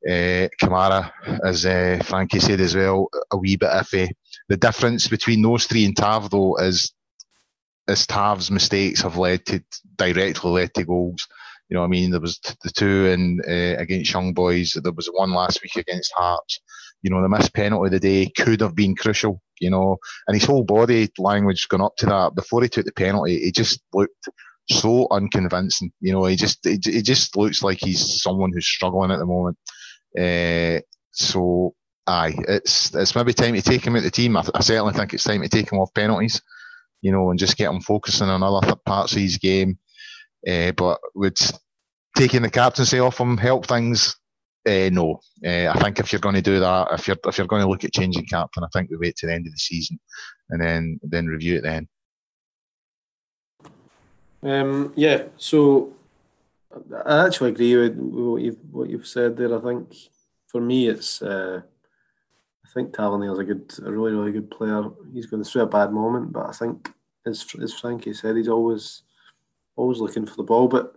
Uh, 0.08 0.48
Kamara, 0.60 1.10
as 1.44 1.66
uh, 1.66 2.00
Frankie 2.04 2.40
said 2.40 2.60
as 2.60 2.76
well, 2.76 3.08
a 3.32 3.36
wee 3.36 3.56
bit 3.56 3.70
iffy 3.70 4.08
the 4.48 4.56
difference 4.56 5.08
between 5.08 5.42
those 5.42 5.66
three 5.66 5.84
and 5.84 5.96
Tav 5.96 6.30
though 6.30 6.56
is 6.56 6.92
is 7.88 8.06
Tav's 8.06 8.50
mistakes 8.50 9.02
have 9.02 9.16
led 9.16 9.46
to 9.46 9.62
directly 9.96 10.50
led 10.50 10.74
to 10.74 10.84
goals. 10.84 11.26
You 11.68 11.74
know, 11.74 11.80
what 11.80 11.86
I 11.86 11.90
mean, 11.90 12.10
there 12.10 12.20
was 12.20 12.38
the 12.62 12.70
two 12.70 13.06
in 13.06 13.40
uh, 13.48 13.80
against 13.80 14.12
Young 14.12 14.32
Boys. 14.34 14.76
There 14.80 14.92
was 14.92 15.08
one 15.12 15.32
last 15.32 15.62
week 15.62 15.76
against 15.76 16.12
Hearts. 16.16 16.60
You 17.02 17.10
know, 17.10 17.22
the 17.22 17.28
missed 17.28 17.54
penalty 17.54 17.86
of 17.86 17.92
the 17.92 18.00
day 18.00 18.30
could 18.36 18.60
have 18.60 18.74
been 18.74 18.94
crucial. 18.96 19.40
You 19.60 19.70
know, 19.70 19.96
and 20.28 20.36
his 20.36 20.44
whole 20.46 20.64
body 20.64 21.08
language 21.18 21.68
gone 21.68 21.80
up 21.80 21.96
to 21.96 22.06
that 22.06 22.34
before 22.34 22.62
he 22.62 22.68
took 22.68 22.84
the 22.84 22.92
penalty. 22.92 23.40
He 23.40 23.50
just 23.50 23.80
looked 23.92 24.28
so 24.70 25.08
unconvincing. 25.10 25.92
You 26.00 26.12
know, 26.12 26.24
he 26.26 26.36
just 26.36 26.64
it, 26.66 26.86
it 26.86 27.02
just 27.02 27.36
looks 27.36 27.62
like 27.62 27.78
he's 27.80 28.22
someone 28.22 28.52
who's 28.52 28.66
struggling 28.66 29.10
at 29.10 29.18
the 29.18 29.26
moment. 29.26 29.56
Uh, 30.18 30.80
so 31.12 31.74
aye, 32.06 32.34
it's 32.48 32.94
it's 32.94 33.14
maybe 33.14 33.32
time 33.32 33.54
to 33.54 33.62
take 33.62 33.86
him 33.86 33.96
out 33.96 34.02
the 34.02 34.10
team. 34.10 34.36
I, 34.36 34.44
I, 34.54 34.60
certainly 34.60 34.92
think 34.92 35.12
it's 35.12 35.24
time 35.24 35.42
to 35.42 35.48
take 35.48 35.70
him 35.70 35.78
off 35.78 35.94
penalties, 35.94 36.40
you 37.02 37.12
know, 37.12 37.30
and 37.30 37.38
just 37.38 37.56
get 37.56 37.70
him 37.70 37.80
focusing 37.80 38.28
on 38.28 38.42
other 38.42 38.76
parts 38.86 39.12
of 39.12 39.18
his 39.18 39.38
game. 39.38 39.78
Uh, 40.48 40.72
but 40.72 41.00
would 41.14 41.36
taking 42.16 42.42
the 42.42 42.50
captaincy 42.50 42.98
off 42.98 43.20
him 43.20 43.36
help 43.36 43.66
things? 43.66 44.16
Uh, 44.66 44.88
no, 44.90 45.20
I 45.44 45.78
think 45.80 46.00
if 46.00 46.12
you're 46.12 46.20
going 46.20 46.34
to 46.34 46.42
do 46.42 46.58
that, 46.60 46.88
if 46.92 47.06
you're 47.06 47.16
if 47.26 47.38
you're 47.38 47.46
going 47.46 47.62
to 47.62 47.68
look 47.68 47.84
at 47.84 47.92
changing 47.92 48.26
captain, 48.26 48.64
I 48.64 48.68
think 48.72 48.90
we 48.90 48.96
wait 48.96 49.16
to 49.16 49.26
the 49.26 49.34
end 49.34 49.46
of 49.46 49.52
the 49.52 49.58
season 49.58 49.98
and 50.50 50.60
then 50.60 51.00
then 51.02 51.26
review 51.26 51.56
it 51.56 51.62
then. 51.62 51.88
Um, 54.42 54.92
yeah, 54.96 55.24
so 55.36 55.92
I 57.04 57.26
actually 57.26 57.50
agree 57.50 57.76
with 57.76 57.96
what 57.96 58.42
you've 58.42 58.58
what 58.70 58.90
you've 58.90 59.06
said 59.06 59.36
there. 59.36 59.56
I 59.56 59.60
think 59.60 59.94
for 60.46 60.60
me, 60.60 60.88
it's 60.88 61.22
uh, 61.22 61.60
I 62.64 62.68
think 62.74 62.92
Tavernier's 62.92 63.38
a 63.38 63.44
good, 63.44 63.72
a 63.84 63.90
really, 63.90 64.12
really 64.12 64.32
good 64.32 64.50
player. 64.50 64.84
He's 65.12 65.26
going 65.26 65.44
through 65.44 65.62
a 65.62 65.66
bad 65.66 65.92
moment, 65.92 66.32
but 66.32 66.46
I 66.48 66.52
think, 66.52 66.90
as 67.26 67.46
as 67.62 67.74
Frankie 67.74 68.14
said, 68.14 68.36
he's 68.36 68.48
always 68.48 69.02
always 69.76 69.98
looking 69.98 70.26
for 70.26 70.36
the 70.36 70.42
ball. 70.42 70.68
But 70.68 70.96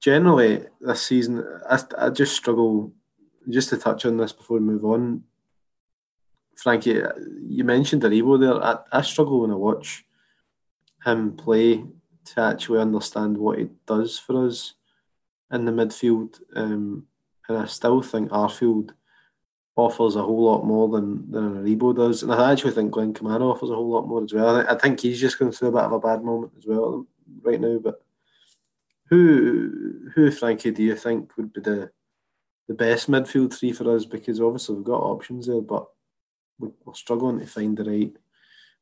generally, 0.00 0.64
this 0.80 1.02
season, 1.02 1.44
I, 1.68 1.80
I 1.98 2.10
just 2.10 2.36
struggle. 2.36 2.92
Just 3.50 3.68
to 3.68 3.76
touch 3.76 4.06
on 4.06 4.16
this 4.16 4.32
before 4.32 4.58
we 4.58 4.64
move 4.64 4.86
on, 4.86 5.22
Frankie, 6.56 7.02
you 7.46 7.62
mentioned 7.62 8.02
Aribo 8.02 8.40
there. 8.40 8.54
I, 8.54 8.78
I 8.90 9.02
struggle 9.02 9.42
when 9.42 9.50
I 9.50 9.54
watch 9.54 10.06
him 11.04 11.36
play 11.36 11.84
to 12.24 12.40
actually 12.40 12.80
understand 12.80 13.36
what 13.36 13.58
he 13.58 13.68
does 13.86 14.18
for 14.18 14.46
us 14.46 14.72
in 15.54 15.64
the 15.64 15.72
midfield. 15.72 16.40
Um, 16.54 17.06
and 17.48 17.58
I 17.58 17.66
still 17.66 18.02
think 18.02 18.30
Arfield 18.30 18.90
offers 19.76 20.16
a 20.16 20.22
whole 20.22 20.44
lot 20.44 20.64
more 20.64 20.88
than, 20.88 21.30
than 21.30 21.64
Aribo 21.64 21.96
does. 21.96 22.22
And 22.22 22.32
I 22.32 22.52
actually 22.52 22.72
think 22.72 22.92
Glenn 22.92 23.12
Kamara 23.12 23.42
offers 23.42 23.70
a 23.70 23.74
whole 23.74 23.90
lot 23.90 24.06
more 24.06 24.22
as 24.22 24.32
well. 24.32 24.64
I, 24.68 24.76
think 24.76 25.00
he's 25.00 25.20
just 25.20 25.38
going 25.38 25.52
through 25.52 25.68
a 25.68 25.72
bit 25.72 25.82
of 25.82 25.92
a 25.92 26.00
bad 26.00 26.22
moment 26.22 26.52
as 26.56 26.66
well 26.66 27.06
right 27.42 27.60
now. 27.60 27.78
But 27.78 28.02
who, 29.10 30.10
who, 30.14 30.30
Frankie, 30.30 30.70
do 30.70 30.82
you 30.82 30.96
think 30.96 31.36
would 31.36 31.52
be 31.52 31.60
the 31.60 31.90
the 32.66 32.74
best 32.74 33.10
midfield 33.10 33.52
three 33.52 33.72
for 33.72 33.94
us? 33.94 34.06
Because 34.06 34.40
obviously 34.40 34.76
we've 34.76 34.84
got 34.84 35.02
options 35.02 35.46
there, 35.46 35.60
but 35.60 35.86
we're 36.58 36.94
struggling 36.94 37.40
to 37.40 37.46
find 37.46 37.76
the 37.76 37.84
right 37.84 38.16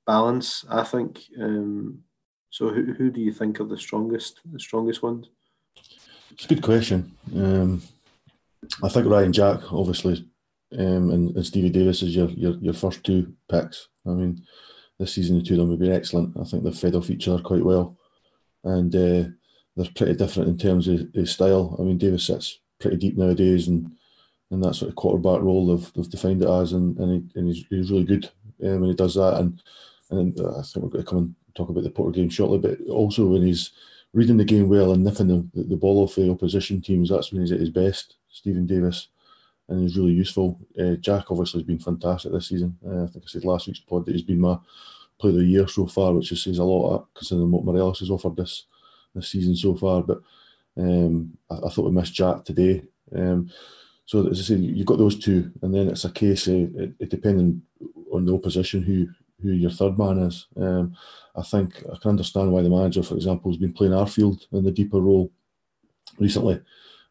balance. 0.06 0.64
I 0.68 0.84
think. 0.84 1.20
Um, 1.40 2.04
so, 2.50 2.68
who, 2.68 2.92
who 2.92 3.10
do 3.10 3.20
you 3.20 3.32
think 3.32 3.58
are 3.60 3.64
the 3.64 3.78
strongest 3.78 4.40
the 4.52 4.60
strongest 4.60 5.02
ones? 5.02 5.30
It's 6.32 6.46
a 6.46 6.48
good 6.48 6.62
question. 6.62 7.12
Um, 7.36 7.82
I 8.82 8.88
think 8.88 9.06
Ryan 9.06 9.32
Jack, 9.32 9.72
obviously, 9.72 10.26
um, 10.78 11.10
and, 11.10 11.36
and, 11.36 11.46
Stevie 11.46 11.68
Davis 11.68 12.02
is 12.02 12.16
your, 12.16 12.30
your 12.30 12.54
your 12.54 12.72
first 12.72 13.04
two 13.04 13.34
picks. 13.50 13.88
I 14.06 14.10
mean, 14.10 14.42
this 14.98 15.12
season 15.12 15.38
the 15.38 15.44
two 15.44 15.54
of 15.54 15.60
them 15.60 15.70
have 15.70 15.78
been 15.78 15.92
excellent. 15.92 16.34
I 16.40 16.44
think 16.44 16.64
they've 16.64 16.76
fed 16.76 16.94
off 16.94 17.10
each 17.10 17.28
other 17.28 17.42
quite 17.42 17.64
well, 17.64 17.98
and 18.64 18.94
uh, 18.94 19.28
they're 19.76 19.92
pretty 19.94 20.14
different 20.14 20.48
in 20.48 20.56
terms 20.56 20.88
of, 20.88 21.08
of, 21.14 21.28
style. 21.28 21.76
I 21.78 21.82
mean, 21.82 21.98
Davis 21.98 22.24
sits 22.24 22.60
pretty 22.80 22.96
deep 22.96 23.18
nowadays, 23.18 23.68
and 23.68 23.92
and 24.50 24.64
that 24.64 24.74
sort 24.74 24.88
of 24.88 24.96
quarterback 24.96 25.42
role 25.42 25.66
they've, 25.66 25.92
they've 25.92 26.10
defined 26.10 26.42
it 26.42 26.48
as, 26.48 26.72
and 26.72 26.96
and, 26.98 27.12
he, 27.12 27.38
and 27.38 27.48
he's, 27.48 27.66
he's 27.68 27.90
really 27.90 28.04
good 28.04 28.30
um, 28.64 28.80
when 28.80 28.90
he 28.90 28.94
does 28.94 29.14
that. 29.16 29.34
And 29.34 29.62
and 30.10 30.40
I 30.40 30.62
think 30.62 30.82
we're 30.82 30.90
going 30.90 31.04
to 31.04 31.10
come 31.10 31.18
and 31.18 31.34
talk 31.54 31.68
about 31.68 31.84
the 31.84 31.90
Porto 31.90 32.12
game 32.12 32.30
shortly, 32.30 32.58
but 32.58 32.80
also 32.88 33.26
when 33.26 33.42
he's 33.42 33.72
reading 34.12 34.36
the 34.36 34.44
game 34.44 34.68
well 34.68 34.92
and 34.92 35.04
nipping 35.04 35.28
the, 35.28 35.46
the, 35.54 35.68
the 35.68 35.76
ball 35.76 36.02
off 36.02 36.14
the 36.14 36.30
opposition 36.30 36.80
teams, 36.80 37.08
that's 37.08 37.32
when 37.32 37.40
he's 37.40 37.52
at 37.52 37.60
his 37.60 37.70
best. 37.70 38.16
Stephen 38.30 38.66
Davis 38.66 39.08
and 39.68 39.80
he's 39.80 39.96
really 39.96 40.12
useful. 40.12 40.58
Uh, 40.78 40.94
Jack 40.94 41.30
obviously 41.30 41.60
has 41.60 41.66
been 41.66 41.78
fantastic 41.78 42.32
this 42.32 42.48
season. 42.48 42.76
Uh, 42.86 43.04
I 43.04 43.06
think 43.06 43.24
I 43.24 43.28
said 43.28 43.44
last 43.44 43.66
week's 43.66 43.80
pod 43.80 44.06
that 44.06 44.12
he's 44.12 44.22
been 44.22 44.40
my 44.40 44.58
player 45.18 45.32
of 45.32 45.38
the 45.38 45.44
year 45.44 45.66
so 45.68 45.86
far, 45.86 46.12
which 46.12 46.28
just 46.28 46.44
says 46.44 46.58
a 46.58 46.64
lot 46.64 47.06
considering 47.14 47.50
what 47.50 47.64
Morelos 47.64 48.00
has 48.00 48.10
offered 48.10 48.36
this 48.36 48.66
this 49.14 49.28
season 49.28 49.54
so 49.56 49.74
far. 49.74 50.02
But 50.02 50.20
um, 50.76 51.36
I, 51.50 51.54
I, 51.66 51.70
thought 51.70 51.84
we 51.84 51.90
missed 51.90 52.14
Jack 52.14 52.44
today. 52.44 52.82
Um, 53.14 53.50
so 54.04 54.26
as 54.28 54.40
I 54.40 54.42
say, 54.42 54.54
you've 54.56 54.86
got 54.86 54.98
those 54.98 55.18
two, 55.18 55.50
and 55.62 55.74
then 55.74 55.88
it's 55.88 56.04
a 56.04 56.10
case 56.10 56.46
of 56.48 56.54
it, 56.76 56.92
it 56.98 57.08
depending 57.08 57.62
on 58.12 58.24
the 58.24 58.34
opposition 58.34 58.82
who 58.82 59.08
who 59.42 59.50
your 59.50 59.70
third 59.70 59.98
man 59.98 60.18
is. 60.18 60.46
Um, 60.56 60.96
I 61.34 61.42
think 61.42 61.82
I 61.92 61.96
can 61.98 62.10
understand 62.10 62.52
why 62.52 62.62
the 62.62 62.70
manager, 62.70 63.02
for 63.02 63.14
example, 63.14 63.50
has 63.50 63.58
been 63.58 63.72
playing 63.72 63.92
Arfield 63.92 64.46
in 64.52 64.64
the 64.64 64.70
deeper 64.70 65.00
role 65.00 65.30
recently, 66.18 66.60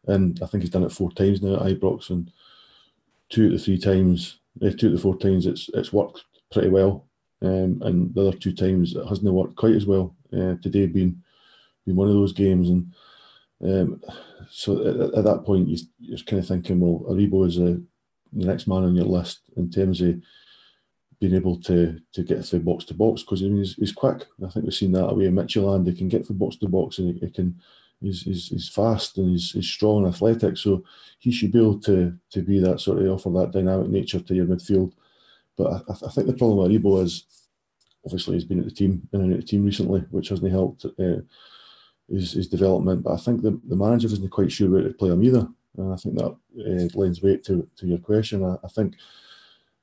and 0.06 0.38
I 0.42 0.46
think 0.46 0.62
he's 0.62 0.70
done 0.70 0.84
it 0.84 0.92
four 0.92 1.10
times 1.12 1.42
now 1.42 1.56
at 1.56 1.62
Ibrox, 1.62 2.10
and 2.10 2.30
two 3.28 3.50
the 3.50 3.58
three 3.58 3.78
times, 3.78 4.38
uh, 4.64 4.70
two 4.70 4.90
the 4.90 4.98
four 4.98 5.16
times, 5.16 5.46
it's 5.46 5.68
it's 5.74 5.92
worked 5.92 6.24
pretty 6.50 6.68
well, 6.68 7.06
um, 7.42 7.80
and 7.82 8.14
the 8.14 8.28
other 8.28 8.36
two 8.36 8.52
times 8.52 8.94
it 8.94 9.06
hasn't 9.06 9.32
worked 9.32 9.56
quite 9.56 9.74
as 9.74 9.86
well. 9.86 10.14
Uh, 10.32 10.54
today 10.62 10.86
being 10.86 11.22
been 11.86 11.96
one 11.96 12.08
of 12.08 12.14
those 12.14 12.32
games, 12.32 12.68
and 12.68 12.92
um, 13.64 14.02
so 14.50 14.80
at, 14.80 15.18
at, 15.18 15.24
that 15.24 15.44
point 15.44 15.68
you, 15.68 15.78
you're 15.98 16.18
kind 16.18 16.40
of 16.40 16.46
thinking, 16.46 16.80
well, 16.80 17.04
Aribo 17.12 17.46
is 17.46 17.58
a, 17.58 17.80
the 18.32 18.46
next 18.46 18.66
man 18.66 18.84
on 18.84 18.94
your 18.94 19.04
list 19.04 19.40
in 19.56 19.70
terms 19.70 20.00
of 20.00 20.20
being 21.22 21.34
able 21.36 21.56
to 21.56 22.00
to 22.12 22.24
get 22.24 22.44
through 22.44 22.58
box 22.58 22.84
to 22.84 22.94
box 22.94 23.22
because 23.22 23.42
I 23.42 23.44
mean 23.44 23.58
he's, 23.58 23.76
he's 23.76 23.92
quick. 23.92 24.26
I 24.44 24.50
think 24.50 24.64
we've 24.64 24.74
seen 24.74 24.90
that 24.92 25.06
away 25.06 25.26
in 25.26 25.34
Midtjylland. 25.36 25.86
He 25.86 25.94
can 25.94 26.08
get 26.08 26.26
from 26.26 26.36
box 26.36 26.56
to 26.56 26.68
box 26.68 26.98
and 26.98 27.14
he, 27.14 27.20
he 27.20 27.30
can 27.30 27.60
he's, 28.00 28.22
he's, 28.22 28.48
he's 28.48 28.68
fast 28.68 29.18
and 29.18 29.30
he's, 29.30 29.52
he's 29.52 29.68
strong 29.68 30.04
and 30.04 30.12
athletic. 30.12 30.56
So 30.56 30.82
he 31.20 31.30
should 31.30 31.52
be 31.52 31.60
able 31.60 31.78
to 31.82 32.18
to 32.30 32.42
be 32.42 32.58
that 32.58 32.80
sort 32.80 32.98
of 32.98 33.08
offer 33.08 33.30
that 33.30 33.52
dynamic 33.52 33.88
nature 33.88 34.18
to 34.18 34.34
your 34.34 34.46
midfield. 34.46 34.94
But 35.56 35.84
I, 35.88 35.92
I 35.92 36.10
think 36.10 36.26
the 36.26 36.32
problem 36.32 36.58
with 36.58 36.72
Aribo 36.72 37.04
is 37.04 37.24
obviously 38.04 38.34
he's 38.34 38.44
been 38.44 38.58
at 38.58 38.64
the 38.64 38.72
team 38.72 39.08
in 39.12 39.20
and 39.20 39.32
out 39.32 39.38
the 39.38 39.46
team 39.46 39.64
recently, 39.64 40.00
which 40.10 40.30
hasn't 40.30 40.50
helped 40.50 40.84
uh, 40.86 41.22
his, 42.10 42.32
his 42.32 42.48
development. 42.48 43.04
But 43.04 43.12
I 43.12 43.18
think 43.18 43.42
the, 43.42 43.60
the 43.68 43.76
manager 43.76 44.08
isn't 44.08 44.28
quite 44.30 44.50
sure 44.50 44.68
where 44.68 44.82
to 44.82 44.92
play 44.92 45.10
him 45.10 45.22
either. 45.22 45.46
And 45.78 45.92
I 45.92 45.96
think 45.96 46.16
that 46.16 46.34
uh, 46.34 46.98
lends 46.98 47.22
weight 47.22 47.44
to, 47.44 47.68
to 47.76 47.86
your 47.86 47.98
question. 47.98 48.44
I, 48.44 48.56
I 48.64 48.68
think 48.68 48.96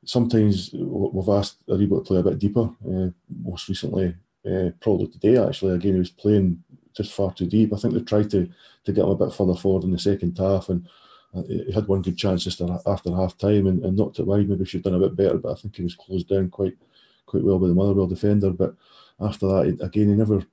sometimes 0.06 0.72
we've 0.74 1.30
asked 1.30 1.66
Aribo 1.68 2.00
to 2.00 2.06
play 2.06 2.20
a 2.20 2.24
bit 2.24 2.40
deeper. 2.40 2.70
Uh, 2.88 3.10
most 3.44 3.68
recently, 3.68 4.16
uh, 4.50 4.70
probably 4.80 5.08
today 5.08 5.38
actually, 5.38 5.76
again 5.76 5.94
he 5.94 6.00
was 6.00 6.12
playing 6.12 6.64
just 6.96 7.14
far 7.14 7.34
too 7.34 7.48
deep. 7.48 7.74
I 7.74 7.78
think 7.78 7.94
they 7.94 8.02
tried 8.02 8.30
to 8.32 8.50
to 8.86 8.94
get 8.94 9.04
him 9.04 9.12
a 9.12 9.16
bit 9.16 9.34
further 9.34 9.56
forward 9.56 9.84
in 9.84 9.92
the 9.92 10.00
second 10.00 10.38
half, 10.38 10.70
and 10.70 10.88
uh, 11.36 11.44
he 11.44 11.72
had 11.72 11.88
one 11.88 12.02
good 12.02 12.18
chance 12.18 12.44
just 12.44 12.62
after 12.62 13.14
half 13.14 13.38
time 13.38 13.68
and, 13.68 13.84
and 13.84 13.98
knocked 13.98 14.20
it 14.20 14.26
wide. 14.26 14.50
Maybe 14.50 14.66
should 14.66 14.84
have 14.86 14.94
done 14.94 15.02
a 15.02 15.08
bit 15.08 15.16
better, 15.16 15.38
but 15.38 15.52
I 15.52 15.56
think 15.56 15.76
he 15.76 15.84
was 15.84 15.96
closed 15.96 16.30
down 16.30 16.50
quite 16.50 16.78
quite 17.26 17.44
well 17.44 17.60
by 17.60 17.68
the 17.68 17.74
Motherwell 17.74 18.08
defender. 18.08 18.52
But 18.52 18.76
after 19.20 19.48
that, 19.48 19.78
again, 19.82 20.10
he 20.10 20.16
never 20.16 20.44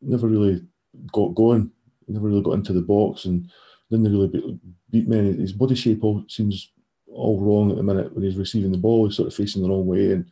never 0.00 0.26
really 0.26 0.62
got 1.12 1.34
going. 1.34 1.70
He 2.06 2.12
never 2.12 2.28
really 2.28 2.42
got 2.42 2.54
into 2.54 2.72
the 2.72 2.82
box 2.82 3.24
and 3.24 3.50
didn't 3.90 4.10
really 4.10 4.28
beat, 4.28 4.44
beat 4.90 5.08
many. 5.08 5.32
His 5.32 5.52
body 5.52 5.74
shape 5.74 6.04
all 6.04 6.24
seems 6.28 6.70
all 7.14 7.40
wrong 7.40 7.70
at 7.70 7.76
the 7.76 7.82
minute 7.82 8.12
when 8.12 8.24
he's 8.24 8.36
receiving 8.36 8.72
the 8.72 8.78
ball. 8.78 9.06
He's 9.06 9.16
sort 9.16 9.28
of 9.28 9.34
facing 9.34 9.62
the 9.62 9.68
wrong 9.68 9.86
way 9.86 10.12
and 10.12 10.30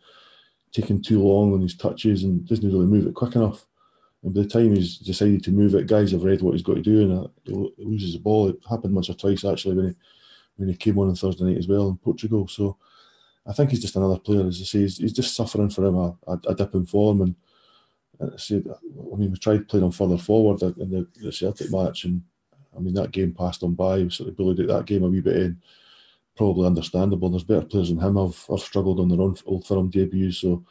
taking 0.73 1.03
too 1.03 1.23
long 1.23 1.53
on 1.53 1.61
his 1.61 1.77
touches 1.77 2.25
and 2.25 2.47
doesn't 2.47 2.71
really 2.71 2.87
move 2.87 3.07
it 3.07 3.15
quick 3.15 3.37
enough. 3.37 3.67
And 4.23 4.35
by 4.35 4.43
the 4.43 4.49
time 4.49 4.75
he's 4.75 4.99
decided 4.99 5.43
to 5.45 5.51
move 5.51 5.75
it, 5.75 5.87
guys 5.87 6.13
have 6.13 6.25
read 6.25 6.43
what 6.43 6.53
he's 6.53 6.63
got 6.63 6.75
to 6.75 6.83
do 6.83 7.03
and 7.03 7.25
uh, 7.25 7.29
he 7.45 7.53
loses 7.79 8.15
the 8.15 8.21
ball. 8.21 8.49
It 8.49 8.57
happened 8.69 8.95
once 8.95 9.11
or 9.11 9.15
twice 9.15 9.45
actually 9.45 9.77
when 9.77 9.89
he 9.89 9.95
when 10.57 10.69
he 10.69 10.77
came 10.77 10.99
on 10.99 11.09
on 11.09 11.15
Thursday 11.15 11.45
night 11.45 11.59
as 11.59 11.69
well 11.69 11.89
in 11.89 11.97
Portugal. 11.97 12.47
So 12.47 12.77
I 13.47 13.53
think 13.53 13.71
he's 13.71 13.81
just 13.81 13.97
another 13.97 14.19
player, 14.19 14.47
as 14.47 14.61
I 14.61 14.65
say, 14.65 14.81
he's, 14.81 14.99
he's 14.99 15.13
just 15.13 15.35
suffering 15.35 15.71
for 15.71 15.85
him 15.85 15.97
a, 15.97 16.17
a, 16.27 16.39
a 16.49 16.55
dip 16.55 16.75
in 16.75 16.87
form. 16.87 17.23
And, 17.23 17.35
and 18.21 18.33
I 18.35 18.37
said, 18.37 18.67
I 18.69 19.17
mean, 19.17 19.33
we 19.33 19.39
tried 19.39 19.67
playing 19.69 19.87
him 19.87 19.93
further 19.93 20.19
forward 20.19 20.63
in 20.63 20.91
the, 20.91 21.09
the 21.21 21.33
Celtic 21.33 21.73
match, 21.73 22.05
and 22.05 22.23
I 22.77 22.81
mean 22.81 22.95
that 22.95 23.11
game 23.11 23.33
passed 23.33 23.63
on 23.63 23.75
by. 23.75 23.99
We 23.99 24.11
sort 24.11 24.29
of 24.29 24.37
bullied 24.37 24.61
at 24.61 24.69
that 24.69 24.85
game 24.87 25.03
a 25.03 25.09
wee 25.09 25.21
bit 25.21 25.37
in 25.37 25.63
probably 26.37 26.67
understandable. 26.67 27.31
There's 27.31 27.45
better 27.45 27.67
players 27.67 27.89
than 27.89 28.01
him 28.01 28.19
I've, 28.19 28.45
I've 28.51 28.61
struggled 28.61 29.01
on 29.01 29.09
their 29.09 29.21
own 29.21 29.37
old 29.47 29.67
firm 29.67 29.91
debuts, 29.91 30.39
so 30.39 30.65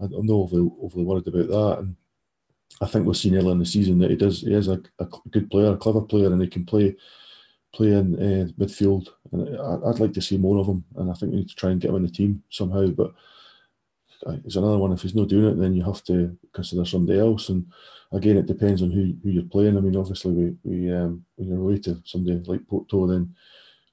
I'm 0.00 0.26
not 0.26 0.34
overly, 0.34 0.70
overly 0.80 1.04
worried 1.04 1.26
about 1.26 1.48
that. 1.48 1.78
And 1.80 1.96
I 2.80 2.86
think 2.86 3.06
we've 3.06 3.16
seen 3.16 3.36
earlier 3.36 3.52
in 3.52 3.58
the 3.58 3.66
season 3.66 3.98
that 3.98 4.10
he 4.10 4.16
does 4.16 4.40
he 4.42 4.54
is 4.54 4.68
a, 4.68 4.80
a 4.98 5.06
good 5.30 5.50
player, 5.50 5.72
a 5.72 5.76
clever 5.76 6.02
player, 6.02 6.32
and 6.32 6.40
he 6.40 6.48
can 6.48 6.64
play 6.64 6.96
play 7.74 7.92
in 7.92 8.14
uh, 8.14 8.62
midfield. 8.62 9.08
And 9.32 9.58
I, 9.58 9.76
would 9.76 10.00
like 10.00 10.12
to 10.14 10.22
see 10.22 10.38
more 10.38 10.58
of 10.58 10.66
him, 10.66 10.84
and 10.96 11.10
I 11.10 11.14
think 11.14 11.32
we 11.32 11.38
need 11.38 11.48
to 11.48 11.54
try 11.54 11.70
and 11.70 11.80
get 11.80 11.90
him 11.90 11.96
in 11.96 12.02
the 12.04 12.10
team 12.10 12.42
somehow. 12.50 12.86
But 12.88 13.12
it's 14.44 14.56
another 14.56 14.78
one. 14.78 14.92
If 14.92 15.02
he's 15.02 15.14
not 15.14 15.28
doing 15.28 15.46
it, 15.46 15.60
then 15.60 15.74
you 15.74 15.82
have 15.84 16.02
to 16.04 16.36
consider 16.52 16.84
somebody 16.84 17.18
else. 17.18 17.48
And 17.48 17.66
again, 18.12 18.36
it 18.36 18.46
depends 18.46 18.82
on 18.82 18.90
who, 18.90 19.14
who 19.22 19.30
you're 19.30 19.44
playing. 19.44 19.76
I 19.76 19.80
mean, 19.80 19.96
obviously, 19.96 20.32
we, 20.32 20.56
we 20.64 20.92
um, 20.92 21.24
when 21.36 21.48
you're 21.48 21.58
away 21.58 21.78
to 21.80 22.00
somebody 22.04 22.38
like 22.46 22.66
Porto, 22.66 23.06
then 23.06 23.34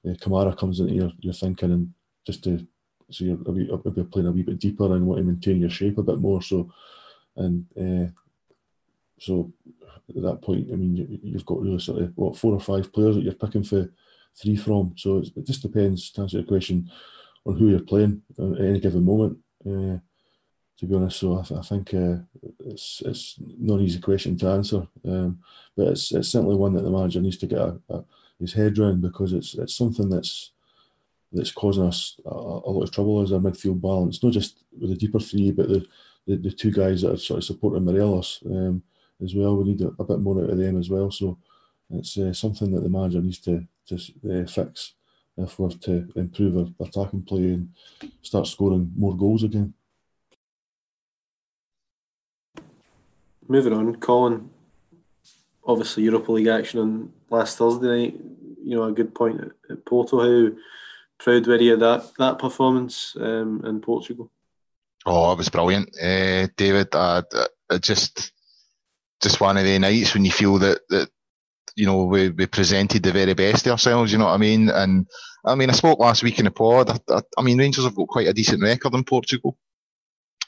uh, 0.06 0.14
Kamara 0.14 0.56
comes 0.56 0.80
into 0.80 0.94
your, 0.94 1.12
your 1.20 1.34
thinking 1.34 1.72
and 1.72 1.92
just 2.26 2.44
to 2.44 2.66
so 3.10 3.24
you're 3.24 3.38
a 3.46 3.50
wee, 3.52 4.04
playing 4.10 4.26
a 4.26 4.32
wee 4.32 4.42
bit 4.42 4.58
deeper 4.58 4.92
and 4.94 5.06
want 5.06 5.18
to 5.18 5.24
maintain 5.24 5.60
your 5.60 5.70
shape 5.70 5.98
a 5.98 6.02
bit 6.02 6.18
more. 6.18 6.42
So 6.42 6.72
and 7.36 7.66
uh, 7.80 8.10
so 9.20 9.52
at 10.08 10.22
that 10.22 10.42
point, 10.42 10.68
I 10.72 10.76
mean, 10.76 11.20
you, 11.22 11.32
have 11.34 11.46
got 11.46 11.60
really 11.60 11.78
sort 11.78 12.02
of 12.02 12.12
what 12.16 12.36
four 12.36 12.52
or 12.52 12.60
five 12.60 12.92
players 12.92 13.16
that 13.16 13.22
you're 13.22 13.34
picking 13.34 13.62
for 13.62 13.88
three 14.40 14.56
from. 14.56 14.94
So 14.96 15.18
it 15.18 15.46
just 15.46 15.62
depends 15.62 16.10
to 16.10 16.22
answer 16.22 16.38
your 16.38 16.46
question 16.46 16.90
on 17.44 17.56
who 17.56 17.70
you're 17.70 17.80
playing 17.80 18.22
at 18.38 18.60
any 18.60 18.80
given 18.80 19.04
moment. 19.04 19.38
Uh, 19.64 19.98
to 20.78 20.84
be 20.84 20.94
honest, 20.94 21.20
so 21.20 21.38
I, 21.38 21.42
th- 21.42 21.58
I 21.58 21.62
think 21.62 21.94
uh, 21.94 22.16
it's 22.60 23.02
it's 23.06 23.36
not 23.40 23.78
an 23.78 23.86
easy 23.86 23.98
question 23.98 24.36
to 24.38 24.48
answer, 24.48 24.86
um, 25.06 25.38
but 25.74 25.88
it's 25.88 26.12
it's 26.12 26.28
certainly 26.28 26.56
one 26.56 26.74
that 26.74 26.82
the 26.82 26.90
manager 26.90 27.20
needs 27.20 27.38
to 27.38 27.46
get 27.46 27.58
a, 27.58 27.78
a 27.88 28.04
his 28.40 28.52
head 28.52 28.78
round 28.78 29.00
because 29.02 29.32
it's 29.32 29.54
it's 29.54 29.76
something 29.76 30.08
that's 30.08 30.52
that's 31.32 31.50
causing 31.50 31.84
us 31.84 32.18
a, 32.24 32.30
a, 32.30 32.70
lot 32.70 32.82
of 32.82 32.90
trouble 32.90 33.20
as 33.20 33.32
our 33.32 33.40
midfield 33.40 33.80
balance. 33.80 34.22
Not 34.22 34.32
just 34.32 34.62
with 34.78 34.90
the 34.90 34.96
deeper 34.96 35.18
three, 35.18 35.50
but 35.50 35.68
the, 35.68 35.86
the, 36.26 36.36
the 36.36 36.50
two 36.50 36.70
guys 36.70 37.02
that 37.02 37.12
are 37.12 37.16
sort 37.16 37.38
of 37.38 37.44
supporting 37.44 37.84
Morelos 37.84 38.42
um, 38.46 38.82
as 39.22 39.34
well. 39.34 39.56
We 39.56 39.64
need 39.64 39.82
a, 39.82 39.88
a, 39.98 40.04
bit 40.04 40.20
more 40.20 40.42
out 40.42 40.50
of 40.50 40.58
them 40.58 40.78
as 40.78 40.88
well. 40.88 41.10
So 41.10 41.38
it's 41.90 42.16
uh, 42.16 42.32
something 42.32 42.70
that 42.72 42.82
the 42.82 42.88
manager 42.88 43.20
needs 43.20 43.38
to 43.40 43.66
to 43.88 44.42
uh, 44.42 44.46
fix 44.46 44.94
if 45.36 45.58
we're 45.58 45.68
to 45.68 46.08
improve 46.16 46.56
our 46.56 46.86
attacking 46.86 47.22
play 47.22 47.52
and 47.52 47.68
start 48.22 48.46
scoring 48.46 48.92
more 48.96 49.16
goals 49.16 49.42
again. 49.42 49.74
Moving 53.48 53.72
on, 53.72 53.94
Colin. 53.96 54.50
Obviously, 55.66 56.04
Europa 56.04 56.32
League 56.32 56.46
action 56.46 56.80
on 56.80 57.12
last 57.30 57.58
Thursday 57.58 57.86
night. 57.86 58.20
You 58.62 58.76
know, 58.76 58.84
a 58.84 58.92
good 58.92 59.14
point 59.14 59.40
at, 59.40 59.52
at 59.70 59.84
Porto. 59.84 60.18
How 60.20 60.54
proud 61.18 61.46
were 61.46 61.56
you 61.56 61.74
of 61.74 61.80
that 61.80 62.12
that 62.18 62.38
performance 62.38 63.16
um, 63.18 63.62
in 63.64 63.80
Portugal? 63.80 64.30
Oh, 65.04 65.32
it 65.32 65.38
was 65.38 65.48
brilliant, 65.48 65.90
uh, 66.02 66.48
David. 66.56 66.88
I, 66.94 67.22
I 67.70 67.78
just 67.78 68.32
just 69.22 69.40
one 69.40 69.56
of 69.56 69.64
the 69.64 69.78
nights 69.78 70.14
when 70.14 70.24
you 70.24 70.32
feel 70.32 70.58
that 70.58 70.80
that 70.88 71.08
you 71.76 71.86
know 71.86 72.04
we, 72.04 72.30
we 72.30 72.46
presented 72.46 73.02
the 73.02 73.12
very 73.12 73.34
best 73.34 73.66
ourselves. 73.68 74.12
You 74.12 74.18
know 74.18 74.26
what 74.26 74.34
I 74.34 74.38
mean? 74.38 74.68
And 74.68 75.06
I 75.44 75.54
mean, 75.54 75.70
I 75.70 75.74
spoke 75.74 76.00
last 76.00 76.22
week 76.22 76.38
in 76.38 76.46
the 76.46 76.50
pod. 76.50 76.90
I, 76.90 77.14
I, 77.14 77.22
I 77.38 77.42
mean, 77.42 77.58
Rangers 77.58 77.84
have 77.84 77.94
got 77.94 78.08
quite 78.08 78.26
a 78.26 78.32
decent 78.32 78.62
record 78.62 78.94
in 78.94 79.04
Portugal. 79.04 79.56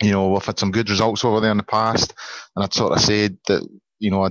You 0.02 0.12
know, 0.12 0.30
we've 0.30 0.44
had 0.44 0.58
some 0.58 0.70
good 0.70 0.90
results 0.90 1.24
over 1.24 1.40
there 1.40 1.50
in 1.50 1.56
the 1.56 1.62
past, 1.62 2.14
and 2.54 2.64
I'd 2.64 2.74
sort 2.74 2.92
of 2.92 3.00
said 3.00 3.38
that 3.46 3.68
you 3.98 4.10
know 4.10 4.26
I 4.26 4.30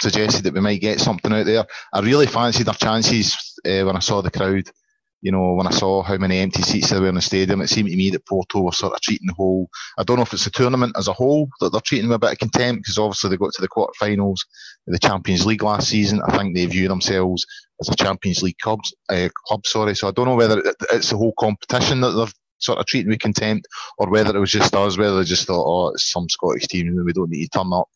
suggested 0.00 0.44
that 0.44 0.54
we 0.54 0.60
might 0.60 0.80
get 0.80 1.00
something 1.00 1.32
out 1.32 1.46
there. 1.46 1.66
I 1.92 2.00
really 2.00 2.26
fancied 2.26 2.68
our 2.68 2.74
chances 2.74 3.36
uh, 3.64 3.82
when 3.84 3.96
I 3.96 4.00
saw 4.00 4.20
the 4.22 4.30
crowd 4.30 4.70
you 5.20 5.32
know, 5.32 5.54
when 5.54 5.66
I 5.66 5.70
saw 5.70 6.02
how 6.02 6.16
many 6.16 6.38
empty 6.38 6.62
seats 6.62 6.90
there 6.90 7.00
were 7.00 7.08
in 7.08 7.16
the 7.16 7.20
stadium, 7.20 7.60
it 7.60 7.68
seemed 7.68 7.88
to 7.88 7.96
me 7.96 8.10
that 8.10 8.26
Porto 8.26 8.60
were 8.60 8.72
sort 8.72 8.92
of 8.94 9.00
treating 9.00 9.26
the 9.26 9.34
whole. 9.34 9.68
I 9.98 10.04
don't 10.04 10.16
know 10.16 10.22
if 10.22 10.32
it's 10.32 10.44
the 10.44 10.50
tournament 10.50 10.94
as 10.96 11.08
a 11.08 11.12
whole 11.12 11.48
that 11.60 11.70
they're 11.72 11.80
treating 11.80 12.08
with 12.08 12.16
a 12.16 12.20
bit 12.20 12.32
of 12.32 12.38
contempt 12.38 12.82
because 12.82 12.98
obviously 12.98 13.30
they 13.30 13.36
got 13.36 13.52
to 13.54 13.62
the 13.62 13.68
quarterfinals 13.68 14.40
of 14.86 14.92
the 14.92 14.98
Champions 14.98 15.44
League 15.44 15.62
last 15.62 15.88
season. 15.88 16.22
I 16.26 16.36
think 16.36 16.54
they 16.54 16.66
view 16.66 16.86
themselves 16.86 17.44
as 17.80 17.88
a 17.88 17.96
Champions 17.96 18.42
League 18.42 18.58
club. 18.62 18.80
Uh, 19.08 19.28
club, 19.46 19.66
sorry. 19.66 19.96
So 19.96 20.06
I 20.06 20.12
don't 20.12 20.26
know 20.26 20.36
whether 20.36 20.62
it's 20.92 21.10
the 21.10 21.16
whole 21.16 21.34
competition 21.38 22.00
that 22.02 22.12
they're 22.12 22.26
sort 22.58 22.78
of 22.78 22.86
treating 22.86 23.10
with 23.10 23.20
contempt, 23.20 23.66
or 23.98 24.08
whether 24.10 24.36
it 24.36 24.40
was 24.40 24.50
just 24.50 24.74
us, 24.74 24.98
whether 24.98 25.18
they 25.18 25.24
just 25.24 25.46
thought, 25.46 25.66
oh, 25.66 25.88
it's 25.90 26.12
some 26.12 26.28
Scottish 26.28 26.66
team 26.68 26.88
and 26.88 27.04
we 27.04 27.12
don't 27.12 27.30
need 27.30 27.44
to 27.44 27.58
turn 27.58 27.72
up. 27.72 27.88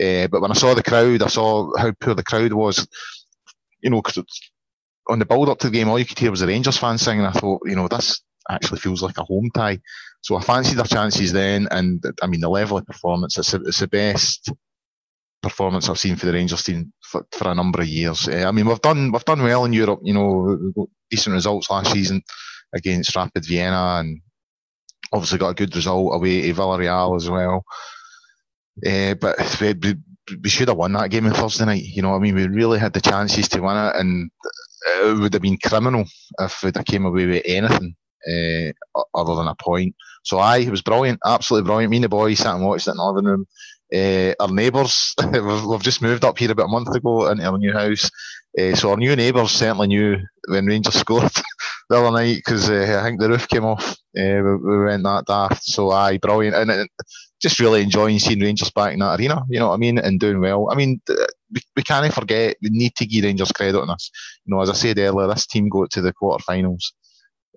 Uh, 0.00 0.26
but 0.28 0.40
when 0.40 0.50
I 0.50 0.54
saw 0.54 0.74
the 0.74 0.82
crowd, 0.82 1.22
I 1.22 1.28
saw 1.28 1.70
how 1.76 1.92
poor 1.92 2.14
the 2.14 2.22
crowd 2.22 2.52
was. 2.52 2.86
You 3.80 3.90
know, 3.90 4.02
because 4.02 4.24
on 5.08 5.18
the 5.18 5.26
build 5.26 5.48
up 5.48 5.58
to 5.60 5.68
the 5.68 5.72
game, 5.72 5.88
all 5.88 5.98
you 5.98 6.06
could 6.06 6.18
hear 6.18 6.30
was 6.30 6.40
the 6.40 6.46
Rangers 6.46 6.78
fans 6.78 7.02
singing. 7.02 7.26
I 7.26 7.32
thought, 7.32 7.62
you 7.66 7.76
know, 7.76 7.88
this 7.88 8.22
actually 8.50 8.78
feels 8.78 9.02
like 9.02 9.18
a 9.18 9.24
home 9.24 9.50
tie. 9.54 9.80
So 10.22 10.36
I 10.36 10.40
fancied 10.40 10.76
their 10.78 10.86
chances 10.86 11.32
then, 11.32 11.68
and 11.70 12.02
I 12.22 12.26
mean 12.26 12.40
the 12.40 12.48
level 12.48 12.78
of 12.78 12.86
performance. 12.86 13.36
It's, 13.36 13.52
it's 13.52 13.80
the 13.80 13.88
best 13.88 14.50
performance 15.42 15.88
I've 15.88 15.98
seen 15.98 16.16
for 16.16 16.26
the 16.26 16.32
Rangers 16.32 16.62
team 16.62 16.92
for, 17.02 17.26
for 17.30 17.48
a 17.48 17.54
number 17.54 17.82
of 17.82 17.86
years. 17.86 18.26
Uh, 18.26 18.44
I 18.48 18.52
mean, 18.52 18.66
we've 18.66 18.80
done 18.80 19.12
we've 19.12 19.24
done 19.24 19.42
well 19.42 19.66
in 19.66 19.74
Europe. 19.74 20.00
You 20.02 20.14
know, 20.14 20.88
decent 21.10 21.34
results 21.34 21.70
last 21.70 21.92
season 21.92 22.22
against 22.74 23.14
Rapid 23.14 23.44
Vienna, 23.44 23.98
and 24.00 24.20
obviously 25.12 25.38
got 25.38 25.50
a 25.50 25.54
good 25.54 25.76
result 25.76 26.14
away 26.14 26.42
to 26.42 26.54
Villarreal 26.54 27.16
as 27.16 27.28
well. 27.28 27.64
Uh, 28.86 29.14
but 29.14 29.36
we, 29.60 29.94
we 30.42 30.48
should 30.48 30.68
have 30.68 30.76
won 30.76 30.92
that 30.94 31.10
game 31.10 31.26
on 31.26 31.32
Thursday 31.32 31.64
night. 31.64 31.82
You 31.82 32.02
know, 32.02 32.10
what 32.10 32.16
I 32.16 32.20
mean, 32.20 32.34
we 32.34 32.46
really 32.46 32.78
had 32.78 32.92
the 32.92 33.00
chances 33.00 33.48
to 33.48 33.60
win 33.60 33.76
it, 33.76 33.96
and 33.96 34.30
it 34.86 35.18
would 35.18 35.32
have 35.32 35.42
been 35.42 35.58
criminal 35.58 36.04
if 36.40 36.62
we'd 36.62 36.76
have 36.76 36.84
came 36.84 37.06
away 37.06 37.26
with 37.26 37.42
anything 37.44 37.96
uh, 38.28 38.72
other 39.14 39.34
than 39.36 39.48
a 39.48 39.54
point. 39.54 39.94
So 40.22 40.38
I 40.38 40.58
it 40.58 40.70
was 40.70 40.82
brilliant, 40.82 41.20
absolutely 41.24 41.66
brilliant. 41.66 41.90
Me 41.90 41.98
and 41.98 42.04
the 42.04 42.08
boys 42.08 42.38
sat 42.38 42.54
and 42.54 42.64
watched 42.64 42.88
it 42.88 42.92
in 42.92 42.96
the 42.96 43.04
living 43.04 43.30
room. 43.30 43.46
Uh, 43.94 44.34
our 44.40 44.48
neighbours, 44.48 45.14
we've, 45.32 45.64
we've, 45.64 45.82
just 45.82 46.02
moved 46.02 46.24
up 46.24 46.38
here 46.38 46.50
about 46.50 46.64
a 46.64 46.68
month 46.68 46.94
ago 46.94 47.28
into 47.28 47.44
our 47.44 47.58
new 47.58 47.72
house. 47.72 48.10
Uh, 48.58 48.74
so 48.74 48.90
our 48.90 48.96
new 48.96 49.14
neighbours 49.14 49.50
certainly 49.50 49.88
knew 49.88 50.16
when 50.48 50.66
Rangers 50.66 50.94
scored 51.00 51.30
the 51.90 51.96
other 51.96 52.10
night 52.10 52.36
because 52.36 52.70
I 52.70 53.02
think 53.02 53.20
the 53.20 53.28
roof 53.28 53.46
came 53.46 53.64
off. 53.64 53.96
We, 54.14 54.42
we, 54.42 54.84
went 54.84 55.04
that 55.04 55.26
daft. 55.26 55.64
So 55.64 55.90
aye, 55.90 56.18
brilliant. 56.18 56.56
And 56.56 56.70
it, 56.70 56.90
just 57.44 57.60
really 57.60 57.82
enjoying 57.82 58.18
seeing 58.18 58.40
Rangers 58.40 58.70
back 58.70 58.94
in 58.94 59.00
that 59.00 59.20
arena, 59.20 59.44
you 59.50 59.58
know 59.58 59.68
what 59.68 59.74
I 59.74 59.76
mean, 59.76 59.98
and 59.98 60.18
doing 60.18 60.40
well. 60.40 60.68
I 60.70 60.74
mean, 60.74 60.98
we, 61.52 61.60
we 61.76 61.82
can't 61.82 62.12
forget, 62.12 62.56
we 62.62 62.70
need 62.70 62.94
to 62.96 63.04
give 63.04 63.24
Rangers 63.24 63.52
credit 63.52 63.78
on 63.78 63.88
this. 63.88 64.10
You 64.46 64.54
know, 64.54 64.62
as 64.62 64.70
I 64.70 64.72
said 64.72 64.98
earlier, 64.98 65.28
this 65.28 65.46
team 65.46 65.68
got 65.68 65.90
to 65.90 66.00
the 66.00 66.14
quarterfinals 66.14 66.92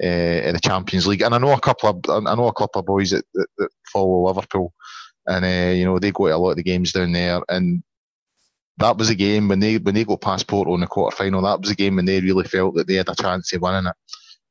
uh, 0.03 0.47
in 0.47 0.53
the 0.53 0.59
Champions 0.61 1.07
League, 1.07 1.21
and 1.21 1.33
I 1.33 1.37
know 1.37 1.53
a 1.53 1.61
couple 1.61 1.87
of 1.87 2.27
I 2.27 2.35
know 2.35 2.47
a 2.47 2.53
couple 2.53 2.81
of 2.81 2.85
boys 2.85 3.11
that, 3.11 3.23
that, 3.33 3.47
that 3.59 3.69
follow 3.93 4.27
Liverpool, 4.27 4.73
and 5.25 5.45
uh, 5.45 5.73
you 5.73 5.85
know 5.85 5.99
they 5.99 6.11
go 6.11 6.27
to 6.27 6.35
a 6.35 6.37
lot 6.37 6.51
of 6.51 6.57
the 6.57 6.63
games 6.63 6.91
down 6.91 7.13
there, 7.13 7.41
and 7.47 7.81
that 8.79 8.97
was 8.97 9.09
a 9.09 9.15
game 9.15 9.47
when 9.47 9.61
they 9.61 9.77
when 9.77 9.95
they 9.95 10.03
got 10.03 10.19
past 10.19 10.47
Porto 10.47 10.73
in 10.75 10.81
the 10.81 10.87
quarterfinal. 10.87 11.43
That 11.43 11.61
was 11.61 11.71
a 11.71 11.75
game 11.75 11.95
when 11.95 12.05
they 12.05 12.19
really 12.19 12.43
felt 12.43 12.75
that 12.75 12.87
they 12.87 12.95
had 12.95 13.07
a 13.07 13.15
chance 13.15 13.53
of 13.53 13.61
winning 13.61 13.87
it. 13.87 13.95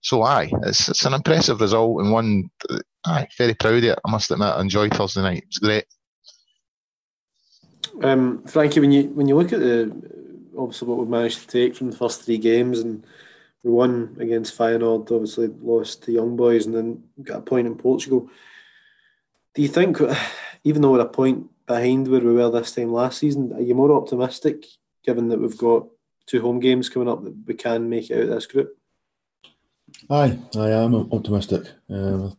So 0.00 0.22
aye, 0.22 0.50
it's, 0.62 0.88
it's 0.88 1.04
an 1.04 1.12
impressive 1.12 1.60
result 1.60 2.00
and 2.00 2.10
one. 2.10 2.48
Aye, 3.06 3.28
very 3.38 3.54
proud 3.54 3.74
of 3.74 3.84
it. 3.84 3.98
I 4.04 4.10
must 4.10 4.30
admit, 4.30 4.48
I 4.48 4.60
enjoyed 4.60 4.92
Thursday 4.92 5.22
night. 5.22 5.38
It 5.38 5.48
was 5.48 5.58
great. 5.58 5.84
Um, 8.02 8.42
Frankie, 8.44 8.80
when 8.80 8.92
you 8.92 9.04
when 9.04 9.28
you 9.28 9.36
look 9.36 9.52
at 9.52 9.60
the 9.60 9.92
obviously 10.58 10.88
what 10.88 10.98
we've 10.98 11.08
managed 11.08 11.40
to 11.40 11.46
take 11.46 11.76
from 11.76 11.90
the 11.90 11.96
first 11.96 12.22
three 12.22 12.38
games, 12.38 12.80
and 12.80 13.06
we 13.62 13.70
won 13.70 14.16
against 14.20 14.58
Feyenoord, 14.58 15.10
obviously 15.12 15.48
lost 15.60 16.02
to 16.04 16.12
Young 16.12 16.36
Boys, 16.36 16.66
and 16.66 16.74
then 16.74 17.04
got 17.22 17.38
a 17.38 17.42
point 17.42 17.66
in 17.66 17.76
Portugal. 17.76 18.28
Do 19.54 19.62
you 19.62 19.68
think, 19.68 19.98
even 20.64 20.82
though 20.82 20.92
we're 20.92 21.00
a 21.00 21.08
point 21.08 21.46
behind 21.66 22.08
where 22.08 22.20
we 22.20 22.32
were 22.32 22.50
this 22.50 22.74
time 22.74 22.92
last 22.92 23.18
season, 23.18 23.52
are 23.52 23.60
you 23.60 23.74
more 23.74 23.92
optimistic 23.92 24.64
given 25.04 25.28
that 25.28 25.40
we've 25.40 25.56
got 25.56 25.86
two 26.26 26.42
home 26.42 26.58
games 26.58 26.88
coming 26.88 27.08
up 27.08 27.22
that 27.22 27.34
we 27.46 27.54
can 27.54 27.88
make 27.88 28.10
it 28.10 28.16
out 28.16 28.24
of 28.24 28.28
this 28.30 28.46
group? 28.46 28.76
Aye, 30.10 30.38
I 30.56 30.70
am 30.70 30.94
optimistic. 31.12 31.68
Um, 31.88 32.36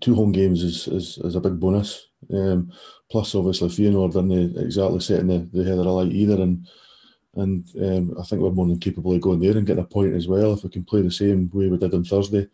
two 0.00 0.14
home 0.14 0.32
games 0.32 0.62
is, 0.62 0.88
is, 0.88 1.18
is 1.18 1.34
a 1.34 1.40
big 1.40 1.58
bonus. 1.58 2.08
Um, 2.32 2.72
plus, 3.10 3.34
obviously, 3.34 3.68
Feyenoord 3.68 4.16
aren't 4.16 4.58
exactly 4.58 5.00
setting 5.00 5.28
the, 5.28 5.48
the 5.52 5.64
heather 5.64 5.82
alight 5.82 6.12
either, 6.12 6.42
and 6.42 6.66
and 7.34 7.68
um, 7.82 8.16
I 8.18 8.24
think 8.24 8.40
we're 8.40 8.50
more 8.50 8.66
than 8.66 8.78
capable 8.78 9.12
of 9.12 9.20
going 9.20 9.40
there 9.40 9.56
and 9.56 9.66
getting 9.66 9.82
a 9.82 9.86
point 9.86 10.14
as 10.14 10.26
well 10.26 10.54
if 10.54 10.64
we 10.64 10.70
can 10.70 10.84
play 10.84 11.02
the 11.02 11.10
same 11.10 11.50
way 11.52 11.68
we 11.68 11.76
did 11.76 11.92
on 11.92 12.02
Thursday, 12.02 12.48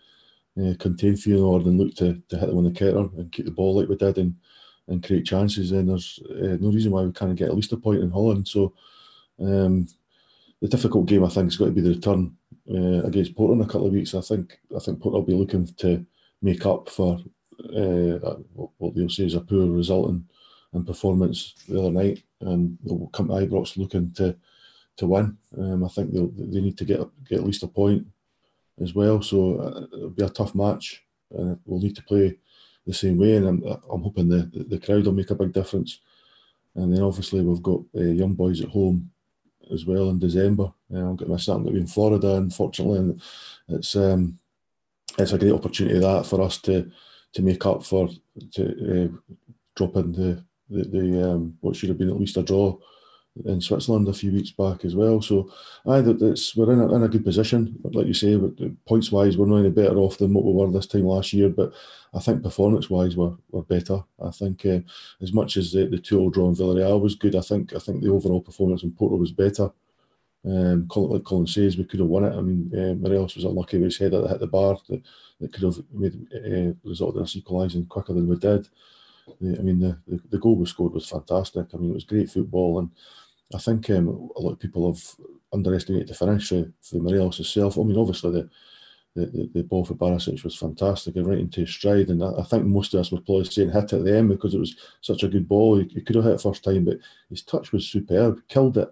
uh, 0.60 0.74
contain 0.80 1.12
Feyenoord 1.12 1.66
and 1.66 1.78
look 1.78 1.94
to, 1.94 2.20
to 2.28 2.36
hit 2.36 2.48
them 2.48 2.58
on 2.58 2.64
the 2.64 2.72
counter 2.72 3.08
and 3.16 3.30
keep 3.30 3.44
the 3.44 3.52
ball 3.52 3.78
like 3.78 3.88
we 3.88 3.96
did 3.96 4.18
and 4.18 4.34
and 4.88 5.04
create 5.04 5.24
chances. 5.24 5.70
Then 5.70 5.86
there's 5.86 6.18
uh, 6.30 6.56
no 6.60 6.72
reason 6.72 6.90
why 6.90 7.02
we 7.02 7.12
can't 7.12 7.36
get 7.36 7.48
at 7.48 7.54
least 7.54 7.72
a 7.72 7.76
point 7.76 8.02
in 8.02 8.10
Holland. 8.10 8.48
So. 8.48 8.74
Um, 9.40 9.88
the 10.62 10.68
difficult 10.68 11.06
game 11.06 11.24
I 11.24 11.28
think 11.28 11.46
has 11.46 11.56
got 11.56 11.66
to 11.66 11.70
be 11.72 11.80
the 11.80 11.90
return 11.90 12.36
uh, 12.72 13.04
against 13.04 13.34
Porto 13.34 13.54
in 13.54 13.60
a 13.60 13.66
couple 13.66 13.88
of 13.88 13.92
weeks. 13.92 14.14
I 14.14 14.20
think 14.20 14.58
I 14.74 14.78
think 14.78 15.00
Porto 15.00 15.18
will 15.18 15.26
be 15.26 15.34
looking 15.34 15.66
to 15.66 16.06
make 16.42 16.66
up 16.66 16.88
for 16.88 17.20
uh, 17.74 18.36
what 18.78 18.94
they'll 18.94 19.08
say 19.08 19.24
is 19.24 19.34
a 19.34 19.40
poor 19.40 19.66
result 19.66 20.10
in, 20.10 20.24
in 20.74 20.84
performance 20.84 21.54
the 21.68 21.78
other 21.78 21.90
night, 21.90 22.22
and 22.40 22.76
they'll 22.84 23.08
come 23.12 23.28
to 23.28 23.34
Ibrox 23.34 23.76
looking 23.76 24.12
to 24.14 24.36
to 24.96 25.06
win. 25.06 25.38
Um, 25.56 25.84
I 25.84 25.88
think 25.88 26.12
they'll 26.12 26.32
they 26.36 26.60
need 26.60 26.78
to 26.78 26.84
get 26.84 27.00
get 27.28 27.38
at 27.38 27.46
least 27.46 27.62
a 27.62 27.68
point 27.68 28.06
as 28.80 28.94
well. 28.94 29.22
So 29.22 29.58
uh, 29.58 29.96
it'll 29.96 30.10
be 30.10 30.24
a 30.24 30.28
tough 30.28 30.54
match, 30.54 31.04
and 31.30 31.58
we'll 31.64 31.80
need 31.80 31.96
to 31.96 32.02
play 32.02 32.36
the 32.86 32.94
same 32.94 33.18
way. 33.18 33.36
And 33.36 33.46
I'm, 33.46 33.62
I'm 33.90 34.02
hoping 34.02 34.28
the 34.28 34.50
the 34.68 34.78
crowd 34.78 35.06
will 35.06 35.12
make 35.12 35.30
a 35.30 35.34
big 35.34 35.52
difference. 35.52 36.00
And 36.74 36.92
then 36.92 37.02
obviously 37.02 37.42
we've 37.42 37.62
got 37.62 37.80
uh, 37.96 38.00
young 38.00 38.32
boys 38.32 38.62
at 38.62 38.70
home 38.70 39.10
as 39.72 39.84
well 39.84 40.08
in 40.10 40.18
December. 40.18 40.72
Uh, 40.92 40.98
I'm 40.98 41.16
that. 41.16 41.48
I'm 41.48 41.62
going 41.62 41.66
to 41.66 41.72
be 41.72 41.80
in 41.80 41.86
Florida, 41.86 42.36
unfortunately, 42.36 42.98
and 42.98 43.22
it's 43.68 43.94
um, 43.94 44.38
it's 45.18 45.32
a 45.32 45.38
great 45.38 45.52
opportunity 45.52 45.98
that 45.98 46.26
for 46.26 46.40
us 46.42 46.58
to 46.58 46.90
to 47.34 47.42
make 47.42 47.64
up 47.66 47.84
for 47.84 48.08
to 48.52 48.64
uh, 49.04 49.32
drop 49.76 49.96
in 49.96 50.12
the 50.12 50.44
the, 50.70 50.84
the 50.84 51.30
um, 51.30 51.56
what 51.60 51.76
should 51.76 51.88
have 51.88 51.98
been 51.98 52.10
at 52.10 52.18
least 52.18 52.36
a 52.36 52.42
draw 52.42 52.76
in 53.44 53.60
Switzerland 53.60 54.08
a 54.08 54.12
few 54.12 54.30
weeks 54.30 54.50
back 54.50 54.84
as 54.84 54.94
well. 54.94 55.22
So, 55.22 55.50
I 55.86 55.98
it's 56.00 56.54
we're 56.54 56.72
in 56.72 56.80
a, 56.80 56.94
in 56.94 57.02
a 57.02 57.08
good 57.08 57.24
position, 57.24 57.78
like 57.82 58.06
you 58.06 58.14
say, 58.14 58.36
but 58.36 58.52
points 58.86 59.10
wise, 59.10 59.36
we're 59.36 59.46
not 59.46 59.58
any 59.58 59.70
better 59.70 59.96
off 59.96 60.18
than 60.18 60.34
what 60.34 60.44
we 60.44 60.52
were 60.52 60.70
this 60.70 60.86
time 60.86 61.06
last 61.06 61.32
year. 61.32 61.48
But 61.48 61.72
I 62.14 62.20
think 62.20 62.42
performance 62.42 62.90
wise, 62.90 63.16
we're, 63.16 63.34
we're 63.50 63.62
better. 63.62 64.02
I 64.22 64.30
think 64.30 64.66
uh, 64.66 64.80
as 65.22 65.32
much 65.32 65.56
as 65.56 65.72
the, 65.72 65.86
the 65.86 65.98
two 65.98 66.30
draw 66.30 66.48
in 66.48 66.54
Villarreal 66.54 67.00
was 67.00 67.14
good, 67.14 67.34
I 67.34 67.40
think 67.40 67.74
I 67.74 67.78
think 67.78 68.02
the 68.02 68.10
overall 68.10 68.40
performance 68.40 68.82
in 68.82 68.92
Porto 68.92 69.16
was 69.16 69.32
better. 69.32 69.70
Um, 70.44 70.88
like 70.96 71.24
Colin 71.24 71.46
says, 71.46 71.76
we 71.76 71.84
could 71.84 72.00
have 72.00 72.08
won 72.08 72.24
it. 72.24 72.36
I 72.36 72.40
mean, 72.40 72.70
uh, 72.74 72.94
Morelos 72.94 73.36
was 73.36 73.44
unlucky 73.44 73.78
with 73.78 73.92
his 73.92 73.98
head 73.98 74.12
that 74.12 74.28
hit 74.28 74.40
the 74.40 74.46
bar 74.46 74.76
that, 74.88 75.02
that 75.40 75.52
could 75.52 75.62
have 75.62 75.76
made 75.92 76.14
uh, 76.34 76.74
resulted 76.82 77.18
in 77.18 77.22
us 77.22 77.36
equalising 77.36 77.86
quicker 77.86 78.12
than 78.12 78.28
we 78.28 78.36
did. 78.36 78.68
I 79.28 79.62
mean, 79.62 79.78
the, 79.78 79.98
the, 80.06 80.20
the 80.30 80.38
goal 80.38 80.56
we 80.56 80.66
scored 80.66 80.92
was 80.92 81.08
fantastic. 81.08 81.66
I 81.72 81.76
mean, 81.76 81.90
it 81.90 81.94
was 81.94 82.04
great 82.04 82.28
football 82.28 82.80
and 82.80 82.90
I 83.54 83.58
think 83.58 83.88
um, 83.90 84.30
a 84.36 84.40
lot 84.40 84.52
of 84.52 84.58
people 84.58 84.92
have 84.92 85.02
underestimated 85.52 86.08
the 86.08 86.14
finish 86.14 86.48
for, 86.48 86.72
for 86.80 86.96
Morelos 86.96 87.36
himself. 87.36 87.78
I 87.78 87.82
mean, 87.82 87.98
obviously 87.98 88.32
the 88.32 88.50
the, 89.14 89.26
the, 89.26 89.50
the 89.52 89.62
ball 89.62 89.84
for 89.84 89.94
Barisic 89.94 90.42
was 90.42 90.56
fantastic 90.56 91.16
and 91.16 91.26
right 91.26 91.38
into 91.38 91.60
his 91.60 91.70
stride. 91.70 92.08
And 92.08 92.24
I, 92.24 92.32
I, 92.38 92.42
think 92.44 92.64
most 92.64 92.94
of 92.94 93.00
us 93.00 93.12
were 93.12 93.20
probably 93.20 93.44
saying 93.44 93.70
hit 93.70 93.92
at 93.92 94.04
the 94.04 94.16
end 94.16 94.30
because 94.30 94.54
it 94.54 94.60
was 94.60 94.74
such 95.02 95.22
a 95.22 95.28
good 95.28 95.46
ball. 95.46 95.78
He, 95.78 95.84
he 95.88 96.00
could 96.00 96.16
have 96.16 96.24
hit 96.24 96.34
it 96.34 96.40
first 96.40 96.64
time, 96.64 96.86
but 96.86 96.98
his 97.28 97.42
touch 97.42 97.72
was 97.72 97.86
superb, 97.86 98.40
killed 98.48 98.78
it, 98.78 98.88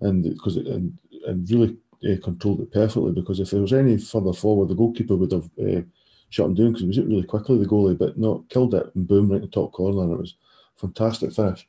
and 0.00 0.22
because 0.22 0.56
and, 0.56 0.96
and 1.26 1.50
really 1.50 1.76
uh, 2.04 2.16
controlled 2.22 2.60
it 2.60 2.72
perfectly 2.72 3.12
because 3.12 3.40
if 3.40 3.50
there 3.50 3.60
was 3.60 3.72
any 3.72 3.96
further 3.98 4.32
forward, 4.32 4.68
the 4.68 4.74
goalkeeper 4.74 5.16
would 5.16 5.32
have 5.32 5.50
uh, 5.60 5.82
shut 6.30 6.46
him 6.46 6.54
down 6.54 6.68
because 6.68 6.82
he 6.82 6.88
was 6.88 6.98
it 6.98 7.06
really 7.06 7.24
quickly, 7.24 7.58
the 7.58 7.64
goalie, 7.64 7.98
but 7.98 8.18
not 8.18 8.48
killed 8.48 8.74
it 8.74 8.90
and 8.94 9.08
boom, 9.08 9.30
right 9.30 9.36
in 9.36 9.42
the 9.42 9.48
top 9.48 9.72
corner. 9.72 10.02
And 10.02 10.12
it 10.12 10.18
was 10.18 10.34
fantastic 10.76 11.32
finish. 11.32 11.66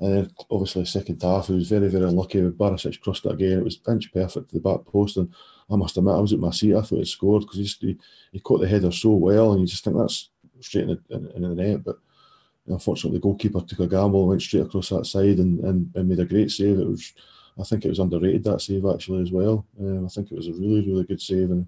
And 0.00 0.14
then 0.14 0.30
obviously 0.50 0.84
second 0.84 1.20
half, 1.20 1.48
he 1.48 1.54
was 1.54 1.68
very, 1.68 1.88
very 1.88 2.04
with 2.04 2.58
Barisic 2.58 3.00
crossed 3.00 3.26
it 3.26 3.32
again. 3.32 3.58
It 3.58 3.64
was 3.64 3.80
inch 3.88 4.12
perfect 4.12 4.50
to 4.50 4.54
the 4.54 4.60
back 4.60 4.84
post. 4.84 5.16
And 5.16 5.32
I 5.68 5.76
must 5.76 5.96
admit, 5.96 6.14
I 6.14 6.20
was 6.20 6.32
at 6.32 6.38
my 6.38 6.50
seat. 6.50 6.76
I 6.76 6.82
thought 6.82 6.98
he 7.00 7.04
scored 7.04 7.42
because 7.42 7.76
he, 7.80 7.98
he 8.32 8.38
caught 8.38 8.60
the 8.60 8.68
header 8.68 8.92
so 8.92 9.10
well. 9.10 9.52
And 9.52 9.60
you 9.62 9.66
just 9.66 9.82
think 9.82 9.96
that's 9.96 10.30
straight 10.60 10.88
in 10.88 11.00
the, 11.08 11.16
in, 11.16 11.30
in 11.32 11.42
the 11.42 11.62
net. 11.62 11.84
But 11.84 11.98
unfortunately, 12.68 13.18
the 13.18 13.22
goalkeeper 13.22 13.60
took 13.60 13.80
a 13.80 13.88
gamble, 13.88 14.28
went 14.28 14.40
straight 14.40 14.66
across 14.66 14.90
that 14.90 15.06
side 15.06 15.38
and, 15.38 15.58
and, 15.64 15.90
and 15.96 16.08
made 16.08 16.20
a 16.20 16.24
great 16.24 16.52
save. 16.52 16.78
It 16.78 16.88
was, 16.88 17.12
I 17.58 17.64
think 17.64 17.84
it 17.84 17.88
was 17.88 17.98
underrated 17.98 18.44
that 18.44 18.60
save 18.60 18.86
actually 18.86 19.22
as 19.22 19.32
well. 19.32 19.66
Um, 19.80 20.06
I 20.06 20.08
think 20.08 20.30
it 20.30 20.36
was 20.36 20.48
a 20.48 20.52
really, 20.52 20.86
really 20.86 21.04
good 21.04 21.20
save. 21.20 21.50
And 21.50 21.66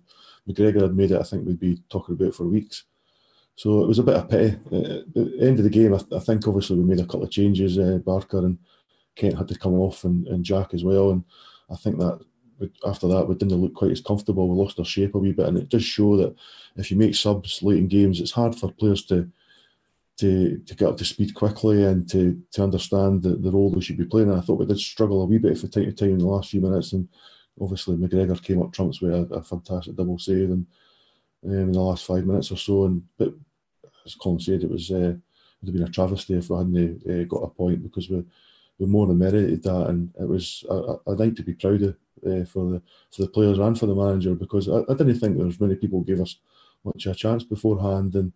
McGregor 0.49 0.83
had 0.83 0.97
made 0.97 1.11
it, 1.11 1.21
I 1.21 1.25
think 1.25 1.47
we'd 1.47 1.59
be 1.59 1.83
talking 1.89 2.15
about 2.15 2.35
for 2.35 2.45
weeks. 2.45 2.85
So 3.57 3.83
it 3.83 3.89
was 3.89 3.99
a 3.99 4.03
bit 4.03 4.15
of 4.15 4.29
pity. 4.29 4.57
Uh, 4.73 5.01
at 5.01 5.15
the 5.15 5.37
end 5.41 5.59
of 5.59 5.65
the 5.65 5.71
game, 5.71 5.93
I, 5.93 6.01
I, 6.15 6.19
think 6.21 6.47
obviously 6.47 6.77
we 6.77 6.85
made 6.85 7.01
a 7.01 7.05
couple 7.05 7.25
of 7.25 7.31
changes. 7.31 7.79
Uh, 7.79 7.99
Barker 8.05 8.39
and 8.39 8.59
Kent 9.17 9.37
had 9.37 9.49
to 9.49 9.59
come 9.59 9.75
off, 9.75 10.05
and, 10.05 10.27
and 10.29 10.45
Jack 10.45 10.73
as 10.73 10.85
well. 10.85 11.11
And 11.11 11.25
I 11.71 11.77
think 11.77 11.99
that 11.99 12.21
after 12.87 13.09
that, 13.09 13.29
we 13.29 13.35
didn't 13.35 13.61
look 13.61 13.75
quite 13.75 13.91
as 13.91 14.01
comfortable. 14.01 14.49
We 14.49 14.57
lost 14.57 14.79
our 14.79 14.85
shape 14.85 15.15
a 15.15 15.19
wee 15.19 15.33
bit, 15.33 15.47
and 15.47 15.59
it 15.59 15.69
does 15.69 15.85
show 15.85 16.17
that 16.17 16.35
if 16.77 16.91
you 16.91 16.97
make 16.97 17.15
subs 17.15 17.63
late 17.63 17.79
in 17.79 17.89
games, 17.89 18.21
it's 18.21 18.31
hard 18.31 18.55
for 18.55 18.73
players 18.73 19.05
to 19.07 19.29
to, 20.21 20.59
to 20.67 20.75
get 20.75 20.89
up 20.89 20.97
to 20.99 21.05
speed 21.05 21.35
quickly 21.35 21.85
and 21.85 22.09
to, 22.11 22.41
to 22.53 22.63
understand 22.63 23.23
the, 23.23 23.31
the 23.31 23.51
role 23.51 23.71
they 23.71 23.81
should 23.81 23.97
be 23.97 24.05
playing. 24.05 24.31
And 24.31 24.39
I 24.39 24.43
thought 24.43 24.59
we 24.59 24.67
did 24.67 24.79
struggle 24.79 25.23
a 25.23 25.27
wee 25.27 25.39
bit 25.39 25.59
from 25.59 25.71
time 25.71 25.85
to 25.85 25.93
time 25.93 26.11
in 26.11 26.19
the 26.19 26.27
last 26.27 26.51
few 26.51 26.61
minutes, 26.61 26.93
and 26.93 27.09
obviously 27.61 27.97
McGregor 27.97 28.43
came 28.43 28.63
up 28.63 28.73
trumps 28.73 29.01
with 29.01 29.13
a, 29.13 29.35
a 29.35 29.43
fantastic 29.43 29.97
double 29.97 30.19
save 30.19 30.51
and 30.51 30.67
um, 31.45 31.53
in 31.53 31.73
the 31.73 31.81
last 31.81 32.05
five 32.05 32.27
minutes 32.27 32.51
or 32.51 32.57
so. 32.57 32.85
And 32.85 33.03
but 33.19 33.33
as 34.05 34.15
Colin 34.15 34.41
said, 34.41 34.63
it 34.63 34.71
was 34.71 34.91
uh, 34.91 35.15
would 35.63 35.67
have 35.67 35.75
been 35.75 35.83
a 35.85 35.91
travesty 35.91 36.35
if 36.35 36.51
we 36.51 36.57
hadn't 36.57 37.03
uh, 37.09 37.25
got 37.25 37.45
a 37.45 37.49
point 37.49 37.83
because 37.83 38.09
we 38.11 38.23
we 38.79 38.87
more 38.87 39.07
than 39.07 39.19
merited 39.19 39.63
that, 39.63 39.87
and 39.89 40.11
it 40.21 40.29
was 40.29 40.65
a, 40.71 40.97
a 41.07 41.17
night 41.17 41.37
to 41.37 41.43
be 41.43 41.55
proud 41.55 41.83
of 41.83 41.97
uh, 42.27 42.45
for 42.45 42.71
the 42.71 42.83
for 43.11 43.23
the 43.23 43.29
players 43.29 43.59
and 43.59 43.79
for 43.79 43.87
the 43.87 43.95
manager 43.95 44.35
because 44.35 44.69
I, 44.69 44.81
I 44.89 44.95
didn't 44.95 45.19
think 45.19 45.37
there 45.37 45.47
was 45.47 45.61
many 45.61 45.77
people 45.77 46.01
gave 46.01 46.21
us 46.21 46.37
much 46.85 47.07
a 47.07 47.15
chance 47.15 47.45
beforehand, 47.45 48.15
and 48.15 48.33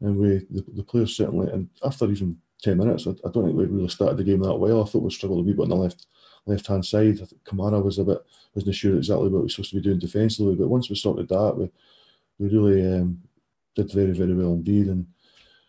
and 0.00 0.16
we 0.16 0.46
the, 0.50 0.64
the 0.74 0.82
players 0.82 1.16
certainly 1.16 1.50
and 1.50 1.68
after 1.84 2.10
even 2.10 2.38
ten 2.62 2.78
minutes, 2.78 3.06
I, 3.06 3.10
I, 3.10 3.30
don't 3.30 3.44
think 3.44 3.56
we 3.56 3.64
really 3.64 3.88
started 3.88 4.16
the 4.16 4.24
game 4.24 4.40
that 4.40 4.54
well. 4.54 4.82
I 4.82 4.86
thought 4.86 5.02
we 5.02 5.10
struggled 5.10 5.40
a 5.40 5.42
wee 5.42 5.52
bit 5.52 5.62
on 5.62 5.70
the 5.70 5.76
left 5.76 6.06
left 6.46 6.66
hand 6.66 6.84
side. 6.84 7.20
I 7.20 7.24
think 7.24 7.42
Kamara 7.44 7.82
was 7.82 7.98
a 7.98 8.04
bit 8.04 8.18
wasn't 8.54 8.74
sure 8.74 8.96
exactly 8.96 9.28
what 9.28 9.38
we 9.38 9.42
were 9.42 9.48
supposed 9.48 9.70
to 9.70 9.76
be 9.76 9.82
doing 9.82 9.98
defensively, 9.98 10.54
but 10.56 10.68
once 10.68 10.90
we 10.90 10.96
sorted 10.96 11.28
that, 11.28 11.54
we 11.56 11.70
we 12.38 12.56
really 12.56 12.94
um, 12.94 13.20
did 13.74 13.92
very 13.92 14.12
very 14.12 14.34
well 14.34 14.52
indeed, 14.52 14.88
and 14.88 15.06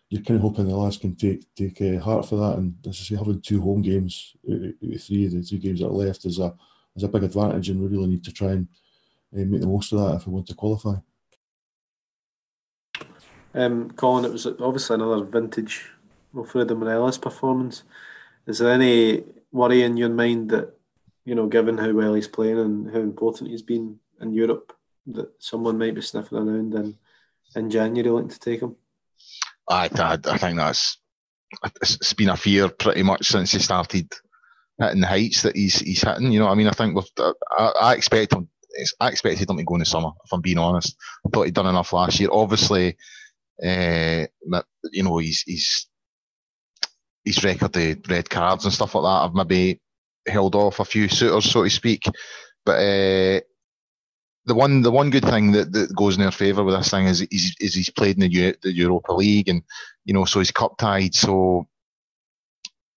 you're 0.08 0.22
kind 0.22 0.36
of 0.36 0.42
hoping 0.42 0.68
the 0.68 0.76
lads 0.76 0.98
can 0.98 1.14
take 1.14 1.44
take 1.54 1.80
uh, 1.80 2.00
heart 2.00 2.28
for 2.28 2.36
that. 2.36 2.58
And 2.58 2.74
as 2.86 3.00
I 3.00 3.04
say, 3.04 3.16
having 3.16 3.40
two 3.40 3.60
home 3.60 3.82
games 3.82 4.36
out 4.50 4.56
of 4.56 5.02
three, 5.02 5.26
the 5.28 5.42
three 5.42 5.58
games 5.58 5.80
that 5.80 5.86
are 5.86 5.90
left 5.90 6.24
is 6.24 6.38
a 6.38 6.54
is 6.96 7.02
a 7.02 7.08
big 7.08 7.24
advantage, 7.24 7.68
and 7.68 7.80
we 7.80 7.88
really 7.88 8.08
need 8.08 8.24
to 8.24 8.32
try 8.32 8.52
and 8.52 8.68
uh, 9.34 9.44
make 9.44 9.60
the 9.60 9.66
most 9.66 9.92
of 9.92 10.00
that 10.00 10.16
if 10.16 10.26
we 10.26 10.32
want 10.32 10.46
to 10.48 10.54
qualify. 10.54 10.94
Um, 13.54 13.90
Colin, 13.90 14.24
it 14.24 14.32
was 14.32 14.46
obviously 14.46 14.94
another 14.94 15.24
vintage 15.24 15.90
Alfredo 16.36 16.74
Morelos 16.74 17.18
performance. 17.18 17.82
Is 18.46 18.58
there 18.58 18.72
any 18.72 19.24
worry 19.50 19.82
in 19.82 19.96
your 19.96 20.08
mind 20.08 20.50
that, 20.50 20.74
you 21.24 21.34
know, 21.34 21.46
given 21.46 21.78
how 21.78 21.92
well 21.92 22.14
he's 22.14 22.28
playing 22.28 22.58
and 22.58 22.90
how 22.90 23.00
important 23.00 23.50
he's 23.50 23.62
been 23.62 23.98
in 24.20 24.32
Europe, 24.32 24.72
that 25.08 25.30
someone 25.38 25.78
might 25.78 25.94
be 25.94 26.00
sniffing 26.00 26.38
around 26.38 26.74
in, 26.74 26.96
in 27.54 27.70
January 27.70 28.10
looking 28.10 28.30
to 28.30 28.38
take 28.38 28.60
him? 28.60 28.76
I, 29.68 29.88
I, 29.94 30.18
I 30.24 30.38
think 30.38 30.56
that's 30.56 30.98
it's 31.82 32.14
been 32.14 32.30
a 32.30 32.36
fear 32.36 32.68
pretty 32.68 33.02
much 33.02 33.28
since 33.28 33.52
he 33.52 33.58
started 33.58 34.10
hitting 34.78 35.00
the 35.00 35.06
heights 35.06 35.42
that 35.42 35.54
he's 35.54 35.78
he's 35.80 36.02
hitting. 36.02 36.32
You 36.32 36.40
know, 36.40 36.48
I 36.48 36.54
mean, 36.54 36.66
I 36.66 36.72
think 36.72 36.98
I, 37.18 37.72
I 37.80 37.94
expect 37.94 38.32
him. 38.32 38.48
I 38.98 39.08
expected 39.08 39.50
him 39.50 39.58
to 39.58 39.64
go 39.64 39.74
in 39.74 39.80
the 39.80 39.84
summer. 39.84 40.10
If 40.24 40.32
I'm 40.32 40.40
being 40.40 40.58
honest, 40.58 40.96
I 41.26 41.28
thought 41.28 41.44
he'd 41.44 41.54
done 41.54 41.66
enough 41.66 41.92
last 41.92 42.18
year. 42.18 42.30
Obviously, 42.32 42.96
uh, 43.64 44.26
you 44.90 45.02
know, 45.02 45.18
he's 45.18 45.42
he's 45.42 45.86
his 47.24 47.44
record 47.44 47.76
of 47.76 47.98
red 48.08 48.28
cards 48.28 48.64
and 48.64 48.74
stuff 48.74 48.94
like 48.94 49.04
that. 49.04 49.24
I've 49.24 49.34
maybe 49.34 49.80
held 50.26 50.54
off 50.54 50.80
a 50.80 50.84
few 50.84 51.08
suitors, 51.08 51.50
so 51.50 51.62
to 51.64 51.70
speak. 51.70 52.04
But 52.64 52.72
uh, 52.72 53.40
the 54.46 54.54
one 54.54 54.82
the 54.82 54.90
one 54.90 55.10
good 55.10 55.24
thing 55.24 55.52
that, 55.52 55.72
that 55.72 55.94
goes 55.94 56.16
in 56.16 56.22
their 56.22 56.30
favour 56.30 56.64
with 56.64 56.74
this 56.74 56.90
thing 56.90 57.06
is, 57.06 57.22
is, 57.22 57.54
is 57.60 57.74
he's 57.74 57.90
played 57.90 58.20
in 58.20 58.28
the, 58.28 58.56
the 58.62 58.72
Europa 58.72 59.12
League 59.12 59.48
and 59.48 59.62
you 60.04 60.14
know 60.14 60.24
so 60.24 60.40
he's 60.40 60.50
cup 60.50 60.76
tied. 60.78 61.14
So 61.14 61.66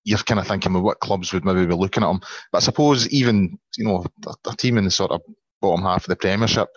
you're 0.04 0.20
kind 0.20 0.40
of 0.40 0.48
thinking, 0.48 0.74
well, 0.74 0.84
what 0.84 1.00
clubs 1.00 1.34
would 1.34 1.46
maybe 1.46 1.66
be 1.66 1.76
looking 1.76 2.04
at 2.04 2.10
him? 2.10 2.22
But 2.52 2.60
I 2.60 2.62
suppose 2.62 3.08
even 3.10 3.60
you 3.78 3.86
know 3.86 4.06
a, 4.26 4.50
a 4.50 4.56
team 4.56 4.78
in 4.78 4.86
the 4.86 4.92
sort 4.92 5.12
of 5.12 5.22
bottom 5.62 5.84
half 5.84 6.04
of 6.04 6.08
the 6.08 6.16
Premiership 6.16 6.70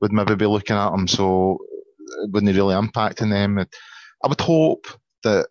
would 0.00 0.12
maybe 0.12 0.34
be 0.34 0.46
looking 0.46 0.76
at 0.76 0.92
him. 0.92 1.06
So 1.06 1.58
wouldn't 2.28 2.54
really 2.54 2.74
impacting 2.74 3.30
them. 3.30 3.58
I 3.58 4.28
would 4.28 4.40
hope 4.40 4.86
that 5.22 5.46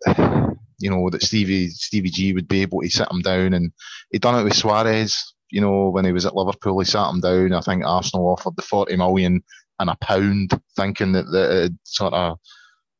you 0.78 0.90
know 0.90 1.10
that 1.10 1.22
Stevie 1.22 1.68
Stevie 1.68 2.10
G 2.10 2.32
would 2.32 2.48
be 2.48 2.62
able 2.62 2.80
to 2.80 2.90
sit 2.90 3.10
him 3.10 3.20
down, 3.20 3.54
and 3.54 3.72
he'd 4.10 4.22
done 4.22 4.38
it 4.40 4.44
with 4.44 4.56
Suarez. 4.56 5.34
You 5.50 5.60
know, 5.60 5.90
when 5.90 6.04
he 6.04 6.12
was 6.12 6.26
at 6.26 6.36
Liverpool, 6.36 6.78
he 6.78 6.84
sat 6.84 7.10
him 7.10 7.20
down. 7.20 7.52
I 7.52 7.60
think 7.60 7.84
Arsenal 7.84 8.28
offered 8.28 8.54
the 8.56 8.62
forty 8.62 8.96
million 8.96 9.42
and 9.78 9.90
a 9.90 9.96
pound, 10.00 10.60
thinking 10.76 11.12
that, 11.12 11.24
that 11.32 11.64
it 11.64 11.72
sort 11.84 12.12
of 12.12 12.38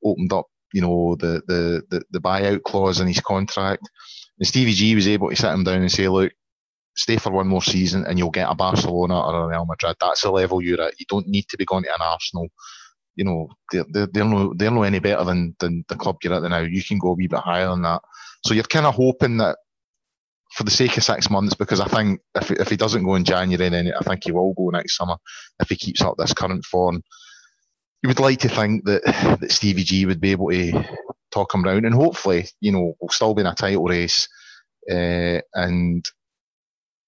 opened 0.02 0.32
up, 0.32 0.46
you 0.72 0.80
know, 0.80 1.14
the, 1.16 1.42
the 1.46 1.82
the 1.90 2.02
the 2.10 2.20
buyout 2.20 2.62
clause 2.62 3.00
in 3.00 3.06
his 3.06 3.20
contract. 3.20 3.88
And 4.38 4.48
Stevie 4.48 4.72
G 4.72 4.94
was 4.94 5.06
able 5.06 5.30
to 5.30 5.36
sit 5.36 5.52
him 5.52 5.64
down 5.64 5.82
and 5.82 5.92
say, 5.92 6.08
look, 6.08 6.32
stay 6.96 7.18
for 7.18 7.30
one 7.30 7.46
more 7.46 7.62
season 7.62 8.04
and 8.06 8.18
you'll 8.18 8.30
get 8.30 8.50
a 8.50 8.54
Barcelona 8.54 9.20
or 9.20 9.44
a 9.44 9.48
Real 9.48 9.66
Madrid. 9.66 9.96
That's 10.00 10.22
the 10.22 10.30
level 10.30 10.62
you're 10.62 10.80
at. 10.80 10.98
You 10.98 11.06
don't 11.08 11.28
need 11.28 11.46
to 11.48 11.56
be 11.56 11.64
going 11.64 11.84
to 11.84 11.90
an 11.90 12.00
Arsenal 12.00 12.48
you 13.16 13.24
know, 13.24 13.48
they're, 13.72 13.84
they're, 13.90 14.08
they're, 14.12 14.24
no, 14.24 14.54
they're 14.56 14.70
no 14.70 14.82
any 14.82 14.98
better 14.98 15.24
than, 15.24 15.54
than 15.58 15.84
the 15.88 15.96
club 15.96 16.16
you're 16.22 16.34
at 16.34 16.42
now. 16.42 16.60
You 16.60 16.82
can 16.82 16.98
go 16.98 17.08
a 17.08 17.14
wee 17.14 17.26
bit 17.26 17.40
higher 17.40 17.68
than 17.68 17.82
that. 17.82 18.02
So 18.46 18.54
you're 18.54 18.64
kind 18.64 18.86
of 18.86 18.94
hoping 18.94 19.38
that 19.38 19.58
for 20.52 20.64
the 20.64 20.70
sake 20.70 20.96
of 20.96 21.04
six 21.04 21.30
months, 21.30 21.54
because 21.54 21.80
I 21.80 21.86
think 21.86 22.20
if, 22.34 22.50
if 22.50 22.68
he 22.68 22.76
doesn't 22.76 23.04
go 23.04 23.14
in 23.14 23.24
January, 23.24 23.68
then 23.68 23.92
I 23.98 24.02
think 24.02 24.24
he 24.24 24.32
will 24.32 24.54
go 24.54 24.70
next 24.70 24.96
summer 24.96 25.16
if 25.60 25.68
he 25.68 25.76
keeps 25.76 26.00
up 26.00 26.16
this 26.18 26.34
current 26.34 26.64
form. 26.64 27.02
You 28.02 28.08
would 28.08 28.18
like 28.18 28.40
to 28.40 28.48
think 28.48 28.84
that, 28.86 29.04
that 29.40 29.52
Stevie 29.52 29.84
G 29.84 30.06
would 30.06 30.20
be 30.20 30.32
able 30.32 30.50
to 30.50 30.84
talk 31.30 31.54
him 31.54 31.62
round, 31.62 31.84
and 31.84 31.94
hopefully, 31.94 32.48
you 32.60 32.72
know, 32.72 32.94
we'll 33.00 33.10
still 33.10 33.34
be 33.34 33.42
in 33.42 33.46
a 33.46 33.54
title 33.54 33.84
race, 33.84 34.26
uh, 34.90 35.40
and 35.54 36.04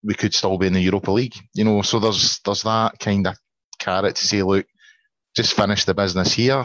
we 0.04 0.14
could 0.14 0.34
still 0.34 0.58
be 0.58 0.66
in 0.66 0.74
the 0.74 0.80
Europa 0.80 1.10
League. 1.10 1.34
You 1.54 1.64
know, 1.64 1.82
so 1.82 1.98
there's 1.98 2.40
there's 2.44 2.62
that 2.62 2.98
kind 3.00 3.26
of 3.26 3.36
carrot 3.78 4.16
to 4.16 4.26
say, 4.26 4.42
look, 4.42 4.66
just 5.34 5.54
finish 5.54 5.84
the 5.84 5.94
business 5.94 6.32
here 6.32 6.64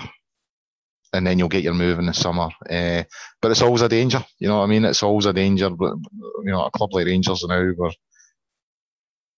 and 1.14 1.26
then 1.26 1.40
you'll 1.40 1.48
get 1.48 1.64
your 1.64 1.74
move 1.74 2.00
in 2.00 2.06
the 2.06 2.14
summer. 2.14 2.50
Uh, 2.70 3.04
but 3.42 3.52
it's 3.52 3.62
always 3.62 3.82
a 3.82 3.90
danger, 3.90 4.24
you 4.40 4.48
know 4.48 4.58
what 4.58 4.64
I 4.64 4.68
mean? 4.68 4.86
It's 4.86 5.04
always 5.04 5.26
a 5.26 5.34
danger. 5.34 5.70
But, 5.70 5.96
you 6.44 6.52
know, 6.52 6.66
a 6.66 6.72
club 6.72 6.94
like 6.94 7.06
Rangers 7.06 7.46
now, 7.48 7.72
where, 7.76 7.92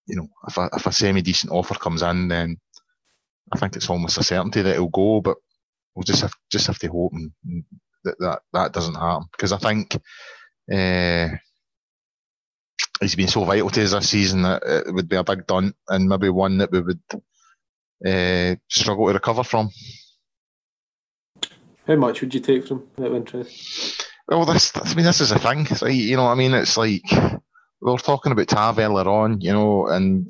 you 0.08 0.16
know, 0.16 0.28
if 0.48 0.58
a, 0.58 0.70
if 0.74 0.86
a 0.86 0.92
semi 0.92 1.22
decent 1.22 1.52
offer 1.52 1.76
comes 1.76 2.02
in, 2.02 2.28
then 2.28 2.58
I 3.52 3.60
think 3.60 3.76
it's 3.76 3.90
almost 3.90 4.18
a 4.18 4.24
certainty 4.24 4.62
that 4.62 4.74
it'll 4.76 4.90
go. 4.90 5.22
But 5.22 5.38
we'll 5.96 6.04
just 6.04 6.22
have, 6.22 6.34
just 6.52 6.68
have 6.68 6.80
to 6.80 6.88
hope 6.88 7.14
that 8.04 8.20
that, 8.20 8.42
that 8.54 8.74
doesn't 8.74 8.96
happen. 8.96 9.28
Because 9.32 9.52
I 9.52 9.58
think 9.58 9.96
uh, 10.72 11.30
he's 13.00 13.16
been 13.16 13.28
so 13.28 13.44
vital 13.44 13.70
to 13.70 13.84
us 13.84 13.92
this 13.92 14.10
season 14.10 14.42
that 14.42 14.64
it 14.66 14.94
would 14.94 15.08
be 15.08 15.16
a 15.16 15.24
big 15.24 15.46
done 15.46 15.74
and 15.88 16.10
maybe 16.10 16.30
one 16.30 16.58
that 16.58 16.72
we 16.72 16.82
would 16.82 17.00
uh, 18.06 18.56
struggle 18.68 19.08
to 19.08 19.14
recover 19.14 19.44
from. 19.44 19.70
How 21.88 21.96
much 21.96 22.22
would 22.22 22.34
you 22.34 22.40
take 22.40 22.68
from 22.68 22.88
that 22.98 23.14
interest? 23.14 24.06
Well, 24.28 24.46
this, 24.46 24.72
I 24.76 24.94
mean, 24.94 25.06
this 25.06 25.22
is 25.22 25.32
a 25.32 25.40
thing. 25.40 25.66
Like, 25.82 25.94
you 25.94 26.16
know, 26.16 26.28
I 26.28 26.36
mean, 26.36 26.54
it's 26.54 26.78
like 26.78 27.02
we 27.12 27.92
were 27.92 27.98
talking 27.98 28.32
about 28.32 28.48
Tav 28.48 28.78
earlier 28.78 29.10
on, 29.10 29.42
you 29.42 29.52
know, 29.52 29.88
and 29.88 30.30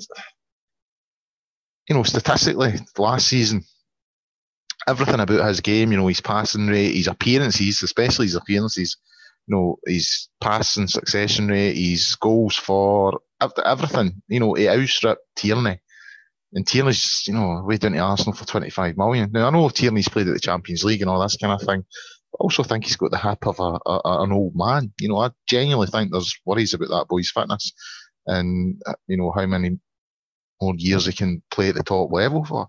you 1.88 1.96
know, 1.96 2.02
statistically, 2.02 2.74
last 2.96 3.28
season, 3.28 3.64
everything 4.88 5.20
about 5.20 5.46
his 5.46 5.60
game, 5.60 5.92
you 5.92 5.98
know, 5.98 6.06
his 6.06 6.20
passing 6.20 6.68
rate, 6.68 6.94
his 6.94 7.08
appearances, 7.08 7.82
especially 7.82 8.26
his 8.26 8.36
appearances, 8.36 8.96
you 9.46 9.56
know, 9.56 9.76
his 9.86 10.28
passing 10.40 10.86
succession 10.86 11.48
rate, 11.48 11.76
his 11.76 12.14
goals 12.16 12.56
for 12.56 13.20
everything, 13.64 14.22
you 14.28 14.40
know, 14.40 14.54
he 14.54 14.68
outstripped 14.68 15.26
Tierney. 15.36 15.80
And 16.52 16.66
Tierney's, 16.66 17.24
you 17.26 17.34
know, 17.34 17.62
way 17.64 17.76
down 17.76 17.92
to 17.92 17.98
Arsenal 17.98 18.34
for 18.34 18.44
25 18.44 18.96
million. 18.96 19.30
Now, 19.32 19.46
I 19.46 19.50
know 19.50 19.68
Tierney's 19.68 20.08
played 20.08 20.26
at 20.26 20.34
the 20.34 20.40
Champions 20.40 20.84
League 20.84 21.00
and 21.00 21.10
all 21.10 21.22
this 21.22 21.36
kind 21.36 21.52
of 21.52 21.62
thing. 21.66 21.84
I 22.34 22.36
also 22.38 22.62
think 22.62 22.84
he's 22.84 22.96
got 22.96 23.12
the 23.12 23.18
hip 23.18 23.46
of 23.46 23.60
a, 23.60 23.78
a, 23.86 24.22
an 24.22 24.32
old 24.32 24.54
man. 24.56 24.92
You 25.00 25.08
know, 25.08 25.18
I 25.18 25.30
genuinely 25.48 25.86
think 25.86 26.10
there's 26.10 26.36
worries 26.44 26.74
about 26.74 26.88
that 26.88 27.06
boy's 27.08 27.30
fitness 27.30 27.72
and, 28.26 28.80
uh, 28.86 28.94
you 29.06 29.16
know, 29.16 29.30
how 29.30 29.46
many 29.46 29.78
more 30.60 30.74
years 30.76 31.06
he 31.06 31.12
can 31.12 31.42
play 31.50 31.68
at 31.68 31.76
the 31.76 31.82
top 31.82 32.10
level 32.12 32.44
for. 32.44 32.68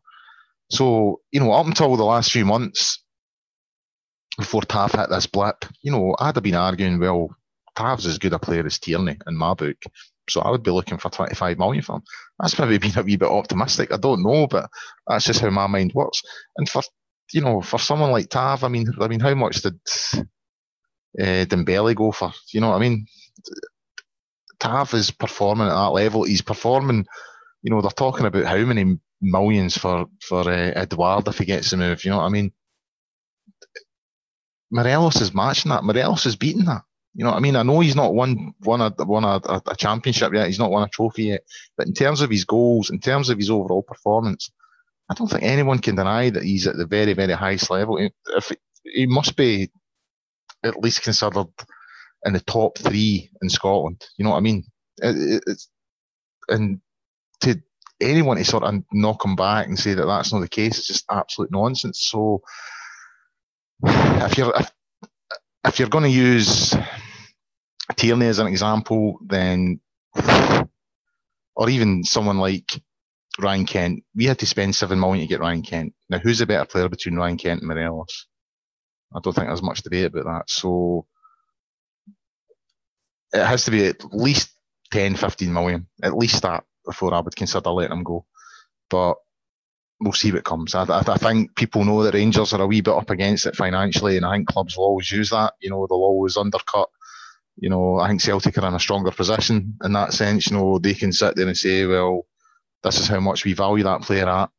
So, 0.69 1.21
you 1.31 1.39
know, 1.39 1.51
up 1.51 1.65
until 1.65 1.95
the 1.95 2.03
last 2.03 2.31
few 2.31 2.45
months, 2.45 3.03
before 4.37 4.61
Tav 4.61 4.93
hit 4.93 5.09
this 5.09 5.27
blip, 5.27 5.65
you 5.81 5.91
know, 5.91 6.15
I'd 6.19 6.35
have 6.35 6.43
been 6.43 6.55
arguing, 6.55 6.99
well, 6.99 7.35
Tav's 7.75 8.05
as 8.05 8.17
good 8.17 8.33
a 8.33 8.39
player 8.39 8.65
as 8.65 8.79
Tierney 8.79 9.17
in 9.27 9.35
my 9.35 9.53
book. 9.53 9.77
So 10.31 10.41
I 10.41 10.49
would 10.49 10.63
be 10.63 10.71
looking 10.71 10.97
for 10.97 11.09
25 11.09 11.57
million 11.57 11.83
for 11.83 11.97
him. 11.97 12.03
That's 12.39 12.57
maybe 12.57 12.77
been 12.77 12.97
a 12.97 13.03
wee 13.03 13.17
bit 13.17 13.29
optimistic. 13.29 13.93
I 13.93 13.97
don't 13.97 14.23
know, 14.23 14.47
but 14.47 14.69
that's 15.07 15.25
just 15.25 15.39
how 15.41 15.49
my 15.49 15.67
mind 15.67 15.93
works. 15.93 16.21
And 16.57 16.67
for 16.69 16.81
you 17.33 17.41
know, 17.41 17.61
for 17.61 17.79
someone 17.79 18.11
like 18.11 18.29
Tav, 18.29 18.63
I 18.63 18.67
mean, 18.67 18.87
I 18.99 19.07
mean, 19.07 19.19
how 19.19 19.33
much 19.35 19.61
did 19.61 19.79
uh, 20.15 21.45
Dembele 21.45 21.95
go 21.95 22.11
for? 22.11 22.31
You 22.53 22.61
know 22.61 22.69
what 22.69 22.75
I 22.77 22.79
mean? 22.79 23.07
Tav 24.59 24.93
is 24.93 25.11
performing 25.11 25.67
at 25.67 25.73
that 25.73 25.91
level. 25.91 26.23
He's 26.23 26.41
performing. 26.41 27.05
You 27.63 27.71
know, 27.71 27.81
they're 27.81 27.91
talking 27.91 28.25
about 28.25 28.45
how 28.45 28.57
many 28.57 28.97
millions 29.21 29.77
for 29.77 30.07
for 30.21 30.41
uh, 30.41 30.71
Edouard 30.75 31.27
if 31.27 31.37
he 31.37 31.45
gets 31.45 31.71
the 31.71 31.77
move. 31.77 32.03
You 32.03 32.11
know 32.11 32.17
what 32.17 32.25
I 32.25 32.29
mean? 32.29 32.51
Morelos 34.71 35.21
is 35.21 35.33
matching 35.33 35.69
that. 35.69 35.83
Morelos 35.83 36.25
is 36.25 36.35
beating 36.35 36.65
that. 36.65 36.83
You 37.13 37.25
know 37.25 37.31
what 37.31 37.37
I 37.37 37.41
mean? 37.41 37.55
I 37.55 37.63
know 37.63 37.81
he's 37.81 37.95
not 37.95 38.13
won 38.13 38.53
won 38.61 38.81
a 38.81 38.93
won 38.99 39.25
a, 39.25 39.41
a, 39.65 39.75
championship 39.75 40.33
yet. 40.33 40.47
He's 40.47 40.59
not 40.59 40.71
won 40.71 40.83
a 40.83 40.87
trophy 40.87 41.25
yet. 41.25 41.41
But 41.77 41.87
in 41.87 41.93
terms 41.93 42.21
of 42.21 42.29
his 42.29 42.45
goals, 42.45 42.89
in 42.89 42.99
terms 42.99 43.29
of 43.29 43.37
his 43.37 43.49
overall 43.49 43.83
performance, 43.83 44.49
I 45.09 45.13
don't 45.13 45.27
think 45.27 45.43
anyone 45.43 45.79
can 45.79 45.95
deny 45.95 46.29
that 46.29 46.43
he's 46.43 46.67
at 46.67 46.77
the 46.77 46.85
very 46.85 47.13
very 47.13 47.33
highest 47.33 47.69
level. 47.69 47.97
If 48.27 48.51
he 48.85 49.07
must 49.07 49.35
be 49.35 49.71
at 50.63 50.77
least 50.77 51.03
considered 51.03 51.47
in 52.25 52.33
the 52.33 52.39
top 52.39 52.77
three 52.77 53.29
in 53.41 53.49
Scotland. 53.49 54.05
You 54.17 54.23
know 54.23 54.31
what 54.31 54.37
I 54.37 54.41
mean? 54.41 54.63
It, 54.97 55.43
it's 55.47 55.69
and 56.47 56.79
to 57.41 57.61
anyone 57.99 58.37
to 58.37 58.45
sort 58.45 58.63
of 58.63 58.83
knock 58.91 59.25
him 59.25 59.35
back 59.35 59.67
and 59.67 59.77
say 59.77 59.93
that 59.93 60.05
that's 60.05 60.33
not 60.33 60.39
the 60.39 60.47
case, 60.47 60.77
it's 60.77 60.87
just 60.87 61.05
absolute 61.09 61.51
nonsense. 61.51 62.07
So 62.07 62.41
if 63.83 64.37
you're 64.37 64.53
if, 64.55 64.71
if 65.65 65.79
you're 65.79 65.89
going 65.89 66.03
to 66.03 66.09
use 66.09 66.75
Tierney 67.95 68.27
as 68.27 68.39
an 68.39 68.47
example, 68.47 69.19
then 69.25 69.79
or 71.55 71.69
even 71.69 72.03
someone 72.03 72.39
like 72.39 72.81
Ryan 73.39 73.65
Kent, 73.65 74.03
we 74.15 74.25
had 74.25 74.39
to 74.39 74.45
spend 74.45 74.75
seven 74.75 74.99
million 74.99 75.21
to 75.21 75.27
get 75.27 75.39
Ryan 75.39 75.61
Kent. 75.61 75.93
Now, 76.09 76.19
who's 76.19 76.41
a 76.41 76.45
better 76.45 76.65
player 76.65 76.89
between 76.89 77.15
Ryan 77.15 77.37
Kent 77.37 77.61
and 77.61 77.67
Morelos? 77.67 78.27
I 79.13 79.19
don't 79.21 79.33
think 79.33 79.47
there's 79.47 79.61
much 79.61 79.83
debate 79.83 80.05
about 80.05 80.25
that. 80.25 80.49
So 80.49 81.05
it 83.33 83.45
has 83.45 83.65
to 83.65 83.71
be 83.71 83.85
at 83.85 84.03
least 84.13 84.49
10, 84.91 85.15
15 85.15 85.53
million, 85.53 85.87
at 86.03 86.17
least 86.17 86.41
that 86.43 86.63
before 86.85 87.13
I 87.13 87.19
would 87.19 87.35
consider 87.35 87.69
letting 87.69 87.97
him 87.97 88.03
go. 88.03 88.25
But 88.89 89.15
we'll 89.99 90.13
see 90.13 90.31
what 90.31 90.43
comes. 90.43 90.75
I, 90.75 90.83
I, 90.83 91.03
I, 91.05 91.17
think 91.17 91.55
people 91.55 91.85
know 91.85 92.03
that 92.03 92.13
Rangers 92.13 92.53
are 92.53 92.61
a 92.61 92.67
wee 92.67 92.81
bit 92.81 92.93
up 92.93 93.09
against 93.09 93.45
it 93.45 93.55
financially, 93.55 94.17
and 94.17 94.25
I 94.25 94.35
think 94.35 94.47
clubs 94.47 94.75
will 94.75 94.85
always 94.85 95.11
use 95.11 95.29
that. 95.29 95.53
You 95.61 95.69
know, 95.69 95.87
they'll 95.87 95.97
always 95.97 96.37
undercut. 96.37 96.89
You 97.57 97.69
know, 97.69 97.99
I 97.99 98.07
think 98.07 98.21
Celtic 98.21 98.57
are 98.57 98.67
in 98.67 98.73
a 98.73 98.79
stronger 98.79 99.11
position 99.11 99.77
in 99.83 99.93
that 99.93 100.13
sense. 100.13 100.49
You 100.49 100.57
know, 100.57 100.79
they 100.79 100.93
can 100.93 101.11
sit 101.11 101.35
there 101.35 101.47
and 101.47 101.57
say, 101.57 101.85
well, 101.85 102.25
this 102.83 102.99
is 102.99 103.07
how 103.07 103.19
much 103.19 103.45
we 103.45 103.53
value 103.53 103.83
that 103.83 104.01
player 104.01 104.27
at, 104.27 104.49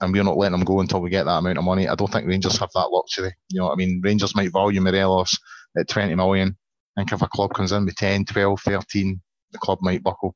and 0.00 0.12
we're 0.12 0.24
not 0.24 0.36
letting 0.36 0.58
them 0.58 0.64
go 0.64 0.80
until 0.80 1.00
we 1.00 1.10
get 1.10 1.24
that 1.24 1.38
amount 1.38 1.58
of 1.58 1.64
money. 1.64 1.88
I 1.88 1.94
don't 1.94 2.12
think 2.12 2.26
Rangers 2.26 2.58
have 2.58 2.70
that 2.74 2.90
luxury. 2.90 3.32
You 3.48 3.60
know, 3.60 3.70
I 3.70 3.76
mean, 3.76 4.00
Rangers 4.04 4.34
might 4.34 4.52
value 4.52 4.80
Morelos 4.80 5.38
at 5.78 5.88
20 5.88 6.14
million. 6.14 6.56
I 6.96 7.00
think 7.00 7.12
if 7.12 7.22
a 7.22 7.28
club 7.28 7.54
comes 7.54 7.72
in 7.72 7.86
with 7.86 7.96
10, 7.96 8.26
12, 8.26 8.60
13, 8.60 9.20
the 9.52 9.58
club 9.58 9.78
might 9.80 10.02
buckle. 10.02 10.34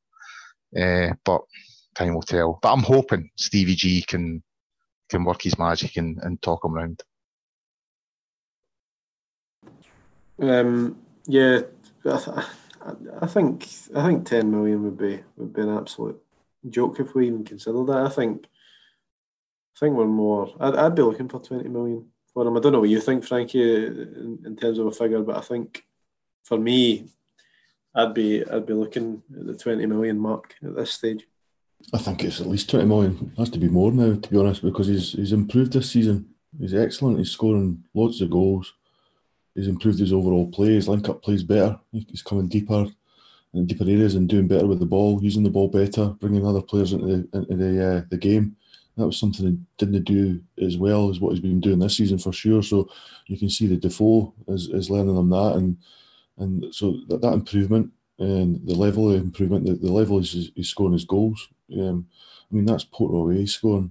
Uh, 0.79 1.11
but 1.25 1.43
time 1.95 2.15
will 2.15 2.23
tell. 2.23 2.59
But 2.63 2.73
I'm 2.73 2.83
hoping 2.83 3.31
Stevie 3.37 3.75
G 3.75 4.03
can 4.03 4.43
can 5.09 5.25
work 5.25 5.43
his 5.43 5.59
magic 5.59 5.97
and, 5.97 6.19
and 6.23 6.41
talk 6.43 6.65
him 6.65 6.75
round. 6.75 7.01
Um, 10.41 10.99
yeah, 11.27 11.61
I, 12.07 12.19
th- 12.19 12.47
I 13.21 13.27
think 13.27 13.69
I 13.95 14.07
think 14.07 14.27
ten 14.27 14.51
million 14.51 14.83
would 14.85 14.99
be 14.99 15.23
would 15.37 15.53
be 15.53 15.63
an 15.63 15.77
absolute 15.77 16.21
joke 16.69 17.01
if 17.01 17.15
we 17.15 17.27
even 17.27 17.45
consider 17.45 17.85
that. 17.85 18.07
I 18.07 18.09
think 18.09 18.47
I 19.77 19.81
think 19.81 19.97
we're 19.97 20.07
more. 20.07 20.55
I'd, 20.61 20.77
I'd 20.77 20.95
be 20.95 21.03
looking 21.03 21.29
for 21.29 21.41
twenty 21.41 21.69
million 21.69 22.07
for 22.33 22.47
him. 22.47 22.57
I 22.57 22.61
don't 22.61 22.73
know 22.73 22.81
what 22.81 22.89
you 22.89 23.01
think, 23.01 23.25
Frankie, 23.25 23.87
in, 23.87 24.43
in 24.45 24.57
terms 24.57 24.79
of 24.79 24.87
a 24.87 24.93
figure, 24.93 25.23
but 25.23 25.37
I 25.37 25.41
think 25.41 25.85
for 26.45 26.59
me, 26.59 27.09
I'd 27.95 28.15
be 28.15 28.45
I'd 28.49 28.67
be 28.67 28.75
looking 28.75 29.23
at 29.39 29.47
the 29.47 29.57
twenty 29.57 29.87
million 29.87 30.19
mark 30.19 30.55
at 30.65 30.77
this 30.77 30.93
stage. 30.93 31.27
I 31.93 31.99
think 31.99 32.25
it's 32.25 32.41
at 32.41 32.47
least 32.47 32.71
20 32.71 32.87
million. 32.87 33.33
It 33.33 33.39
has 33.39 33.51
to 33.51 33.59
be 33.59 33.69
more 33.69 33.93
now, 33.93 34.19
to 34.19 34.31
be 34.31 34.39
honest, 34.39 34.63
because 34.63 34.87
he's 34.87 35.13
he's 35.13 35.33
improved 35.33 35.73
this 35.73 35.91
season. 35.91 36.27
He's 36.59 36.75
excellent. 36.75 37.19
He's 37.19 37.31
scoring 37.31 37.85
lots 37.95 38.21
of 38.21 38.31
goals. 38.31 38.73
He's 39.57 39.69
improved 39.69 39.99
his 39.99 40.13
overall 40.13 40.49
play. 40.51 40.75
His 40.75 40.89
link 40.89 41.09
up 41.09 41.23
plays 41.23 41.43
better. 41.43 41.79
He's 41.91 42.23
coming 42.23 42.47
deeper 42.47 42.87
in 43.55 43.67
deeper 43.67 43.85
areas 43.85 44.15
and 44.15 44.29
doing 44.29 44.47
better 44.47 44.67
with 44.67 44.81
the 44.81 44.87
ball, 44.87 45.19
using 45.23 45.43
the 45.43 45.51
ball 45.51 45.69
better, 45.69 46.09
bringing 46.21 46.47
other 46.47 46.63
players 46.63 46.93
into 46.93 47.07
the 47.07 47.39
into 47.51 47.57
the 47.57 47.87
uh, 47.87 48.03
the 48.11 48.19
game. 48.19 48.57
That 48.97 49.07
was 49.07 49.19
something 49.19 49.47
he 49.47 49.59
didn't 49.77 50.05
do 50.05 50.41
as 50.63 50.79
well 50.79 51.11
as 51.11 51.21
what 51.21 51.33
he's 51.33 51.41
been 51.41 51.61
doing 51.61 51.79
this 51.79 51.97
season 51.97 52.19
for 52.19 52.33
sure. 52.33 52.63
So 52.63 52.89
you 53.27 53.39
can 53.39 53.51
see 53.51 53.67
the 53.67 53.77
Defoe 53.77 54.33
is, 54.49 54.69
is 54.69 54.91
learning 54.91 55.17
on 55.17 55.29
that, 55.31 55.57
and 55.57 55.77
and 56.39 56.75
so 56.75 56.99
that, 57.09 57.21
that 57.23 57.33
improvement 57.33 57.91
and 58.19 58.67
the 58.67 58.75
level 58.75 59.11
of 59.11 59.21
improvement, 59.21 59.67
the, 59.67 59.75
the 59.75 59.93
level 59.93 60.19
he's, 60.19 60.51
he's 60.55 60.69
scoring 60.71 60.95
his 60.95 61.05
goals 61.05 61.49
um, 61.73 62.07
I 62.51 62.55
mean, 62.55 62.65
that's 62.65 62.85
Porto 62.85 63.17
away 63.17 63.39
he's 63.39 63.55
scoring, 63.55 63.91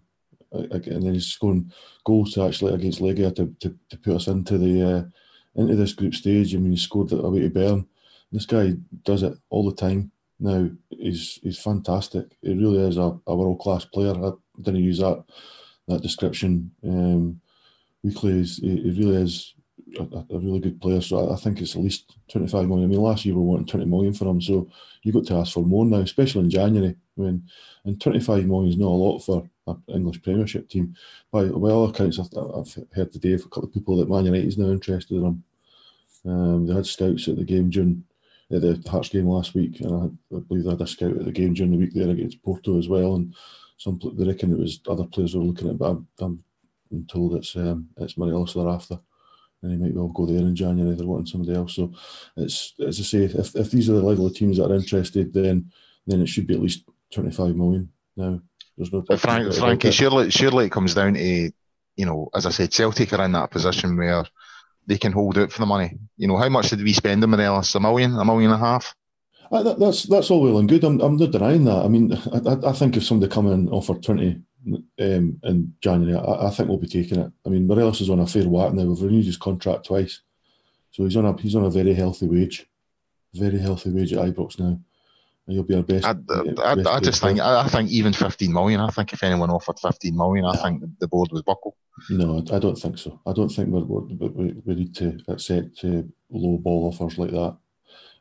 uh, 0.53 0.63
and 0.71 1.03
then 1.03 1.13
he's 1.13 1.27
scoring 1.27 1.71
goals 2.05 2.33
to 2.33 2.43
actually 2.43 2.73
against 2.73 3.01
Legia 3.01 3.35
to, 3.35 3.53
to, 3.59 3.75
to 3.89 3.97
put 3.97 4.15
us 4.15 4.27
into 4.27 4.57
the 4.57 4.89
uh, 4.89 5.03
into 5.55 5.75
this 5.75 5.93
group 5.93 6.13
stage. 6.13 6.53
I 6.53 6.59
mean, 6.59 6.71
he 6.71 6.77
scored 6.77 7.11
away 7.11 7.41
to 7.41 7.49
Bern. 7.49 7.87
This 8.31 8.45
guy 8.45 8.73
does 9.03 9.23
it 9.23 9.33
all 9.49 9.69
the 9.69 9.75
time. 9.75 10.11
Now 10.39 10.69
he's 10.89 11.39
he's 11.41 11.59
fantastic. 11.59 12.25
He 12.41 12.53
really 12.53 12.79
is 12.79 12.97
a, 12.97 13.17
a 13.27 13.35
world 13.35 13.59
class 13.59 13.85
player. 13.85 14.13
I 14.13 14.31
didn't 14.61 14.83
use 14.83 14.99
that 14.99 15.23
that 15.87 16.01
description 16.01 16.71
um, 16.83 17.39
weekly. 18.03 18.43
He, 18.43 18.81
he 18.81 18.91
really 18.91 19.21
is 19.21 19.53
a, 19.97 20.03
a, 20.03 20.39
really 20.39 20.59
good 20.59 20.81
player. 20.81 21.01
So 21.01 21.29
I, 21.29 21.33
I, 21.33 21.37
think 21.37 21.61
it's 21.61 21.75
at 21.75 21.81
least 21.81 22.17
25 22.29 22.67
million. 22.67 22.85
I 22.85 22.87
mean, 22.87 23.01
last 23.01 23.25
year 23.25 23.35
we 23.35 23.41
were 23.41 23.47
wanting 23.47 23.67
20 23.67 23.85
million 23.85 24.13
for 24.13 24.25
him. 24.25 24.41
So 24.41 24.69
you've 25.03 25.15
got 25.15 25.25
to 25.27 25.35
ask 25.35 25.53
for 25.53 25.63
more 25.63 25.85
now, 25.85 25.99
especially 25.99 26.43
in 26.43 26.49
January. 26.49 26.95
I 27.17 27.21
mean, 27.21 27.47
and 27.85 28.01
25 28.01 28.45
million 28.45 28.71
is 28.71 28.77
not 28.77 28.87
a 28.87 28.89
lot 28.89 29.19
for 29.19 29.47
English 29.87 30.21
Premiership 30.21 30.69
team. 30.69 30.95
By 31.31 31.45
well 31.45 31.85
accounts, 31.85 32.19
I've, 32.19 32.29
I've 32.37 32.77
heard 32.93 33.11
today 33.11 33.33
of 33.33 33.41
a 33.41 33.49
couple 33.49 33.65
of 33.65 33.73
people 33.73 33.97
that 33.97 34.09
Man 34.09 34.25
United 34.25 34.47
is 34.47 34.57
now 34.57 34.71
interested 34.71 35.15
in 35.15 35.25
him. 35.25 35.43
Um, 36.25 36.67
they 36.67 36.73
had 36.73 36.85
scouts 36.85 37.27
at 37.27 37.37
the 37.37 37.43
game 37.43 37.69
during 37.69 38.03
at 38.51 38.61
the 38.61 38.81
Hearts 38.89 39.09
game 39.09 39.27
last 39.27 39.55
week, 39.55 39.81
and 39.81 39.91
I, 40.31 40.35
I, 40.35 40.39
believe 40.39 40.65
they 40.65 40.69
had 40.69 40.81
a 40.81 40.87
scout 40.87 41.17
at 41.17 41.25
the 41.25 41.31
game 41.31 41.53
during 41.53 41.71
the 41.71 41.77
week 41.77 41.93
there 41.93 42.09
against 42.09 42.43
Porto 42.43 42.77
as 42.77 42.87
well. 42.87 43.15
And 43.15 43.33
some 43.77 43.99
they 44.15 44.25
reckon 44.25 44.51
it 44.51 44.59
was 44.59 44.81
other 44.87 45.05
players 45.05 45.35
were 45.35 45.43
looking 45.43 45.69
at, 45.69 45.77
but 45.77 45.89
I'm, 45.89 46.07
I'm 46.19 46.43
told 47.07 47.35
it's 47.35 47.55
um, 47.55 47.89
it's 47.97 48.17
Morelos 48.17 48.53
they're 48.53 48.69
after 48.69 48.99
and 49.65 49.71
he 49.71 49.77
might 49.77 49.95
well 49.95 50.07
go 50.07 50.25
there 50.25 50.37
in 50.37 50.55
January. 50.55 50.95
They're 50.95 51.07
wanting 51.07 51.25
somebody 51.25 51.57
else. 51.57 51.75
So 51.75 51.91
it's 52.37 52.73
as 52.79 52.99
I 52.99 53.03
say, 53.03 53.23
if, 53.23 53.55
if 53.55 53.71
these 53.71 53.89
are 53.89 53.93
the 53.93 54.03
level 54.03 54.25
of 54.25 54.35
teams 54.35 54.57
that 54.57 54.71
are 54.71 54.75
interested, 54.75 55.33
then 55.33 55.71
then 56.07 56.21
it 56.21 56.27
should 56.27 56.47
be 56.47 56.53
at 56.53 56.61
least 56.61 56.83
twenty 57.11 57.31
five 57.31 57.55
million 57.55 57.91
now. 58.15 58.41
There's 58.77 58.91
no. 58.91 59.01
But 59.07 59.19
Frank, 59.19 59.53
Frankie, 59.53 59.91
surely 59.91 60.29
surely 60.31 60.65
it 60.65 60.71
comes 60.71 60.93
down 60.93 61.13
to 61.13 61.51
you 61.95 62.05
know, 62.05 62.29
as 62.33 62.45
I 62.45 62.49
said, 62.49 62.73
Celtic 62.73 63.13
are 63.13 63.23
in 63.23 63.31
that 63.33 63.51
position 63.51 63.97
where 63.97 64.25
they 64.87 64.97
can 64.97 65.11
hold 65.11 65.37
out 65.37 65.51
for 65.51 65.59
the 65.59 65.65
money. 65.65 65.97
You 66.17 66.27
know, 66.27 66.37
how 66.37 66.49
much 66.49 66.69
did 66.69 66.83
we 66.83 66.93
spend 66.93 67.23
on 67.23 67.29
Morelos? 67.31 67.73
A 67.75 67.79
million, 67.79 68.17
a 68.17 68.25
million 68.25 68.51
and 68.51 68.61
a 68.61 68.65
half. 68.65 68.93
Uh, 69.51 69.63
that, 69.63 69.79
that's 69.79 70.03
that's 70.03 70.31
all 70.31 70.41
well 70.41 70.57
and 70.57 70.67
good. 70.67 70.83
I'm, 70.83 70.99
I'm 71.01 71.17
not 71.17 71.31
denying 71.31 71.65
that. 71.65 71.85
I 71.85 71.87
mean, 71.87 72.13
I, 72.13 72.69
I 72.69 72.73
think 72.73 72.97
if 72.97 73.03
somebody 73.03 73.31
come 73.31 73.47
in 73.47 73.53
and 73.53 73.69
offer 73.69 73.93
twenty 73.95 74.41
um, 74.67 75.39
in 75.43 75.73
January, 75.81 76.17
I, 76.17 76.47
I, 76.47 76.49
think 76.49 76.67
we'll 76.67 76.79
be 76.79 76.87
taking 76.87 77.19
it. 77.19 77.31
I 77.45 77.49
mean, 77.49 77.67
Morelos 77.67 78.01
is 78.01 78.09
on 78.09 78.19
a 78.19 78.27
fair 78.27 78.49
whack 78.49 78.73
now. 78.73 78.85
We've 78.85 79.01
renewed 79.01 79.25
his 79.25 79.37
contract 79.37 79.85
twice, 79.85 80.21
so 80.91 81.03
he's 81.03 81.15
on 81.15 81.25
a 81.25 81.39
he's 81.39 81.55
on 81.55 81.63
a 81.63 81.69
very 81.69 81.93
healthy 81.93 82.27
wage, 82.27 82.65
very 83.33 83.59
healthy 83.59 83.91
wage 83.91 84.13
at 84.13 84.25
Ibrox 84.25 84.59
now. 84.59 84.79
He'll 85.47 85.63
be 85.63 85.75
our 85.75 85.83
best. 85.83 86.05
I, 86.05 86.11
I, 86.11 86.75
best 86.75 86.87
I 86.87 86.99
just 86.99 87.21
think 87.21 87.39
I, 87.39 87.67
think 87.67 87.89
even 87.91 88.13
fifteen 88.13 88.51
million. 88.51 88.81
I 88.81 88.89
think 88.89 89.13
if 89.13 89.23
anyone 89.23 89.51
offered 89.51 89.79
fifteen 89.79 90.17
million, 90.17 90.45
I 90.45 90.55
think 90.55 90.83
the 90.99 91.07
board 91.07 91.29
would 91.31 91.45
buckle. 91.45 91.77
No, 92.09 92.43
I 92.51 92.59
don't 92.59 92.75
think 92.75 92.97
so. 92.97 93.19
I 93.25 93.33
don't 93.33 93.49
think 93.49 93.69
we're, 93.69 93.83
we're, 93.83 94.27
we 94.29 94.53
we 94.65 94.75
need 94.75 94.95
to 94.95 95.17
accept 95.27 95.83
uh, 95.83 96.01
low 96.31 96.57
ball 96.57 96.87
offers 96.87 97.17
like 97.17 97.31
that. 97.31 97.57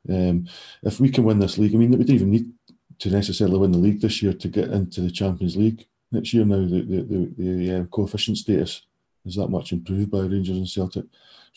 Um, 0.08 0.46
if 0.82 1.00
we 1.00 1.08
can 1.08 1.24
win 1.24 1.38
this 1.38 1.56
league, 1.56 1.74
I 1.74 1.78
mean, 1.78 1.92
we 1.92 2.04
don't 2.04 2.16
even 2.16 2.30
need 2.30 2.52
to 2.98 3.10
necessarily 3.10 3.58
win 3.58 3.72
the 3.72 3.78
league 3.78 4.02
this 4.02 4.22
year 4.22 4.34
to 4.34 4.48
get 4.48 4.70
into 4.70 5.00
the 5.00 5.10
Champions 5.10 5.56
League 5.56 5.86
next 6.14 6.32
year 6.32 6.44
now 6.44 6.56
the 6.56 6.82
the, 6.82 7.02
the, 7.02 7.34
the 7.36 7.80
uh, 7.80 7.84
coefficient 7.84 8.38
status 8.38 8.82
is 9.26 9.36
that 9.36 9.48
much 9.48 9.72
improved 9.72 10.10
by 10.10 10.20
Rangers 10.20 10.56
and 10.56 10.68
Celtic 10.68 11.04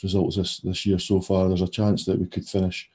results 0.02 0.38
this, 0.38 0.60
this 0.60 0.86
year 0.86 1.00
so 1.00 1.20
far. 1.22 1.48
There's 1.48 1.62
a 1.62 1.68
chance 1.68 2.06
that 2.06 2.20
we 2.20 2.28
could 2.28 2.46
finish 2.46 2.90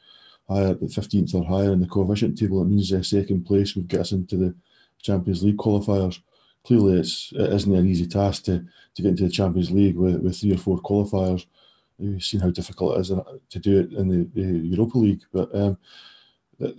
higher, 0.53 0.74
the 0.74 0.86
15th 0.86 1.34
or 1.34 1.44
higher 1.44 1.72
in 1.72 1.80
the 1.80 1.86
coefficient 1.86 2.38
table. 2.38 2.62
It 2.62 2.66
means 2.66 2.92
uh, 2.92 3.03
second 3.03 3.44
place 3.44 3.74
would 3.74 3.88
get 3.88 4.00
us 4.00 4.12
into 4.12 4.36
the 4.36 4.55
Champions 5.00 5.42
League 5.42 5.57
qualifiers. 5.57 6.20
Clearly, 6.64 7.00
it's 7.00 7.32
it 7.34 7.53
isn't 7.53 7.74
an 7.74 7.88
easy 7.88 8.07
task 8.07 8.44
to, 8.44 8.64
to 8.94 9.03
get 9.03 9.11
into 9.11 9.24
the 9.24 9.30
Champions 9.30 9.70
League 9.70 9.96
with, 9.96 10.20
with 10.20 10.38
three 10.38 10.55
or 10.55 10.59
four 10.59 10.78
qualifiers. 10.78 11.46
We've 11.98 12.22
seen 12.22 12.40
how 12.40 12.50
difficult 12.50 12.96
it 12.96 13.00
is 13.00 13.09
to 13.09 13.59
do 13.59 13.80
it 13.80 13.92
in 13.92 14.09
the, 14.09 14.28
the 14.34 14.59
Europa 14.59 14.98
League, 14.98 15.22
but 15.32 15.55
um, 15.55 15.78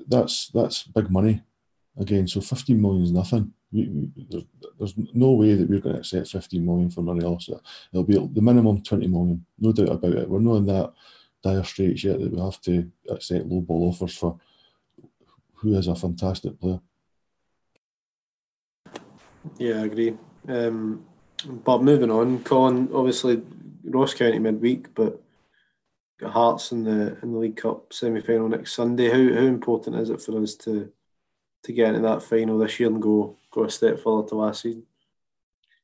that's 0.07 0.49
that's 0.49 0.83
big 0.83 1.09
money 1.09 1.41
again. 1.97 2.27
So 2.27 2.41
15 2.41 2.81
million 2.81 3.03
is 3.03 3.11
nothing. 3.11 3.53
We, 3.71 3.87
we, 3.87 4.09
there's, 4.29 4.43
there's, 4.77 4.93
no 5.13 5.31
way 5.31 5.55
that 5.55 5.69
we're 5.69 5.79
going 5.79 5.95
to 5.95 6.01
accept 6.01 6.29
15 6.29 6.65
million 6.65 6.89
for 6.89 7.01
Morelos. 7.01 7.49
It'll 7.91 8.03
be 8.03 8.15
the 8.15 8.41
minimum 8.41 8.81
20 8.81 9.07
million, 9.07 9.45
no 9.59 9.71
doubt 9.71 9.89
about 9.89 10.13
it. 10.13 10.29
We're 10.29 10.39
not 10.39 10.55
in 10.55 10.65
that 10.67 10.93
dire 11.43 11.63
straits 11.63 12.03
yet 12.03 12.19
that 12.19 12.31
we 12.31 12.39
have 12.39 12.59
to 12.61 12.89
accept 13.09 13.45
low 13.45 13.61
ball 13.61 13.89
offers 13.89 14.15
for 14.15 14.39
who 15.55 15.77
is 15.77 15.87
a 15.87 15.95
fantastic 15.95 16.59
player. 16.59 16.79
Yeah, 19.57 19.81
I 19.81 19.85
agree. 19.85 20.17
Um, 20.47 21.05
but 21.45 21.83
moving 21.83 22.11
on, 22.11 22.43
Colin, 22.43 22.89
obviously 22.93 23.41
Ross 23.83 24.13
County 24.13 24.39
midweek, 24.39 24.93
but 24.93 25.21
got 26.19 26.31
Hearts 26.31 26.71
in 26.71 26.83
the 26.83 27.17
in 27.21 27.33
the 27.33 27.39
League 27.39 27.57
Cup 27.57 27.91
semi 27.93 28.21
final 28.21 28.47
next 28.47 28.73
Sunday. 28.73 29.09
How 29.09 29.39
how 29.39 29.45
important 29.45 29.97
is 29.97 30.09
it 30.09 30.21
for 30.21 30.41
us 30.41 30.55
to 30.55 30.91
to 31.63 31.73
get 31.73 31.89
into 31.89 32.01
that 32.01 32.23
final 32.23 32.57
this 32.57 32.79
year 32.79 32.89
and 32.89 33.01
go 33.01 33.37
go 33.51 33.65
a 33.65 33.69
step 33.69 33.99
further 33.99 34.27
to 34.29 34.35
last 34.35 34.61
season? 34.61 34.83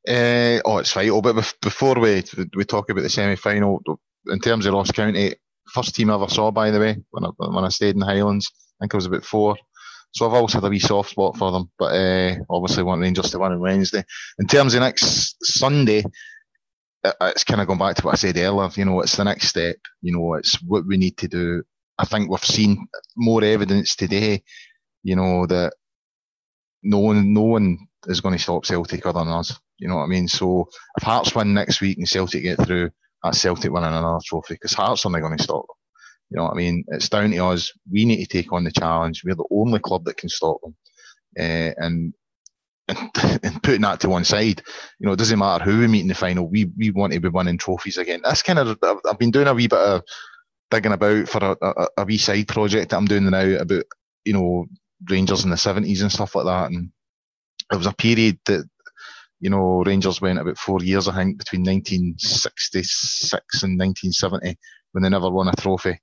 Uh, 0.07 0.59
oh, 0.65 0.77
it's 0.77 0.93
vital. 0.93 1.21
But 1.21 1.55
before 1.61 1.99
we 1.99 2.23
we 2.55 2.63
talk 2.63 2.89
about 2.89 3.01
the 3.01 3.09
semi 3.09 3.35
final, 3.35 3.81
in 4.27 4.39
terms 4.39 4.65
of 4.65 4.73
Ross 4.73 4.91
County, 4.91 5.35
first 5.73 5.95
team 5.95 6.09
I 6.09 6.15
ever 6.15 6.27
saw, 6.27 6.51
by 6.51 6.71
the 6.71 6.79
way, 6.79 6.97
when 7.11 7.25
I, 7.25 7.29
when 7.37 7.65
I 7.65 7.69
stayed 7.69 7.95
in 7.95 7.99
the 7.99 8.05
Highlands, 8.05 8.49
I 8.79 8.83
think 8.83 8.93
I 8.93 8.97
was 8.97 9.05
about 9.05 9.25
four. 9.25 9.57
So 10.11 10.25
I've 10.25 10.33
always 10.33 10.53
had 10.53 10.63
a 10.63 10.69
wee 10.69 10.79
soft 10.79 11.11
spot 11.11 11.37
for 11.37 11.51
them, 11.51 11.69
but 11.77 11.93
uh, 11.93 12.35
obviously 12.49 12.83
want 12.83 13.01
Rangers 13.01 13.29
to 13.31 13.39
win 13.39 13.51
on 13.51 13.59
Wednesday. 13.59 14.03
In 14.39 14.47
terms 14.47 14.73
of 14.73 14.81
next 14.81 15.35
Sunday, 15.43 16.03
it's 17.03 17.43
kind 17.43 17.61
of 17.61 17.67
going 17.67 17.79
back 17.79 17.95
to 17.97 18.05
what 18.05 18.13
I 18.13 18.17
said 18.17 18.37
earlier. 18.37 18.69
You 18.75 18.85
know, 18.85 19.01
it's 19.01 19.15
the 19.15 19.23
next 19.23 19.49
step. 19.49 19.75
You 20.01 20.13
know, 20.13 20.33
it's 20.33 20.61
what 20.63 20.85
we 20.87 20.97
need 20.97 21.17
to 21.17 21.27
do. 21.27 21.63
I 21.97 22.05
think 22.05 22.29
we've 22.29 22.43
seen 22.43 22.87
more 23.15 23.43
evidence 23.43 23.95
today. 23.95 24.43
You 25.03 25.15
know 25.15 25.45
that 25.45 25.73
no 26.83 26.99
one, 26.99 27.33
no 27.33 27.43
one 27.43 27.77
is 28.07 28.21
going 28.21 28.35
to 28.35 28.41
stop 28.41 28.65
Celtic 28.65 29.05
other 29.05 29.19
than 29.19 29.29
us. 29.29 29.59
You 29.77 29.87
know 29.87 29.97
what 29.97 30.03
I 30.03 30.07
mean? 30.07 30.27
So 30.27 30.69
if 30.97 31.03
Hearts 31.03 31.35
win 31.35 31.53
next 31.53 31.81
week 31.81 31.97
and 31.97 32.07
Celtic 32.07 32.43
get 32.43 32.65
through, 32.65 32.89
that's 33.23 33.39
Celtic 33.39 33.71
winning 33.71 33.89
another 33.89 34.19
trophy 34.25 34.55
because 34.55 34.73
Hearts 34.73 35.05
are 35.05 35.11
not 35.11 35.21
going 35.21 35.37
to 35.37 35.43
stop 35.43 35.65
them. 35.67 35.75
You 36.29 36.37
know 36.37 36.43
what 36.43 36.53
I 36.53 36.57
mean? 36.57 36.85
It's 36.89 37.09
down 37.09 37.31
to 37.31 37.37
us. 37.45 37.71
We 37.91 38.05
need 38.05 38.23
to 38.23 38.27
take 38.27 38.53
on 38.53 38.63
the 38.63 38.71
challenge. 38.71 39.23
We're 39.23 39.35
the 39.35 39.45
only 39.51 39.79
club 39.79 40.05
that 40.05 40.17
can 40.17 40.29
stop 40.29 40.61
them. 40.61 40.75
Uh, 41.37 41.73
and, 41.77 42.13
and, 42.87 43.09
and 43.43 43.63
putting 43.63 43.81
that 43.81 43.99
to 44.01 44.09
one 44.09 44.25
side, 44.25 44.61
you 44.99 45.07
know, 45.07 45.13
it 45.13 45.19
doesn't 45.19 45.39
matter 45.39 45.63
who 45.63 45.79
we 45.79 45.87
meet 45.87 46.01
in 46.01 46.07
the 46.07 46.15
final. 46.15 46.47
We 46.47 46.71
we 46.77 46.91
want 46.91 47.13
to 47.13 47.19
be 47.19 47.29
winning 47.29 47.57
trophies 47.57 47.97
again. 47.97 48.21
That's 48.23 48.43
kind 48.43 48.59
of 48.59 48.77
I've 49.07 49.19
been 49.19 49.31
doing 49.31 49.47
a 49.47 49.53
wee 49.53 49.67
bit 49.67 49.79
of 49.79 50.03
digging 50.71 50.93
about 50.93 51.27
for 51.27 51.39
a, 51.39 51.57
a, 51.61 51.87
a 51.97 52.05
wee 52.05 52.17
side 52.17 52.47
project 52.47 52.91
that 52.91 52.97
I'm 52.97 53.05
doing 53.05 53.29
now 53.29 53.45
about 53.61 53.83
you 54.23 54.33
know 54.33 54.67
Rangers 55.09 55.43
in 55.43 55.49
the 55.49 55.57
seventies 55.57 56.01
and 56.01 56.11
stuff 56.11 56.35
like 56.35 56.45
that. 56.45 56.71
And 56.71 56.91
it 57.71 57.75
was 57.75 57.87
a 57.87 57.93
period 57.93 58.39
that 58.45 58.67
you 59.39 59.49
know 59.49 59.83
Rangers 59.85 60.21
went 60.21 60.39
about 60.39 60.57
four 60.57 60.81
years, 60.81 61.07
I 61.07 61.15
think, 61.15 61.37
between 61.37 61.61
1966 61.61 63.63
and 63.63 63.79
1970 63.79 64.57
when 64.91 65.03
they 65.03 65.09
never 65.09 65.29
won 65.29 65.47
a 65.47 65.53
trophy 65.53 65.99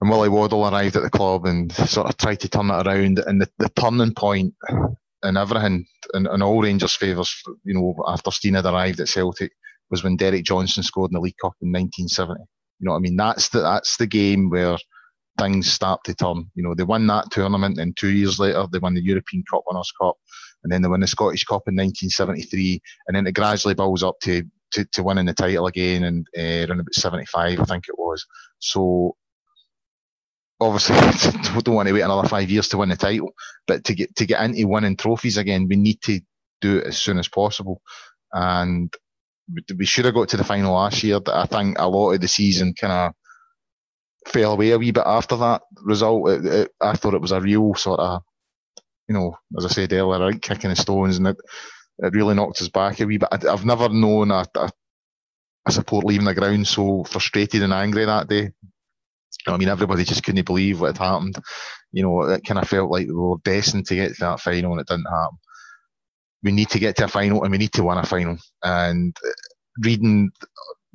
and 0.00 0.10
Willie 0.10 0.28
Waddell 0.28 0.68
arrived 0.68 0.96
at 0.96 1.02
the 1.02 1.10
club 1.10 1.46
and 1.46 1.72
sort 1.72 2.08
of 2.08 2.16
tried 2.16 2.40
to 2.40 2.48
turn 2.48 2.70
it 2.70 2.86
around. 2.86 3.18
And 3.20 3.40
the, 3.40 3.48
the 3.58 3.70
turning 3.70 4.14
point 4.14 4.54
and 5.22 5.38
everything, 5.38 5.86
and, 6.12 6.26
and 6.26 6.42
all 6.42 6.62
Rangers' 6.62 6.94
favours, 6.94 7.34
you 7.64 7.74
know, 7.74 7.94
after 8.06 8.30
Stein 8.30 8.54
had 8.54 8.66
arrived 8.66 9.00
at 9.00 9.08
Celtic, 9.08 9.52
was 9.90 10.04
when 10.04 10.16
Derek 10.16 10.44
Johnstone 10.44 10.84
scored 10.84 11.12
in 11.12 11.14
the 11.14 11.20
League 11.20 11.38
Cup 11.40 11.54
in 11.62 11.72
1970. 11.72 12.40
You 12.78 12.84
know 12.84 12.92
what 12.92 12.98
I 12.98 13.00
mean? 13.00 13.16
That's 13.16 13.48
the 13.48 13.60
that's 13.60 13.96
the 13.96 14.06
game 14.06 14.50
where 14.50 14.76
things 15.38 15.72
start 15.72 16.04
to 16.04 16.14
turn. 16.14 16.50
You 16.54 16.62
know, 16.62 16.74
they 16.74 16.82
won 16.82 17.06
that 17.06 17.30
tournament, 17.30 17.78
and 17.78 17.96
two 17.96 18.10
years 18.10 18.38
later 18.38 18.66
they 18.70 18.78
won 18.78 18.94
the 18.94 19.02
European 19.02 19.44
Cup 19.50 19.62
Winners' 19.66 19.92
Cup, 19.98 20.16
and 20.66 20.72
then 20.72 20.82
they 20.82 20.88
won 20.88 20.98
the 20.98 21.06
Scottish 21.06 21.44
Cup 21.44 21.62
in 21.68 21.76
1973, 21.76 22.82
and 23.06 23.16
then 23.16 23.24
it 23.24 23.32
gradually 23.32 23.74
builds 23.74 24.02
up 24.02 24.18
to 24.22 24.42
to, 24.72 24.84
to 24.86 25.04
winning 25.04 25.26
the 25.26 25.32
title 25.32 25.68
again, 25.68 26.02
and 26.02 26.26
uh, 26.36 26.66
around 26.68 26.80
about 26.80 26.92
75, 26.92 27.60
I 27.60 27.64
think 27.64 27.84
it 27.88 27.96
was. 27.96 28.26
So 28.58 29.14
obviously 30.60 30.96
we 31.54 31.60
don't 31.62 31.76
want 31.76 31.86
to 31.86 31.94
wait 31.94 32.00
another 32.00 32.28
five 32.28 32.50
years 32.50 32.66
to 32.70 32.78
win 32.78 32.88
the 32.88 32.96
title, 32.96 33.32
but 33.68 33.84
to 33.84 33.94
get 33.94 34.16
to 34.16 34.26
get 34.26 34.42
into 34.42 34.66
winning 34.66 34.96
trophies 34.96 35.36
again, 35.36 35.68
we 35.68 35.76
need 35.76 36.02
to 36.02 36.20
do 36.60 36.78
it 36.78 36.86
as 36.88 36.98
soon 36.98 37.18
as 37.18 37.28
possible. 37.28 37.80
And 38.32 38.92
we 39.78 39.86
should 39.86 40.04
have 40.04 40.14
got 40.14 40.30
to 40.30 40.36
the 40.36 40.42
final 40.42 40.74
last 40.74 41.04
year. 41.04 41.20
I 41.28 41.46
think 41.46 41.78
a 41.78 41.88
lot 41.88 42.10
of 42.10 42.20
the 42.20 42.26
season 42.26 42.74
kind 42.74 42.92
of 42.92 43.12
fell 44.26 44.54
away 44.54 44.72
a 44.72 44.78
wee 44.78 44.90
bit 44.90 45.04
after 45.06 45.36
that 45.36 45.62
result. 45.82 46.28
It, 46.30 46.44
it, 46.44 46.70
I 46.80 46.96
thought 46.96 47.14
it 47.14 47.20
was 47.20 47.32
a 47.32 47.40
real 47.40 47.74
sort 47.74 48.00
of, 48.00 48.22
you 49.08 49.14
know, 49.14 49.36
as 49.56 49.64
I 49.64 49.68
said 49.68 49.92
earlier, 49.92 50.20
right 50.20 50.42
kicking 50.42 50.70
the 50.70 50.76
stones, 50.76 51.18
and 51.18 51.28
it, 51.28 51.36
it 51.98 52.14
really 52.14 52.34
knocked 52.34 52.60
us 52.60 52.68
back 52.68 53.00
a 53.00 53.06
wee 53.06 53.18
bit. 53.18 53.28
I, 53.30 53.50
have 53.50 53.64
never 53.64 53.88
known 53.88 54.30
a, 54.30 54.46
a, 54.54 54.70
a 55.66 55.72
support 55.72 56.04
leaving 56.04 56.26
the 56.26 56.34
ground 56.34 56.66
so 56.66 57.04
frustrated 57.04 57.62
and 57.62 57.72
angry 57.72 58.04
that 58.04 58.28
day. 58.28 58.50
I 59.46 59.56
mean, 59.56 59.68
everybody 59.68 60.04
just 60.04 60.24
couldn't 60.24 60.46
believe 60.46 60.80
what 60.80 60.96
had 60.96 61.04
happened. 61.04 61.36
You 61.92 62.02
know, 62.02 62.22
it 62.22 62.44
kind 62.44 62.58
of 62.58 62.68
felt 62.68 62.90
like 62.90 63.06
we 63.06 63.14
were 63.14 63.36
destined 63.44 63.86
to 63.86 63.94
get 63.94 64.14
to 64.14 64.20
that 64.20 64.40
final 64.40 64.72
and 64.72 64.80
it 64.80 64.86
didn't 64.88 65.06
happen. 65.06 65.38
We 66.42 66.52
need 66.52 66.68
to 66.70 66.78
get 66.78 66.96
to 66.96 67.04
a 67.04 67.08
final 67.08 67.42
and 67.42 67.52
we 67.52 67.58
need 67.58 67.72
to 67.74 67.84
win 67.84 67.98
a 67.98 68.04
final. 68.04 68.38
And 68.62 69.16
reading, 69.78 70.30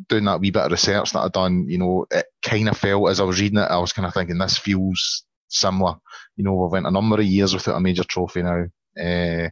doing 0.09 0.25
that 0.25 0.39
wee 0.39 0.51
bit 0.51 0.63
of 0.63 0.71
research 0.71 1.11
that 1.11 1.19
I'd 1.19 1.31
done, 1.31 1.65
you 1.67 1.77
know, 1.77 2.05
it 2.11 2.25
kind 2.43 2.69
of 2.69 2.77
felt 2.77 3.09
as 3.09 3.19
I 3.19 3.23
was 3.23 3.39
reading 3.39 3.59
it, 3.59 3.71
I 3.71 3.77
was 3.77 3.93
kind 3.93 4.05
of 4.05 4.13
thinking 4.13 4.37
this 4.37 4.57
feels 4.57 5.23
similar. 5.51 5.95
You 6.35 6.43
know, 6.43 6.53
we've 6.53 6.71
went 6.71 6.87
a 6.87 6.91
number 6.91 7.19
of 7.19 7.25
years 7.25 7.53
without 7.53 7.75
a 7.75 7.79
major 7.79 8.03
trophy 8.03 8.41
now. 8.41 8.65
Uh, 8.99 9.49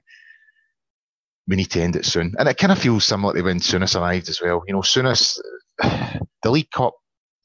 we 1.47 1.55
need 1.55 1.71
to 1.71 1.81
end 1.81 1.95
it 1.95 2.05
soon. 2.05 2.35
And 2.37 2.47
it 2.47 2.57
kind 2.57 2.71
of 2.71 2.79
feels 2.79 3.05
similar 3.05 3.33
to 3.33 3.41
when 3.41 3.59
Souness 3.59 3.99
arrived 3.99 4.29
as 4.29 4.39
well. 4.41 4.63
You 4.67 4.73
know, 4.73 4.81
Souness, 4.81 5.39
the 5.79 6.51
League 6.51 6.71
Cup 6.71 6.93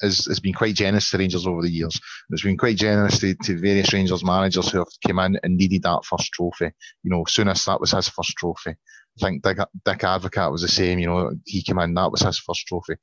has, 0.02 0.26
has 0.26 0.40
been 0.40 0.52
quite 0.52 0.74
generous 0.74 1.10
to 1.10 1.18
Rangers 1.18 1.46
over 1.46 1.62
the 1.62 1.70
years. 1.70 1.98
It's 2.30 2.42
been 2.42 2.58
quite 2.58 2.76
generous 2.76 3.18
to, 3.20 3.34
to 3.34 3.58
various 3.58 3.92
Rangers 3.92 4.22
managers 4.22 4.70
who 4.70 4.78
have 4.78 4.88
come 5.06 5.18
in 5.20 5.40
and 5.42 5.56
needed 5.56 5.82
that 5.84 6.04
first 6.04 6.32
trophy. 6.32 6.70
You 7.02 7.10
know, 7.10 7.24
Souness 7.24 7.64
that 7.64 7.80
was 7.80 7.92
his 7.92 8.08
first 8.08 8.36
trophy. 8.36 8.70
I 8.72 9.20
think 9.20 9.42
Dick, 9.42 9.58
Dick 9.84 9.98
Advocaat 10.00 10.52
was 10.52 10.62
the 10.62 10.68
same. 10.68 10.98
You 10.98 11.06
know, 11.06 11.30
he 11.46 11.62
came 11.62 11.78
in, 11.78 11.94
that 11.94 12.10
was 12.10 12.20
his 12.20 12.38
first 12.38 12.66
trophy. 12.66 12.94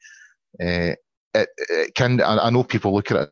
Uh, 0.62 0.93
it, 1.34 1.49
it 1.58 1.95
can. 1.95 2.22
I, 2.22 2.47
I 2.47 2.49
know 2.49 2.64
people 2.64 2.93
look 2.93 3.10
at 3.12 3.18
it 3.18 3.30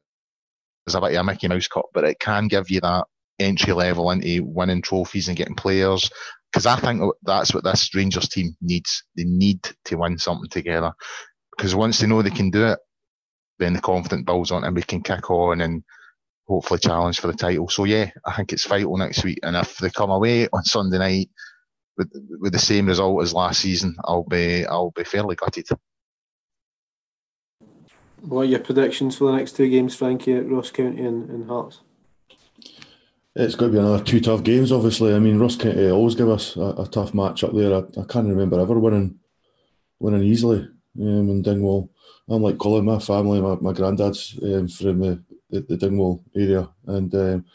as 0.89 0.95
a 0.95 1.01
bit 1.01 1.13
of 1.13 1.21
a 1.21 1.23
Mickey 1.23 1.47
Mouse 1.47 1.67
Cup, 1.67 1.85
but 1.93 2.03
it 2.03 2.19
can 2.19 2.47
give 2.47 2.69
you 2.69 2.81
that 2.81 3.05
entry 3.39 3.73
level 3.73 4.11
into 4.11 4.43
winning 4.43 4.81
trophies 4.81 5.27
and 5.27 5.37
getting 5.37 5.55
players. 5.55 6.09
Because 6.51 6.65
I 6.65 6.77
think 6.77 7.01
that's 7.23 7.53
what 7.53 7.63
this 7.63 7.93
Rangers 7.93 8.27
team 8.27 8.55
needs. 8.61 9.03
They 9.15 9.23
need 9.23 9.69
to 9.85 9.95
win 9.97 10.17
something 10.17 10.49
together. 10.49 10.91
Because 11.55 11.75
once 11.75 11.99
they 11.99 12.07
know 12.07 12.21
they 12.21 12.31
can 12.31 12.49
do 12.49 12.65
it, 12.65 12.79
then 13.59 13.73
the 13.73 13.81
confidence 13.81 14.23
builds 14.25 14.51
on 14.51 14.63
and 14.63 14.75
we 14.75 14.81
can 14.81 15.01
kick 15.01 15.29
on 15.29 15.61
and 15.61 15.83
hopefully 16.47 16.79
challenge 16.79 17.19
for 17.19 17.27
the 17.27 17.33
title. 17.33 17.69
So 17.69 17.83
yeah, 17.83 18.09
I 18.25 18.35
think 18.35 18.51
it's 18.51 18.65
vital 18.65 18.97
next 18.97 19.23
week. 19.23 19.39
And 19.43 19.55
if 19.55 19.77
they 19.77 19.89
come 19.91 20.09
away 20.09 20.47
on 20.47 20.63
Sunday 20.63 20.97
night 20.97 21.29
with 21.97 22.11
with 22.39 22.53
the 22.53 22.59
same 22.59 22.87
result 22.87 23.21
as 23.21 23.33
last 23.33 23.61
season, 23.61 23.95
I'll 24.05 24.23
be 24.23 24.65
I'll 24.65 24.91
be 24.91 25.03
fairly 25.03 25.35
gutted. 25.35 25.67
What 28.21 28.41
are 28.41 28.45
your 28.45 28.59
predictions 28.59 29.17
for 29.17 29.31
the 29.31 29.37
next 29.37 29.55
two 29.55 29.69
games, 29.69 29.95
Frankie, 29.95 30.33
at 30.33 30.49
Ross 30.49 30.71
County 30.71 31.03
and, 31.03 31.29
and 31.29 31.47
Hearts? 31.47 31.81
It's 33.35 33.55
got 33.55 33.67
to 33.67 33.71
be 33.71 33.77
another 33.77 34.03
two 34.03 34.19
tough 34.19 34.43
games, 34.43 34.71
obviously. 34.71 35.13
I 35.13 35.19
mean, 35.19 35.39
Ross 35.39 35.55
County 35.55 35.89
always 35.89 36.15
give 36.15 36.29
us 36.29 36.55
a, 36.57 36.73
a 36.79 36.87
tough 36.87 37.13
match 37.13 37.43
up 37.43 37.53
there. 37.53 37.73
I, 37.73 37.79
I, 37.99 38.05
can't 38.05 38.27
remember 38.27 38.59
ever 38.59 38.77
winning 38.77 39.19
winning 39.99 40.23
easily 40.23 40.67
um, 40.99 41.29
in 41.29 41.41
Dingwall. 41.41 41.89
I'm 42.27 42.41
like 42.41 42.57
calling 42.57 42.85
my 42.85 42.99
family, 42.99 43.41
my, 43.41 43.55
my 43.55 43.73
granddad's 43.73 44.37
um, 44.43 44.67
from 44.67 44.99
the, 44.99 45.23
the, 45.49 45.61
the, 45.61 45.77
Dingwall 45.77 46.23
area, 46.35 46.69
and 46.87 47.13
um, 47.15 47.45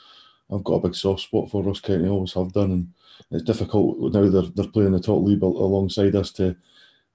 I've 0.51 0.65
got 0.65 0.75
a 0.75 0.81
big 0.81 0.95
soft 0.95 1.23
spot 1.23 1.51
for 1.51 1.63
Ross 1.63 1.81
County, 1.81 2.09
always 2.09 2.33
have 2.33 2.53
done. 2.53 2.71
And 2.71 2.89
it's 3.31 3.45
difficult 3.45 4.13
now 4.13 4.29
they're, 4.29 4.43
they're 4.43 4.69
playing 4.69 4.93
the 4.93 5.01
top 5.01 5.23
league 5.23 5.43
alongside 5.43 6.15
us 6.17 6.31
to 6.33 6.57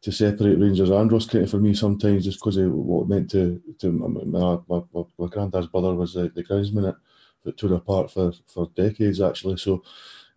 to 0.02 0.12
separate 0.12 0.60
Rangers 0.60 0.90
and 0.90 1.12
Ross 1.12 1.26
County 1.26 1.48
for 1.48 1.58
me 1.58 1.74
sometimes 1.74 2.24
just 2.24 2.40
because 2.40 2.58
of 2.58 2.72
what 2.72 3.04
it 3.04 3.10
meant 3.10 3.32
to, 3.32 3.62
to 3.80 3.92
my, 3.92 4.08
my, 4.24 4.60
my, 4.70 5.04
my 5.18 5.28
granddad's 5.28 5.68
brother 5.68 5.94
was 5.94 6.14
the, 6.14 6.30
the 6.30 6.44
groundsman 6.44 6.90
at, 6.90 6.96
that 7.44 7.58
tore 7.58 7.74
apart 7.74 8.12
for, 8.12 8.32
for 8.48 8.70
decades 8.76 9.22
actually. 9.22 9.58
So, 9.58 9.84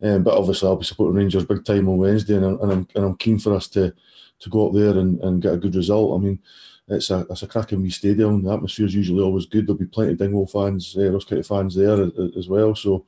um, 0.03 0.25
but 0.25 0.37
obviously 0.37 0.69
I'll 0.69 0.77
be 0.77 0.85
supporting 0.85 1.17
Rangers 1.17 1.45
big 1.45 1.65
time 1.65 1.89
on 1.89 1.99
Wednesday, 1.99 2.35
and, 2.35 2.61
and 2.61 2.73
I'm 2.73 2.89
and 2.95 3.05
I'm 3.05 3.17
keen 3.17 3.39
for 3.39 3.55
us 3.55 3.69
to 3.69 3.93
to 4.41 4.51
go 4.51 4.67
up 4.67 4.75
there 4.75 4.99
and, 4.99 5.21
and 5.21 5.41
get 5.41 5.55
a 5.55 5.59
good 5.59 5.77
result. 5.77 6.21
I 6.21 6.25
mean, 6.25 6.41
it's 6.89 7.11
a 7.11 7.25
it's 7.31 7.43
a 7.43 7.47
cracking 7.47 7.83
wee 7.83 7.91
stadium. 7.91 8.43
The 8.43 8.53
atmosphere 8.53 8.87
is 8.87 8.95
usually 8.95 9.23
always 9.23 9.47
good. 9.47 9.67
There'll 9.67 9.79
be 9.79 9.87
plenty 9.87 10.13
of 10.13 10.19
Dingwall 10.19 10.49
fans, 10.49 10.97
uh, 10.99 11.11
Ross 11.11 11.25
County 11.25 11.45
fans 11.45 11.77
there 11.77 12.03
as, 12.03 12.11
as 12.37 12.49
well. 12.49 12.75
So 12.75 13.07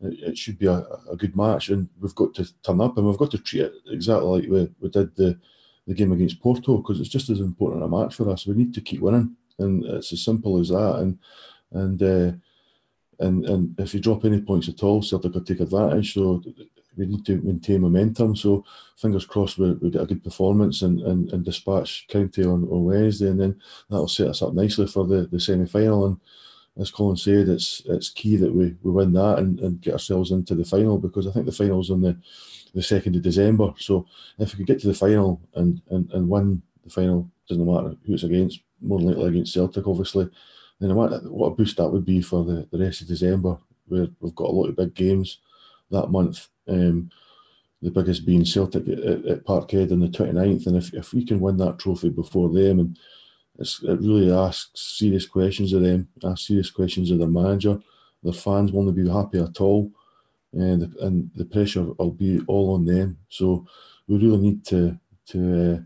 it, 0.00 0.30
it 0.30 0.38
should 0.38 0.58
be 0.58 0.66
a, 0.66 0.84
a, 1.10 1.16
good 1.16 1.36
match, 1.36 1.68
and 1.68 1.88
we've 2.00 2.14
got 2.16 2.34
to 2.34 2.62
turn 2.64 2.80
up 2.80 2.96
and 2.98 3.06
we've 3.06 3.18
got 3.18 3.30
to 3.30 3.38
treat 3.38 3.62
it 3.62 3.74
exactly 3.86 4.26
like 4.26 4.50
we, 4.50 4.68
we 4.80 4.88
did 4.88 5.14
the 5.14 5.38
the 5.86 5.94
game 5.94 6.12
against 6.12 6.40
Porto 6.40 6.78
because 6.78 7.00
it's 7.00 7.08
just 7.08 7.30
as 7.30 7.40
important 7.40 7.82
a 7.82 7.88
match 7.88 8.14
for 8.14 8.30
us. 8.30 8.46
We 8.46 8.54
need 8.54 8.74
to 8.74 8.80
keep 8.80 9.00
winning, 9.00 9.36
and 9.58 9.84
it's 9.84 10.12
as 10.12 10.24
simple 10.24 10.58
as 10.58 10.68
that. 10.68 10.96
And 10.96 11.18
and 11.72 12.02
uh, 12.02 12.32
and 13.24 13.44
and 13.46 13.80
if 13.80 13.94
you 13.94 14.00
drop 14.00 14.24
any 14.24 14.40
points 14.40 14.68
at 14.68 14.82
all, 14.82 15.02
Celtic 15.02 15.34
will 15.34 15.44
take 15.44 15.60
advantage. 15.60 16.14
So 16.14 16.42
we 16.96 17.06
need 17.06 17.24
to 17.26 17.40
maintain 17.40 17.80
momentum. 17.80 18.36
So 18.36 18.64
fingers 18.96 19.24
crossed 19.24 19.58
we, 19.58 19.72
we 19.74 19.90
get 19.90 20.02
a 20.02 20.06
good 20.06 20.22
performance 20.22 20.82
and, 20.82 21.00
and, 21.00 21.32
and 21.32 21.44
dispatch 21.44 22.06
County 22.08 22.44
on, 22.44 22.64
on 22.64 22.84
Wednesday, 22.84 23.28
and 23.28 23.40
then 23.40 23.60
that'll 23.88 24.08
set 24.08 24.28
us 24.28 24.42
up 24.42 24.54
nicely 24.54 24.86
for 24.86 25.06
the, 25.06 25.26
the 25.26 25.40
semi 25.40 25.66
final. 25.66 26.06
And 26.06 26.20
as 26.80 26.90
Colin 26.90 27.16
said, 27.16 27.48
it's 27.48 27.82
it's 27.86 28.08
key 28.08 28.36
that 28.36 28.54
we, 28.54 28.74
we 28.82 28.90
win 28.90 29.12
that 29.12 29.38
and, 29.38 29.60
and 29.60 29.80
get 29.80 29.92
ourselves 29.92 30.30
into 30.30 30.54
the 30.54 30.64
final 30.64 30.98
because 30.98 31.26
I 31.26 31.32
think 31.32 31.46
the 31.46 31.52
final's 31.52 31.90
on 31.90 32.00
the 32.00 32.16
the 32.74 32.82
second 32.82 33.16
of 33.16 33.22
December. 33.22 33.72
So 33.78 34.06
if 34.38 34.52
we 34.52 34.58
could 34.58 34.66
get 34.66 34.80
to 34.80 34.86
the 34.88 34.94
final 34.94 35.40
and, 35.54 35.82
and, 35.90 36.10
and 36.12 36.28
win 36.28 36.62
the 36.84 36.90
final, 36.90 37.30
doesn't 37.48 37.66
matter 37.66 37.94
who 38.06 38.14
it's 38.14 38.22
against, 38.22 38.60
more 38.80 38.98
than 38.98 39.08
likely 39.08 39.28
against 39.28 39.52
Celtic, 39.52 39.86
obviously. 39.86 40.30
Then 40.80 40.94
what 40.94 41.12
a 41.12 41.50
boost 41.50 41.76
that 41.76 41.90
would 41.90 42.04
be 42.04 42.22
for 42.22 42.44
the, 42.44 42.66
the 42.72 42.78
rest 42.78 43.02
of 43.02 43.08
December, 43.08 43.58
where 43.86 44.08
we've 44.20 44.34
got 44.34 44.48
a 44.48 44.52
lot 44.52 44.68
of 44.68 44.76
big 44.76 44.94
games 44.94 45.38
that 45.90 46.10
month. 46.10 46.48
Um, 46.66 47.10
the 47.82 47.90
biggest 47.90 48.24
being 48.24 48.44
Celtic 48.44 48.88
at, 48.88 49.26
at, 49.26 49.44
Parkhead 49.44 49.92
on 49.92 50.00
the 50.00 50.06
29th. 50.06 50.66
And 50.66 50.76
if, 50.76 50.94
if 50.94 51.12
we 51.12 51.24
can 51.24 51.40
win 51.40 51.56
that 51.58 51.78
trophy 51.78 52.08
before 52.08 52.48
them, 52.48 52.78
and 52.78 52.98
it 53.58 54.00
really 54.00 54.32
asks 54.32 54.96
serious 54.98 55.26
questions 55.26 55.72
of 55.72 55.82
them, 55.82 56.08
asks 56.24 56.46
serious 56.46 56.70
questions 56.70 57.10
of 57.10 57.18
their 57.18 57.28
manager. 57.28 57.78
Their 58.22 58.32
fans 58.32 58.72
won't 58.72 58.94
be 58.94 59.08
happy 59.08 59.38
at 59.38 59.60
all 59.60 59.92
and 60.52 60.82
the, 60.82 61.06
and 61.06 61.30
the 61.34 61.44
pressure 61.44 61.82
will 61.82 62.10
be 62.10 62.40
all 62.46 62.74
on 62.74 62.84
them. 62.84 63.18
So 63.28 63.66
we 64.06 64.18
really 64.18 64.38
need 64.38 64.64
to 64.66 64.98
to 65.28 65.72
uh, 65.72 65.78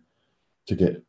to 0.66 0.74
get 0.74 1.02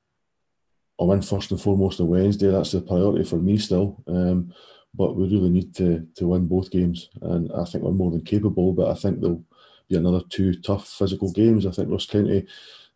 a 0.99 1.05
win 1.05 1.21
first 1.21 1.51
and 1.51 1.61
foremost 1.61 1.99
on 1.99 2.07
Wednesday. 2.07 2.51
That's 2.51 2.71
the 2.71 2.81
priority 2.81 3.23
for 3.23 3.37
me 3.37 3.57
still. 3.57 4.03
Um, 4.07 4.53
but 4.93 5.15
we 5.15 5.27
really 5.27 5.49
need 5.49 5.75
to 5.75 6.07
to 6.15 6.27
win 6.27 6.47
both 6.47 6.71
games, 6.71 7.09
and 7.21 7.51
I 7.53 7.65
think 7.65 7.83
we're 7.83 7.91
more 7.91 8.11
than 8.11 8.21
capable. 8.21 8.73
But 8.73 8.89
I 8.89 8.95
think 8.95 9.19
there'll 9.21 9.43
be 9.89 9.95
another 9.95 10.21
two 10.29 10.53
tough 10.53 10.87
physical 10.87 11.31
games. 11.31 11.65
I 11.65 11.71
think 11.71 11.89
Ross 11.89 12.05
County. 12.05 12.45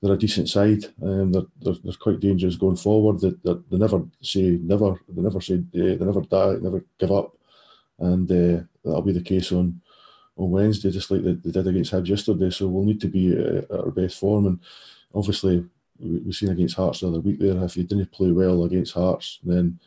They're 0.01 0.13
a 0.13 0.17
decent 0.17 0.49
side. 0.49 0.85
Um, 1.01 1.31
they're, 1.31 1.43
they're, 1.61 1.75
they're 1.83 1.93
quite 1.93 2.19
dangerous 2.19 2.55
going 2.55 2.77
forward. 2.77 3.19
They, 3.19 3.33
they 3.43 3.77
never 3.77 4.03
say 4.21 4.59
never. 4.61 4.99
They 5.07 5.21
never 5.21 5.39
say 5.41 5.55
uh, 5.55 5.59
they 5.73 6.05
never 6.05 6.21
die. 6.21 6.55
Never 6.59 6.83
give 6.97 7.11
up, 7.11 7.37
and 7.99 8.29
uh, 8.31 8.63
that'll 8.83 9.03
be 9.03 9.13
the 9.13 9.21
case 9.21 9.51
on 9.51 9.79
on 10.37 10.49
Wednesday, 10.49 10.89
just 10.89 11.11
like 11.11 11.23
they, 11.23 11.33
they 11.33 11.51
did 11.51 11.67
against 11.67 11.91
Hibs 11.93 12.07
yesterday. 12.07 12.49
So 12.49 12.67
we'll 12.67 12.85
need 12.85 13.01
to 13.01 13.07
be 13.07 13.31
at 13.37 13.69
our 13.71 13.91
best 13.91 14.19
form. 14.19 14.47
And 14.47 14.59
obviously, 15.13 15.65
we've 15.99 16.35
seen 16.35 16.49
against 16.49 16.75
Hearts 16.75 17.01
the 17.01 17.07
other 17.07 17.19
week 17.19 17.39
there. 17.39 17.63
If 17.63 17.77
you 17.77 17.83
didn't 17.83 18.11
play 18.11 18.31
well 18.31 18.63
against 18.63 18.93
Hearts, 18.93 19.39
then 19.43 19.79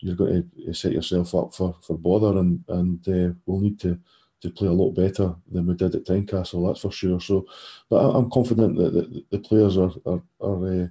you're 0.00 0.16
going 0.16 0.50
to 0.66 0.74
set 0.74 0.92
yourself 0.92 1.34
up 1.34 1.54
for, 1.54 1.76
for 1.82 1.96
bother. 1.96 2.38
And 2.38 2.64
and 2.68 3.08
uh, 3.08 3.34
we'll 3.46 3.60
need 3.60 3.78
to 3.80 3.98
to 4.40 4.50
play 4.50 4.68
a 4.68 4.72
lot 4.72 4.92
better 4.92 5.34
than 5.50 5.66
we 5.66 5.74
did 5.74 5.94
at 5.94 6.04
Tynecastle, 6.04 6.66
that's 6.66 6.80
for 6.80 6.92
sure. 6.92 7.20
So, 7.20 7.46
but 7.88 7.96
I'm 7.98 8.30
confident 8.30 8.76
that 8.76 8.92
the, 8.92 9.24
the 9.30 9.38
players 9.38 9.76
are 9.76 9.92
are, 10.06 10.22
are 10.40 10.82
uh, 10.84 10.86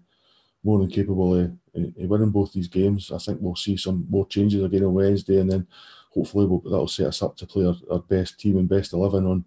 more 0.64 0.80
than 0.80 0.90
capable 0.90 1.36
of, 1.36 1.52
of 1.76 1.94
winning 1.98 2.32
both 2.32 2.54
these 2.54 2.68
games. 2.68 3.12
I 3.12 3.18
think 3.18 3.40
we'll 3.42 3.56
see 3.56 3.78
some 3.78 4.06
more 4.10 4.28
changes 4.28 4.64
again 4.64 4.84
on 4.84 4.94
Wednesday, 4.94 5.40
and 5.40 5.52
then 5.52 5.68
hopefully 6.12 6.46
we'll, 6.46 6.60
that'll 6.60 6.88
set 6.88 7.08
us 7.08 7.22
up 7.22 7.38
to 7.38 7.48
play 7.48 7.66
our, 7.66 7.76
our 7.92 8.00
best 8.00 8.40
team 8.40 8.58
and 8.58 8.68
best 8.68 8.94
11 8.94 9.26
on, 9.26 9.46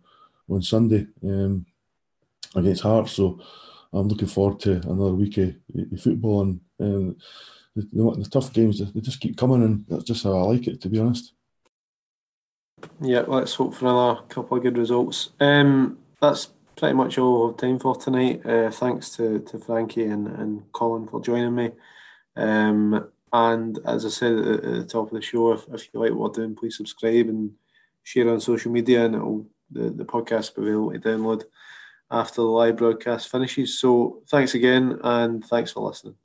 on 0.49 0.63
Sunday 0.63 1.07
um, 1.25 1.67
against 2.55 2.83
Hearts. 2.83 3.13
So 3.13 3.41
I'm 3.93 4.09
looking 4.09 4.29
forward 4.29 4.61
to 4.61 4.73
another 4.73 5.15
week 5.15 5.39
of, 5.39 5.55
of 5.93 6.01
football 6.01 6.43
and 6.43 6.61
um, 6.81 7.17
the, 7.75 7.83
the, 7.93 8.29
tough 8.31 8.53
games, 8.53 8.81
they 8.93 9.01
just 9.01 9.21
keep 9.21 9.37
coming 9.37 9.63
and 9.63 9.85
that's 9.89 10.05
just 10.05 10.25
how 10.25 10.37
I 10.37 10.43
like 10.43 10.67
it, 10.67 10.81
to 10.83 10.89
be 10.89 10.99
honest. 10.99 11.33
Yeah, 13.01 13.25
let's 13.27 13.55
hope 13.55 13.75
for 13.75 13.87
another 13.87 14.21
couple 14.29 14.57
of 14.57 14.63
good 14.63 14.79
results. 14.79 15.31
Um, 15.41 15.99
that's 16.21 16.51
pretty 16.77 16.95
much 16.95 17.19
all 17.19 17.47
we 17.47 17.51
have 17.51 17.57
time 17.59 17.79
for 17.79 17.97
tonight. 17.97 18.45
Uh, 18.47 18.71
thanks 18.71 19.11
to, 19.17 19.41
to 19.41 19.59
Frankie 19.59 20.05
and, 20.05 20.27
and 20.29 20.73
Colin 20.73 21.07
for 21.09 21.21
joining 21.21 21.55
me. 21.55 21.71
Um, 22.37 23.09
and 23.33 23.79
as 23.87 24.05
I 24.05 24.09
said 24.09 24.33
at 24.33 24.63
the 24.63 24.85
top 24.85 25.09
of 25.09 25.15
the 25.15 25.23
show, 25.23 25.53
if, 25.53 25.65
if 25.73 25.89
you 25.93 26.01
like 26.01 26.13
what 26.13 26.37
we're 26.37 26.45
doing, 26.45 26.55
please 26.55 26.77
subscribe 26.77 27.29
and 27.29 27.53
share 28.03 28.29
on 28.29 28.41
social 28.41 28.73
media, 28.73 29.05
and 29.05 29.15
it'll, 29.15 29.47
the, 29.71 29.91
the 29.91 30.05
podcast 30.05 30.57
will 30.57 30.65
be 30.65 30.71
able 30.71 30.93
to 30.93 30.99
download 30.99 31.45
after 32.11 32.43
the 32.43 32.47
live 32.47 32.77
broadcast 32.77 33.29
finishes. 33.29 33.79
So 33.79 34.23
thanks 34.29 34.55
again, 34.55 34.99
and 35.03 35.45
thanks 35.45 35.73
for 35.73 35.87
listening. 35.87 36.17